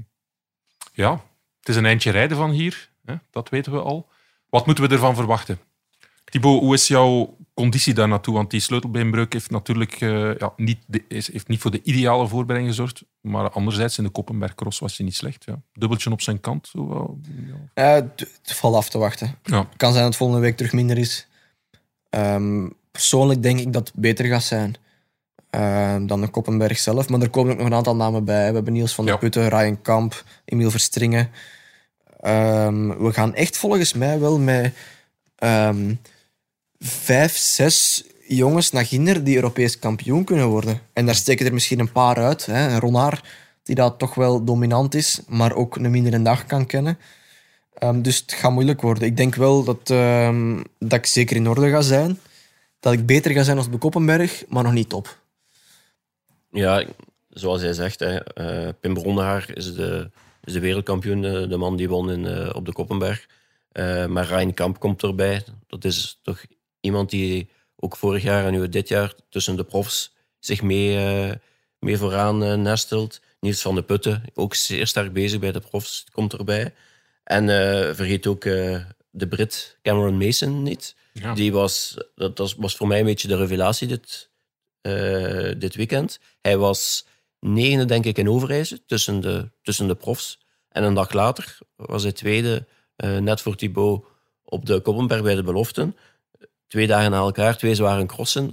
[0.93, 1.11] ja,
[1.59, 3.15] het is een eindje rijden van hier, hè?
[3.32, 4.09] dat weten we al.
[4.49, 5.59] Wat moeten we ervan verwachten?
[6.24, 8.34] Thibaut, hoe is jouw conditie daar naartoe?
[8.34, 12.28] Want die sleutelbeenbreuk heeft natuurlijk eh, ja, niet, de- is, heeft niet voor de ideale
[12.28, 13.03] voorbereiding gezorgd.
[13.22, 15.43] Maar anderzijds, in de Koppenberg Cross was hij niet slecht.
[15.45, 15.61] Ja.
[15.74, 16.68] Dubbeltje op zijn kant.
[16.68, 17.84] Zo, ja.
[17.84, 19.36] Ja, het, valt af te wachten.
[19.43, 19.57] Ja.
[19.57, 21.26] Het kan zijn dat het volgende week terug minder is.
[22.10, 24.76] Ehm, persoonlijk denk ik dat het beter gaat zijn
[25.49, 27.10] ehm, dan de Koppenberg zelf.
[27.10, 28.47] Maar er komen ook nog een aantal namen bij.
[28.47, 29.20] We hebben Niels van der Ja.
[29.20, 31.30] Putten, Ryan Kamp, Emiel Verstringen.
[32.20, 34.74] Ehm, we gaan echt volgens mij wel met
[36.80, 40.82] vijf, zes jongens naar Ginder die Europees kampioen kunnen worden.
[40.93, 42.45] En daar steken er misschien een paar uit.
[42.45, 42.68] Hè.
[42.68, 43.24] Een Ronaar,
[43.64, 46.97] die dat toch wel dominant is, maar ook een mindere dag kan kennen.
[47.80, 49.03] Ehm, dus het gaat moeilijk worden.
[49.03, 52.19] Ik denk wel dat, ehm, dat ik zeker in orde ga zijn.
[52.80, 55.17] Dat ik beter ga zijn als de Koppenberg, maar nog niet top.
[56.51, 56.86] Ja,
[57.30, 60.09] zoals hij zegt, hè, eh, Pim Bronnehaar is de,
[60.43, 63.28] is de wereldkampioen, de, de man die won in, eh, op de Koppenberg.
[63.71, 65.43] Eh, maar Ryan Kamp komt erbij.
[65.67, 66.43] Dat is toch
[66.80, 71.36] iemand die ook vorig jaar en nu dit jaar tussen de profs zich mee, eh,
[71.80, 73.21] mee vooraan eh, nestelt.
[73.39, 76.73] Niels van de Putten, ook zeer sterk bezig bij de profs, komt erbij.
[77.28, 80.95] En eh, vergeet ook eh, de Brit Cameron Mason niet.
[81.13, 81.34] Ja.
[81.34, 84.30] Die was, dat was- was voor mij een beetje de revelatie dit,
[84.82, 86.19] eh, dit weekend.
[86.41, 87.05] Hij was
[87.39, 90.39] negende, denk ik, in Overijse tussen de, tussen de profs.
[90.69, 92.65] En een dag later was hij tweede,
[92.97, 94.05] net voor Thibaut,
[94.43, 95.95] op de Koppenberg bij de beloften.
[96.67, 98.49] Twee dagen na elkaar, twee zware crossen.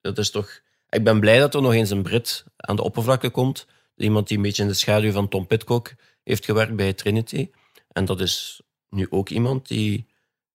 [0.00, 0.60] Dat is toch...
[0.88, 3.66] Ik ben blij dat er nog eens een Brit aan de oppervlakte komt.
[3.96, 5.92] Iemand die een beetje in de schaduw van Tom Pitcock
[6.24, 7.48] heeft gewerkt bij Trinity.
[7.92, 10.06] En dat is nu ook iemand die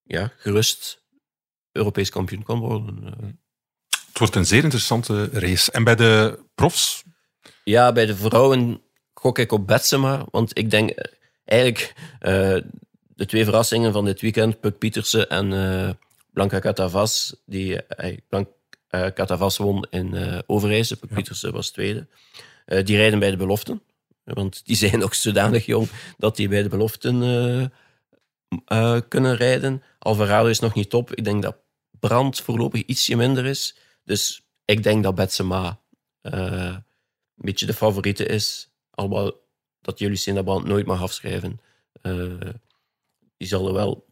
[0.03, 1.03] ja, gerust
[1.71, 3.03] Europees kampioen kan worden.
[3.05, 3.27] Eh,
[4.07, 5.71] Het wordt een zeer interessante race.
[5.71, 7.03] En bij de profs,
[7.63, 8.81] Ja, bij de vrouwen
[9.13, 10.25] gok ik op Betsema.
[10.31, 11.11] Want ik denk eh,
[11.45, 12.57] eigenlijk eh,
[13.15, 15.97] de twee verrassingen van dit weekend, Puk Pietersen en
[16.33, 18.51] Blanca Catavas, die eh, Blanca
[18.89, 22.07] Catavas won in Overijse, Puk Pietersen was tweede.
[22.65, 23.81] Die rijden bij de beloften.
[24.25, 27.65] Want die zijn nog zodanig jong dat die bij de beloften eh,
[28.65, 29.83] eh, kunnen rijden.
[29.99, 31.13] Alvarado is nog niet top.
[31.13, 31.57] Ik denk dat
[31.99, 33.77] Brand voorlopig ietsje minder is.
[34.03, 35.79] Dus ik denk dat Betsema
[36.21, 36.83] eh, een
[37.35, 38.69] beetje de favoriete is.
[38.91, 39.43] Alhoewel
[39.81, 41.59] dat jullie Brand nooit mag afschrijven.
[43.37, 44.05] Die zal wel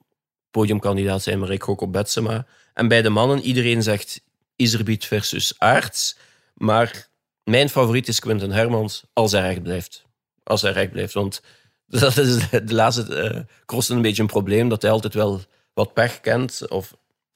[0.52, 2.46] podiumkandidaat zijn, maar ik gok op Betsema.
[2.74, 4.22] En bij de mannen, iedereen zegt
[4.56, 6.18] Iserbiet versus Aerts.
[6.54, 7.08] Maar
[7.44, 10.06] mijn favoriet is Quinten Hermans, als hij recht blijft.
[10.44, 11.42] Als hij recht blijft, want
[11.88, 15.42] dat is de, laatste eh crossen een beetje een probleem, dat hij altijd wel
[15.74, 16.94] wat pech kent of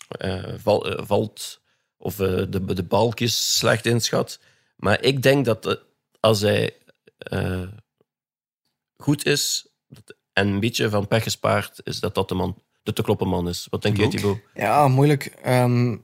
[0.08, 1.62] eh, val- eh, valt
[1.98, 4.40] of eh, de, de balkjes slecht inschat.
[4.76, 5.82] Maar ik denk dat
[6.20, 6.76] als hij
[7.18, 7.62] eh,
[8.98, 12.94] goed is dat- En een beetje van pech gespaard is dat dat de, man, de
[12.94, 13.68] te kloppen man is.
[13.70, 14.12] Wat denk jij, Ook.
[14.12, 14.40] Thibaut?
[14.54, 15.26] Ja, moeilijk.
[15.26, 15.98] Ehm,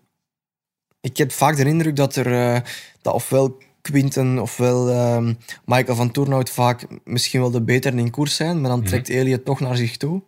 [1.01, 2.61] ik heb vaak de indruk dat er eh,
[3.01, 3.57] dat ofwel
[3.91, 5.33] Quinten ofwel ehm,
[5.65, 8.87] Michael van Toornhout vaak misschien wel de beter in koers zijn, maar dan Mhm.
[8.87, 10.21] trekt het toch naar zich toe.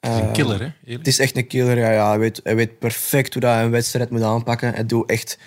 [0.00, 0.92] Het is een Eh, killer, hè?
[0.96, 1.78] Het is echt een killer.
[1.78, 2.08] Ja, ja.
[2.08, 4.74] Hij, weet, hij weet perfect hoe hij een wedstrijd moet aanpakken.
[4.74, 5.38] Hij doet echt...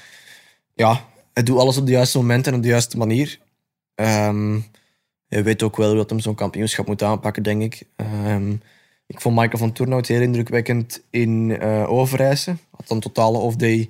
[0.73, 3.39] Ja, hij doet alles op de juiste moment en op de juiste manier.
[3.95, 4.59] Ehm,
[5.27, 7.83] hij weet ook wel hoe dat hem zo'n kampioenschap moet aanpakken, denk ik.
[7.95, 8.51] Ehm,
[9.07, 12.55] ik vond Michael van Toornhout heel indrukwekkend in eh Overijse.
[12.71, 13.89] Had een totale off-day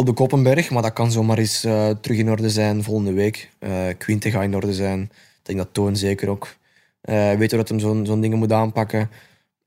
[0.00, 3.50] op de Koppenberg, maar dat kan zomaar eens eh, terug in orde zijn volgende week.
[3.98, 5.02] Quinte gaat in orde zijn.
[5.02, 5.10] Ik
[5.42, 6.54] denk dat Toon zeker ook.
[7.00, 9.10] Eh weet hoe dat hem zo'n zo'n dingen moet aanpakken.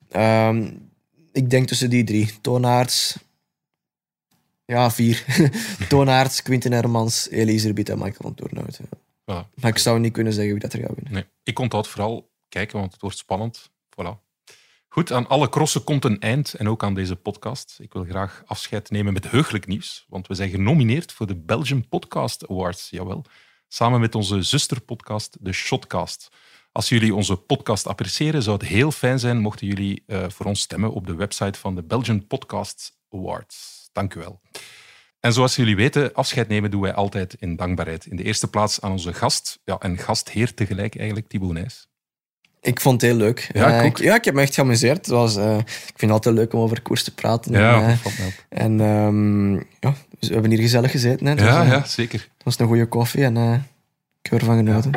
[0.10, 0.72] Ehm,
[1.32, 2.42] ik denk tussen die drie.
[2.42, 3.18] Toonaerts.
[4.66, 5.26] Ja, vier.
[5.90, 8.80] Toonaerts, Quinten Hermans, Elise Erbiet en Michael van Toornhout.
[9.26, 9.48] ja.
[9.56, 11.14] Maar ik zou niet kunnen zeggen wie dat er gaat winnen.
[11.14, 13.70] Nee, ik onthoud vooral kijken, want het wordt spannend.
[13.90, 14.23] Voilà.
[14.94, 17.78] Goed, aan alle crossen komt een eind en ook aan deze podcast.
[17.80, 21.88] Ik wil graag afscheid nemen met heugelijk nieuws, want we zijn genomineerd voor de Belgian
[21.88, 23.26] Podcast Awards, jawel.
[23.68, 26.30] Samen met onze zusterpodcast, de Shotcast.
[26.72, 30.62] Als jullie onze podcast appreciëren, zou het heel fijn zijn mochten jullie eh, voor ons
[30.62, 33.90] stemmen op de website van de Belgian Podcast Awards.
[33.92, 34.42] Dank u wel.
[35.20, 38.06] En zoals jullie weten, afscheid nemen doen wij altijd in dankbaarheid.
[38.06, 41.92] In de eerste plaats aan onze gast, ja, en gastheer tegelijk eigenlijk, Thibaut Nijs.
[42.64, 43.50] Ik vond het heel leuk.
[43.54, 44.98] Ja, ik Eh, ja, ik heb me echt geamuseerd.
[44.98, 47.56] Het was, eh, ik vind het altijd leuk om over koers te praten.
[47.56, 48.34] en, valt mij op.
[48.50, 51.26] en ehm, ja, dus we hebben hier gezellig gezeten.
[51.26, 51.32] Hè.
[51.32, 52.20] Het, Ja, ja, zeker.
[52.20, 53.38] het was een goede koffie en
[54.22, 54.92] ik heb ervan genoten.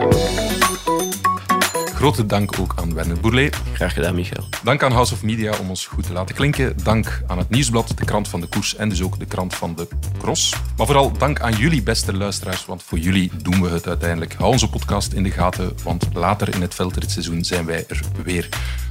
[1.96, 3.56] Grote dank ook aan Werner Bourlet.
[3.72, 4.44] Graag gedaan, Michael.
[4.62, 6.74] Dank aan House of Media om ons goed te laten klinken.
[6.82, 9.74] Dank aan het Nieuwsblad, de krant van de koers en dus ook de krant van
[9.74, 9.88] de
[10.18, 10.54] cross.
[10.76, 14.34] Maar vooral dank aan jullie, beste luisteraars, want voor jullie doen we het uiteindelijk.
[14.34, 18.48] Hou onze podcast in de gaten, want later in het veldritseizoen zijn wij er weer.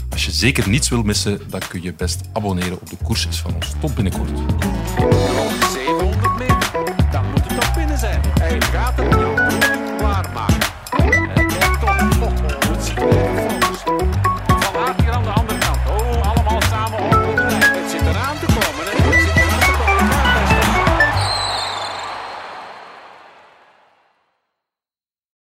[0.10, 3.53] Als je zeker niets wil missen, dan kun je best abonneren op de koersjes van
[3.56, 3.74] ons.
[3.80, 4.30] Tot binnenkort.